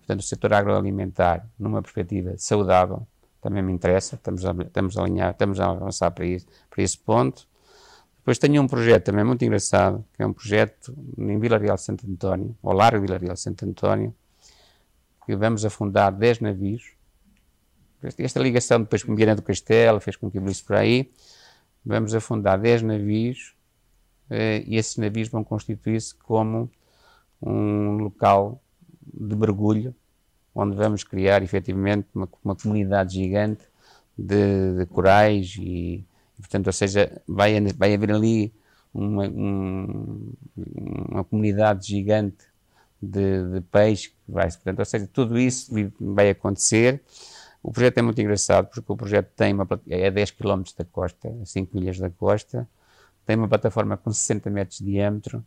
Portanto, 0.00 0.20
o 0.20 0.22
setor 0.22 0.52
agroalimentar, 0.52 1.48
numa 1.58 1.80
perspectiva 1.80 2.34
saudável, 2.36 3.06
também 3.40 3.62
me 3.62 3.72
interessa, 3.72 4.16
estamos 4.16 4.44
a, 4.44 4.52
estamos 4.52 4.98
a 4.98 5.02
alinhar, 5.02 5.30
estamos 5.30 5.58
a 5.58 5.70
avançar 5.70 6.10
para, 6.10 6.26
isso, 6.26 6.46
para 6.68 6.82
esse 6.82 6.98
ponto. 6.98 7.48
Depois 8.20 8.38
tenho 8.38 8.60
um 8.60 8.66
projeto 8.66 9.04
também 9.06 9.24
muito 9.24 9.42
engraçado, 9.42 10.04
que 10.14 10.22
é 10.22 10.26
um 10.26 10.32
projeto 10.32 10.94
em 11.16 11.38
Vila 11.38 11.56
Real 11.56 11.78
Santo 11.78 12.06
António, 12.06 12.54
ao 12.62 12.74
largo 12.74 13.00
de 13.00 13.06
Vila 13.06 13.18
Real 13.18 13.36
Santo 13.36 13.64
António, 13.64 14.14
que 15.24 15.34
vamos 15.34 15.64
afundar 15.64 16.12
10 16.12 16.40
navios. 16.40 16.92
Esta 18.18 18.38
ligação 18.38 18.80
depois 18.80 19.02
com 19.02 19.14
Viana 19.14 19.34
do 19.34 19.42
Castelo 19.42 20.00
fez 20.00 20.16
com 20.16 20.30
que 20.30 20.36
eu 20.38 20.44
por 20.66 20.76
aí. 20.76 21.10
Vamos 21.84 22.14
afundar 22.14 22.58
10 22.58 22.82
navios 22.82 23.54
eh, 24.28 24.62
e 24.66 24.76
esses 24.76 24.98
navios 24.98 25.28
vão 25.28 25.42
constituir-se 25.42 26.14
como 26.14 26.70
um 27.40 27.96
local 27.96 28.62
de 29.02 29.34
mergulho, 29.34 29.94
onde 30.54 30.76
vamos 30.76 31.04
criar 31.04 31.42
efetivamente 31.42 32.06
uma, 32.14 32.28
uma 32.44 32.54
comunidade 32.54 33.14
gigante 33.14 33.64
de, 34.16 34.74
de 34.78 34.86
corais 34.86 35.56
e, 35.58 36.04
portanto, 36.40 36.66
ou 36.66 36.72
seja, 36.72 37.22
vai, 37.26 37.60
vai 37.76 37.94
haver 37.94 38.12
ali 38.12 38.52
uma, 38.92 39.28
um, 39.28 40.32
uma 41.10 41.24
comunidade 41.24 41.86
gigante 41.88 42.44
de, 43.00 43.60
de 43.60 43.64
vai, 44.28 44.48
portanto, 44.50 44.78
ou 44.80 44.84
seja, 44.84 45.08
tudo 45.12 45.38
isso 45.38 45.72
vai 45.98 46.30
acontecer. 46.30 47.02
O 47.62 47.72
projeto 47.72 47.98
é 47.98 48.02
muito 48.02 48.20
engraçado 48.20 48.68
porque 48.68 48.90
o 48.92 48.96
projeto 48.96 49.30
tem 49.36 49.52
uma, 49.52 49.66
é 49.88 50.06
a 50.06 50.10
10 50.10 50.32
km 50.32 50.62
da 50.76 50.84
costa, 50.84 51.28
a 51.42 51.46
5 51.46 51.76
milhas 51.76 51.98
da 51.98 52.10
costa, 52.10 52.68
tem 53.26 53.36
uma 53.36 53.48
plataforma 53.48 53.96
com 53.96 54.12
60 54.12 54.50
metros 54.50 54.78
de 54.78 54.86
diâmetro, 54.86 55.44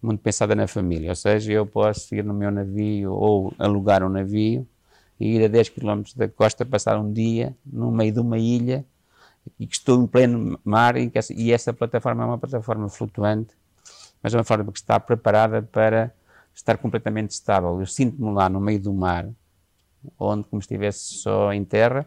muito 0.00 0.20
pensada 0.20 0.54
na 0.54 0.66
família. 0.66 1.10
Ou 1.10 1.16
seja, 1.16 1.52
eu 1.52 1.66
posso 1.66 2.14
ir 2.14 2.24
no 2.24 2.32
meu 2.32 2.50
navio 2.50 3.12
ou 3.12 3.52
alugar 3.58 4.02
um 4.04 4.08
navio 4.08 4.66
e 5.18 5.36
ir 5.36 5.44
a 5.44 5.48
10 5.48 5.70
km 5.70 6.02
da 6.16 6.28
costa, 6.28 6.64
passar 6.64 6.98
um 6.98 7.12
dia 7.12 7.56
no 7.66 7.90
meio 7.90 8.12
de 8.12 8.20
uma 8.20 8.38
ilha 8.38 8.84
e 9.58 9.66
que 9.66 9.74
estou 9.74 10.02
em 10.02 10.06
pleno 10.06 10.58
mar 10.64 10.96
e, 10.96 11.10
essa, 11.14 11.32
e 11.32 11.52
essa 11.52 11.72
plataforma 11.72 12.22
é 12.24 12.26
uma 12.26 12.38
plataforma 12.38 12.88
flutuante, 12.88 13.54
mas 14.22 14.34
é 14.34 14.36
uma 14.36 14.44
forma 14.44 14.72
que 14.72 14.78
está 14.78 14.98
preparada 14.98 15.62
para 15.62 16.12
estar 16.54 16.76
completamente 16.78 17.30
estável. 17.30 17.78
Eu 17.80 17.86
sinto-me 17.86 18.32
lá 18.32 18.48
no 18.48 18.60
meio 18.60 18.80
do 18.80 18.92
mar, 18.92 19.28
onde 20.18 20.44
como 20.44 20.60
estivesse 20.60 21.14
só 21.14 21.52
em 21.52 21.64
terra, 21.64 22.06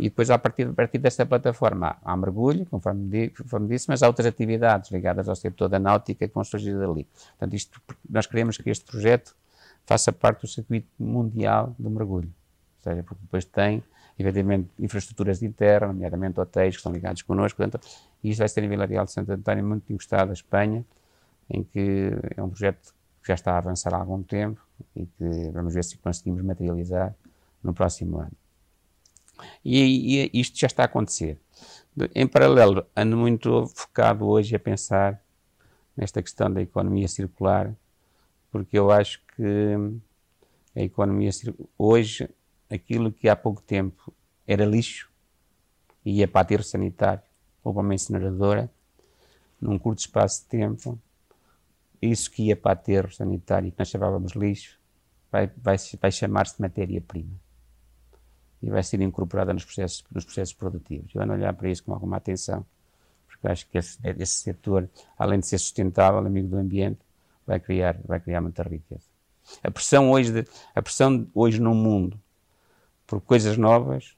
e 0.00 0.04
depois, 0.04 0.30
a 0.30 0.38
partir, 0.38 0.66
a 0.66 0.72
partir 0.72 0.96
dessa 0.96 1.26
plataforma, 1.26 1.98
há 2.02 2.16
mergulho, 2.16 2.64
conforme, 2.66 3.28
conforme 3.30 3.68
disse, 3.68 3.86
mas 3.86 4.02
há 4.02 4.06
outras 4.06 4.26
atividades 4.26 4.90
ligadas 4.90 5.28
ao 5.28 5.36
setor 5.36 5.68
da 5.68 5.78
náutica 5.78 6.26
que 6.26 6.34
vão 6.34 6.42
surgir 6.42 6.72
dali. 6.78 7.06
Portanto, 7.38 7.54
isto, 7.54 7.82
nós 8.08 8.26
queremos 8.26 8.56
que 8.56 8.70
este 8.70 8.84
projeto 8.90 9.36
faça 9.84 10.10
parte 10.10 10.40
do 10.40 10.48
circuito 10.48 10.88
mundial 10.98 11.74
do 11.78 11.90
mergulho. 11.90 12.32
Ou 12.78 12.82
seja, 12.90 13.02
porque 13.02 13.20
depois 13.22 13.44
tem, 13.44 13.84
evidentemente, 14.20 14.70
infraestruturas 14.78 15.40
de 15.40 15.48
terra, 15.50 15.86
nomeadamente 15.86 16.38
hotéis 16.38 16.74
que 16.74 16.78
estão 16.78 16.92
ligados 16.92 17.22
connosco. 17.22 17.56
Portanto, 17.56 17.86
isto 18.22 18.38
vai 18.38 18.48
ser 18.48 18.62
em 18.64 18.68
Vila 18.68 18.86
Real 18.86 19.04
de 19.04 19.12
Santo 19.12 19.32
António, 19.32 19.64
muito 19.64 19.92
encostado 19.92 20.30
à 20.30 20.32
Espanha, 20.32 20.84
em 21.48 21.62
que 21.64 22.10
é 22.36 22.42
um 22.42 22.48
projeto 22.48 22.94
que 23.22 23.28
já 23.28 23.34
está 23.34 23.52
a 23.52 23.58
avançar 23.58 23.94
há 23.94 23.98
algum 23.98 24.22
tempo 24.22 24.60
e 24.94 25.06
que 25.06 25.50
vamos 25.52 25.74
ver 25.74 25.84
se 25.84 25.96
conseguimos 25.98 26.42
materializar 26.42 27.14
no 27.62 27.72
próximo 27.72 28.18
ano. 28.18 28.32
E, 29.64 30.30
e 30.32 30.40
isto 30.40 30.58
já 30.58 30.66
está 30.66 30.82
a 30.82 30.86
acontecer. 30.86 31.38
Em 32.14 32.26
paralelo, 32.26 32.86
ando 32.94 33.16
muito 33.16 33.66
focado 33.74 34.26
hoje 34.26 34.54
a 34.54 34.58
pensar 34.58 35.20
nesta 35.96 36.22
questão 36.22 36.50
da 36.50 36.62
economia 36.62 37.08
circular, 37.08 37.74
porque 38.50 38.78
eu 38.78 38.90
acho 38.90 39.20
que 39.36 39.76
a 40.74 40.80
economia 40.82 41.30
hoje, 41.76 42.28
aquilo 42.70 43.12
que 43.12 43.28
há 43.28 43.36
pouco 43.36 43.60
tempo 43.60 44.12
era 44.46 44.64
lixo 44.64 45.10
e 46.04 46.18
ia 46.18 46.28
para 46.28 46.42
aterro 46.42 46.62
sanitário 46.62 47.22
ou 47.62 47.74
para 47.74 47.82
uma 47.82 47.94
incineradora, 47.94 48.70
num 49.60 49.78
curto 49.78 49.98
espaço 49.98 50.42
de 50.42 50.46
tempo, 50.48 50.98
isso 52.00 52.30
que 52.30 52.44
ia 52.44 52.56
para 52.56 52.72
aterro 52.72 53.12
sanitário 53.12 53.70
que 53.70 53.78
nós 53.78 53.88
chamávamos 53.88 54.32
lixo, 54.32 54.78
vai, 55.30 55.48
vai, 55.58 55.76
vai 56.00 56.10
chamar-se 56.10 56.60
matéria-prima 56.60 57.34
e 58.62 58.70
vai 58.70 58.82
ser 58.82 59.00
incorporada 59.00 59.52
nos 59.52 59.64
processos, 59.64 60.04
nos 60.10 60.24
processos 60.24 60.54
produtivos. 60.54 61.14
Eu 61.14 61.22
ando 61.22 61.32
a 61.32 61.36
olhar 61.36 61.52
para 61.52 61.68
isso 61.68 61.84
com 61.84 61.92
alguma 61.92 62.16
atenção, 62.16 62.64
porque 63.26 63.48
acho 63.48 63.66
que 63.68 63.78
esse, 63.78 63.98
esse 64.02 64.34
setor, 64.34 64.88
além 65.18 65.40
de 65.40 65.46
ser 65.46 65.58
sustentável, 65.58 66.18
amigo 66.20 66.48
do 66.48 66.56
ambiente, 66.56 67.00
vai 67.46 67.60
criar, 67.60 67.98
vai 68.04 68.20
criar 68.20 68.40
muita 68.40 68.62
riqueza. 68.62 69.04
A 69.62 69.70
pressão 69.70 70.10
hoje, 70.10 70.32
de, 70.32 70.48
a 70.74 70.82
pressão 70.82 71.26
hoje 71.34 71.60
no 71.60 71.74
mundo 71.74 72.20
por 73.10 73.20
coisas 73.20 73.56
novas 73.56 74.16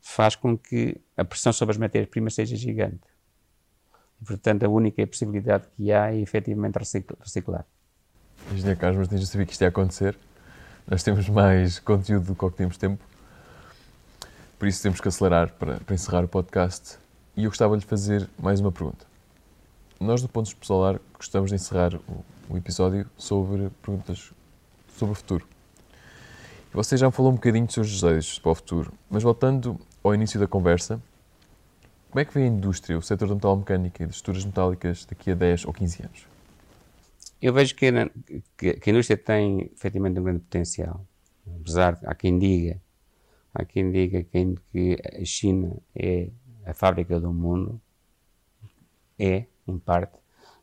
faz 0.00 0.34
com 0.34 0.58
que 0.58 1.00
a 1.16 1.24
pressão 1.24 1.52
sobre 1.52 1.70
as 1.70 1.78
matérias-primas 1.78 2.34
seja 2.34 2.56
gigante. 2.56 3.06
Portanto, 4.26 4.64
a 4.64 4.68
única 4.68 5.06
possibilidade 5.06 5.68
que 5.76 5.92
há 5.92 6.12
é 6.12 6.18
efetivamente 6.18 6.76
reciclar. 6.76 7.64
Engenheiro 8.50 8.80
Carlos, 8.80 8.98
mas 8.98 9.08
tens 9.08 9.20
de 9.20 9.26
saber 9.28 9.46
que 9.46 9.52
isto 9.52 9.62
ia 9.62 9.68
acontecer. 9.68 10.18
Nós 10.84 11.04
temos 11.04 11.28
mais 11.28 11.78
conteúdo 11.78 12.34
do 12.34 12.34
que 12.34 12.56
temos 12.56 12.76
tempo. 12.76 13.02
Por 14.58 14.66
isso 14.66 14.82
temos 14.82 15.00
que 15.00 15.06
acelerar 15.06 15.52
para, 15.52 15.78
para 15.78 15.94
encerrar 15.94 16.24
o 16.24 16.28
podcast. 16.28 16.98
E 17.36 17.44
eu 17.44 17.50
gostava 17.50 17.78
de 17.78 17.86
fazer 17.86 18.28
mais 18.36 18.58
uma 18.58 18.72
pergunta. 18.72 19.06
Nós, 20.00 20.20
do 20.20 20.28
Pontos 20.28 20.56
Solar, 20.60 20.98
gostamos 21.16 21.50
de 21.50 21.54
encerrar 21.54 21.94
o, 21.94 22.24
o 22.48 22.56
episódio 22.56 23.08
sobre 23.16 23.70
perguntas 23.80 24.32
sobre 24.88 25.12
o 25.12 25.14
futuro. 25.14 25.53
Você 26.74 26.96
já 26.96 27.10
falou 27.10 27.30
um 27.30 27.36
bocadinho 27.36 27.64
dos 27.64 27.74
seus 27.74 28.00
desejos 28.00 28.38
para 28.38 28.50
o 28.50 28.54
futuro, 28.54 28.92
mas 29.08 29.22
voltando 29.22 29.78
ao 30.02 30.14
início 30.14 30.40
da 30.40 30.46
conversa, 30.46 31.00
como 32.10 32.20
é 32.20 32.24
que 32.24 32.34
vê 32.34 32.42
a 32.42 32.46
indústria, 32.46 32.98
o 32.98 33.02
setor 33.02 33.28
da 33.28 33.34
metalomecânica 33.34 34.02
e 34.02 34.06
das 34.06 34.16
estruturas 34.16 34.44
metálicas 34.44 35.04
daqui 35.04 35.30
a 35.30 35.34
10 35.34 35.66
ou 35.66 35.72
15 35.72 36.02
anos? 36.02 36.26
Eu 37.40 37.52
vejo 37.52 37.74
que, 37.76 37.92
que, 38.58 38.72
que 38.74 38.90
a 38.90 38.92
indústria 38.92 39.16
tem 39.16 39.70
efetivamente 39.72 40.18
um 40.18 40.24
grande 40.24 40.40
potencial. 40.40 41.06
Apesar, 41.60 41.98
há 42.04 42.14
quem 42.14 42.38
diga 42.38 42.80
Há 43.54 43.64
quem 43.64 43.92
diga 43.92 44.24
que 44.24 44.98
a 45.04 45.24
China 45.24 45.76
é 45.94 46.28
a 46.66 46.74
fábrica 46.74 47.20
do 47.20 47.32
mundo. 47.32 47.80
É, 49.16 49.46
em 49.68 49.78
parte, 49.78 50.18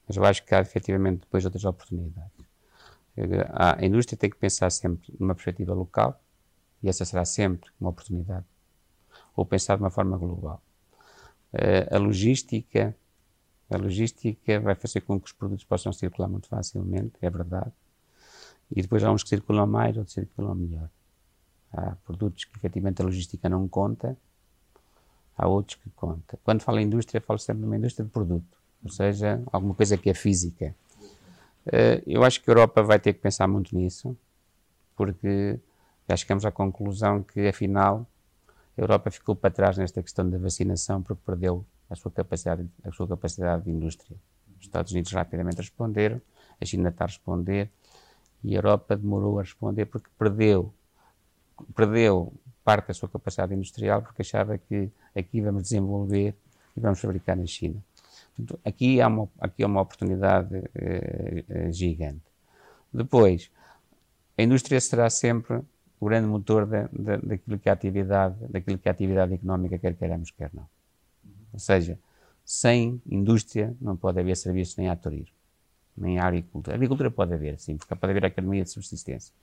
mas 0.05 0.17
eu 0.17 0.25
acho 0.25 0.43
que 0.43 0.53
há 0.53 0.59
efetivamente 0.59 1.21
depois 1.21 1.45
outras 1.45 1.63
oportunidades. 1.63 2.40
A 3.53 3.85
indústria 3.85 4.17
tem 4.17 4.29
que 4.29 4.37
pensar 4.37 4.69
sempre 4.69 5.13
numa 5.19 5.35
perspectiva 5.35 5.73
local 5.73 6.19
e 6.81 6.89
essa 6.89 7.05
será 7.05 7.25
sempre 7.25 7.69
uma 7.79 7.89
oportunidade. 7.89 8.45
Ou 9.35 9.45
pensar 9.45 9.75
de 9.75 9.83
uma 9.83 9.89
forma 9.89 10.17
global. 10.17 10.61
Eh, 11.53 11.87
a 11.91 11.97
logística, 11.97 12.95
a 13.69 13.77
logística 13.77 14.59
vai 14.59 14.75
fazer 14.75 15.01
com 15.01 15.19
que 15.19 15.27
os 15.27 15.33
produtos 15.33 15.65
possam 15.65 15.91
circular 15.91 16.27
muito 16.27 16.47
facilmente, 16.47 17.13
é 17.21 17.29
verdade. 17.29 17.71
E 18.73 18.81
depois 18.81 19.03
há 19.03 19.11
uns 19.11 19.23
que 19.23 19.29
circulam 19.29 19.67
mais, 19.67 19.97
outros 19.97 20.13
circulam 20.13 20.55
melhor. 20.55 20.89
Há 21.73 21.95
produtos 22.05 22.45
que 22.45 22.57
efetivamente 22.57 23.01
a 23.01 23.05
logística 23.05 23.49
não 23.49 23.67
conta, 23.67 24.17
há 25.37 25.47
outros 25.47 25.75
que 25.75 25.89
conta. 25.91 26.39
Quando 26.43 26.61
falo 26.61 26.79
em 26.79 26.85
indústria, 26.85 27.19
falo 27.21 27.39
sempre 27.39 27.63
numa 27.63 27.77
indústria 27.77 28.05
de 28.05 28.11
produto, 28.11 28.57
ou 28.83 28.89
seja, 28.89 29.41
alguma 29.51 29.73
coisa 29.73 29.97
que 29.97 30.09
é 30.09 30.13
física. 30.13 30.73
Uh, 31.67 32.01
eu 32.07 32.23
acho 32.23 32.41
que 32.41 32.49
a 32.49 32.53
Europa 32.53 32.81
vai 32.81 32.99
ter 32.99 33.13
que 33.13 33.19
pensar 33.19 33.47
muito 33.47 33.75
nisso, 33.75 34.17
porque 34.95 35.59
já 36.09 36.15
chegamos 36.15 36.45
à 36.45 36.51
conclusão 36.51 37.23
que, 37.23 37.47
afinal, 37.47 38.07
a 38.77 38.81
Europa 38.81 39.11
ficou 39.11 39.35
para 39.35 39.51
trás 39.51 39.77
nesta 39.77 40.01
questão 40.01 40.29
da 40.29 40.37
vacinação 40.37 41.01
porque 41.01 41.21
perdeu 41.25 41.65
a 41.89 41.95
sua 41.95 42.11
capacidade, 42.11 42.67
a 42.83 42.91
sua 42.91 43.07
capacidade 43.07 43.63
de 43.65 43.71
indústria. 43.71 44.17
Os 44.59 44.65
Estados 44.65 44.91
Unidos 44.91 45.11
rapidamente 45.11 45.57
responderam, 45.57 46.21
a 46.59 46.65
China 46.65 46.89
está 46.89 47.05
a 47.05 47.07
responder 47.07 47.69
e 48.43 48.53
a 48.53 48.57
Europa 48.57 48.95
demorou 48.95 49.39
a 49.39 49.41
responder 49.41 49.85
porque 49.85 50.09
perdeu, 50.17 50.73
perdeu 51.75 52.33
parte 52.63 52.87
da 52.87 52.93
sua 52.93 53.09
capacidade 53.09 53.53
industrial 53.53 54.01
porque 54.01 54.21
achava 54.21 54.57
que 54.57 54.89
aqui 55.15 55.41
vamos 55.41 55.63
desenvolver 55.63 56.35
e 56.75 56.79
vamos 56.79 56.99
fabricar 56.99 57.35
na 57.35 57.45
China. 57.45 57.83
Aqui 58.63 59.01
há 59.01 59.07
uma, 59.07 59.29
aqui 59.39 59.63
há 59.63 59.67
uma 59.67 59.81
oportunidade 59.81 60.63
eh, 60.75 61.43
eh, 61.47 61.71
gigante. 61.71 62.23
Depois, 62.93 63.51
a 64.37 64.43
indústria 64.43 64.79
será 64.79 65.09
sempre 65.09 65.61
o 65.99 66.05
grande 66.05 66.27
motor 66.27 66.65
da, 66.65 66.89
da, 66.91 67.17
daquilo 67.17 67.59
que 67.59 67.69
a 67.69 67.73
atividade, 67.73 68.35
daquilo 68.49 68.77
que 68.77 68.89
a 68.89 68.91
atividade 68.91 69.33
económica, 69.33 69.77
quer 69.77 69.95
queiramos, 69.95 70.31
quer 70.31 70.49
não. 70.53 70.67
Ou 71.53 71.59
seja, 71.59 71.99
sem 72.43 73.01
indústria 73.09 73.75
não 73.79 73.95
pode 73.95 74.19
haver 74.19 74.35
serviços 74.35 74.75
nem 74.77 74.89
a 74.89 74.95
turismo, 74.95 75.35
nem 75.95 76.19
a 76.19 76.25
agricultura. 76.25 76.75
A 76.75 76.77
agricultura 76.77 77.11
pode 77.11 77.33
haver, 77.33 77.59
sim, 77.59 77.77
porque 77.77 77.95
pode 77.95 78.11
haver 78.11 78.25
a 78.25 78.27
economia 78.27 78.63
de 78.63 78.69
subsistência. 78.69 79.33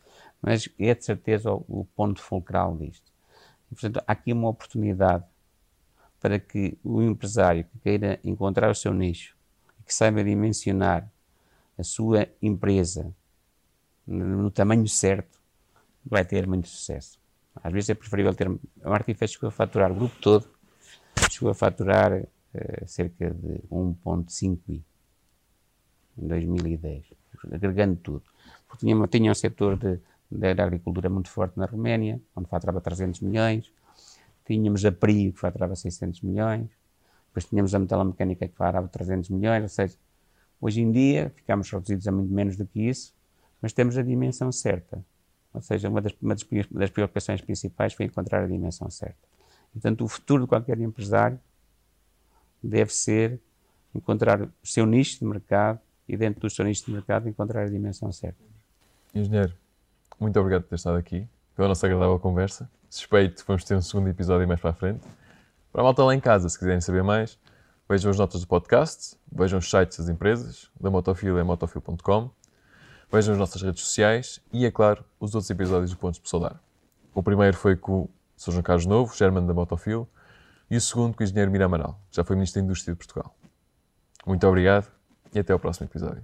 Mas 0.42 0.68
é 0.78 0.94
de 0.94 1.04
certeza 1.04 1.52
o, 1.52 1.64
o 1.68 1.84
ponto 1.96 2.20
fulcral 2.20 2.76
disto. 2.76 3.12
E, 3.70 3.74
portanto, 3.74 4.02
há 4.06 4.12
aqui 4.12 4.32
uma 4.32 4.48
oportunidade 4.48 5.24
para 6.20 6.38
que 6.38 6.78
o 6.82 7.02
empresário 7.02 7.64
que 7.64 7.78
queira 7.78 8.18
encontrar 8.24 8.70
o 8.70 8.74
seu 8.74 8.92
nicho, 8.92 9.36
que 9.86 9.94
saiba 9.94 10.22
dimensionar 10.22 11.10
a 11.78 11.82
sua 11.82 12.28
empresa 12.42 13.14
no, 14.06 14.50
tamanho 14.50 14.88
certo, 14.88 15.38
vai 16.04 16.24
ter 16.24 16.46
muito 16.46 16.68
sucesso. 16.68 17.18
Às 17.54 17.72
vezes 17.72 17.90
é 17.90 17.94
preferível 17.94 18.34
ter. 18.34 18.48
A 18.82 18.90
Artifex 18.92 19.32
chegou 19.32 19.48
a 19.48 19.52
faturar 19.52 19.92
o 19.92 19.94
grupo 19.94 20.16
todo, 20.20 20.48
chegou 21.30 21.50
a 21.50 21.54
faturar 21.54 22.20
uh, 22.20 22.86
cerca 22.86 23.30
de 23.30 23.60
1,5 23.70 24.58
i 24.68 24.84
em 26.16 26.26
2010, 26.26 27.04
agregando 27.52 27.96
tudo. 27.96 28.22
Porque 28.66 28.86
tinha, 28.86 29.06
tinha 29.06 29.30
um 29.30 29.34
setor 29.34 29.76
de, 29.76 30.00
de, 30.30 30.54
de, 30.54 30.60
agricultura 30.60 31.08
muito 31.08 31.30
forte 31.30 31.58
na 31.58 31.66
Roménia, 31.66 32.20
onde 32.34 32.48
faturava 32.48 32.80
300 32.80 33.20
milhões, 33.20 33.70
tínhamos 34.48 34.84
a 34.84 34.90
PRI, 34.90 35.32
que 35.32 35.38
faturava 35.38 35.76
600 35.76 36.22
milhões, 36.22 36.68
depois 37.28 37.44
tínhamos 37.44 37.74
a 37.74 37.78
metalomecânica, 37.78 38.48
que 38.48 38.54
faturava 38.54 38.88
300 38.88 39.30
milhões, 39.30 39.62
ou 39.62 39.68
seja, 39.68 39.96
hoje 40.60 40.80
em 40.80 40.90
dia 40.90 41.30
ficamos 41.36 41.70
reduzidos 41.70 42.08
a 42.08 42.12
muito 42.12 42.32
menos 42.32 42.56
do 42.56 42.66
que 42.66 42.80
isso, 42.80 43.14
mas 43.60 43.72
temos 43.72 43.96
a 43.98 44.02
dimensão 44.02 44.50
certa. 44.50 45.04
Ou 45.52 45.60
seja, 45.60 45.88
uma 45.88 46.00
das, 46.00 46.14
uma 46.20 46.34
das 46.72 46.90
preocupações 46.90 47.40
principais 47.40 47.92
foi 47.92 48.06
encontrar 48.06 48.44
a 48.44 48.46
dimensão 48.46 48.90
certa. 48.90 49.18
Portanto, 49.72 50.04
o 50.04 50.08
futuro 50.08 50.42
de 50.42 50.48
qualquer 50.48 50.80
empresário 50.80 51.38
deve 52.62 52.92
ser 52.92 53.40
encontrar 53.94 54.42
o 54.42 54.50
seu 54.62 54.86
nicho 54.86 55.18
de 55.18 55.24
mercado 55.24 55.80
e, 56.08 56.16
dentro 56.16 56.40
do 56.40 56.50
seu 56.50 56.64
nicho 56.64 56.86
de 56.86 56.92
mercado, 56.92 57.28
encontrar 57.28 57.64
a 57.64 57.68
dimensão 57.68 58.10
certa. 58.12 58.38
Engenheiro, 59.14 59.52
muito 60.18 60.38
obrigado 60.38 60.62
por 60.62 60.70
ter 60.70 60.76
estado 60.76 60.96
aqui, 60.96 61.26
pela 61.54 61.68
nossa 61.68 61.86
agradável 61.86 62.18
conversa. 62.18 62.70
Suspeito 62.88 63.42
que 63.42 63.48
vamos 63.48 63.64
ter 63.64 63.76
um 63.76 63.82
segundo 63.82 64.08
episódio 64.08 64.46
mais 64.46 64.60
para 64.60 64.70
a 64.70 64.74
frente. 64.74 65.06
Para 65.72 65.82
a 65.82 65.84
malta 65.84 66.02
lá 66.02 66.14
em 66.14 66.20
casa, 66.20 66.48
se 66.48 66.58
quiserem 66.58 66.80
saber 66.80 67.02
mais, 67.02 67.38
vejam 67.88 68.10
as 68.10 68.18
notas 68.18 68.40
do 68.40 68.46
podcast, 68.46 69.16
vejam 69.30 69.58
os 69.58 69.68
sites 69.68 69.98
das 69.98 70.08
empresas, 70.08 70.70
da 70.80 70.90
Motofil 70.90 71.38
é 71.38 71.42
motofil.com 71.42 72.30
Vejam 73.10 73.32
as 73.32 73.38
nossas 73.38 73.62
redes 73.62 73.82
sociais 73.82 74.38
e, 74.52 74.66
é 74.66 74.70
claro, 74.70 75.02
os 75.18 75.34
outros 75.34 75.48
episódios 75.48 75.90
do 75.90 75.96
Pontos 75.96 76.18
por 76.18 76.28
Soldar. 76.28 76.60
O 77.14 77.22
primeiro 77.22 77.56
foi 77.56 77.74
com 77.74 78.02
o 78.02 78.10
Sr. 78.36 78.52
João 78.52 78.62
Carlos 78.62 78.86
Novo, 78.86 79.16
German 79.16 79.46
da 79.46 79.54
Motofil, 79.54 80.06
e 80.70 80.76
o 80.76 80.80
segundo 80.80 81.16
com 81.16 81.22
o 81.22 81.24
engenheiro 81.24 81.50
Miramanal, 81.50 81.98
que 82.10 82.16
já 82.16 82.24
foi 82.24 82.36
Ministro 82.36 82.60
da 82.60 82.66
Indústria 82.66 82.94
de 82.94 82.98
Portugal. 82.98 83.34
Muito 84.26 84.46
obrigado 84.46 84.86
e 85.34 85.38
até 85.38 85.54
ao 85.54 85.58
próximo 85.58 85.86
episódio. 85.86 86.22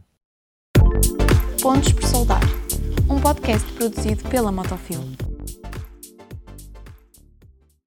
Pontos 1.62 1.92
por 1.94 2.04
Soldar, 2.04 2.42
um 3.08 3.18
podcast 3.18 3.72
produzido 3.72 4.28
pela 4.28 4.52
Motofil. 4.52 5.13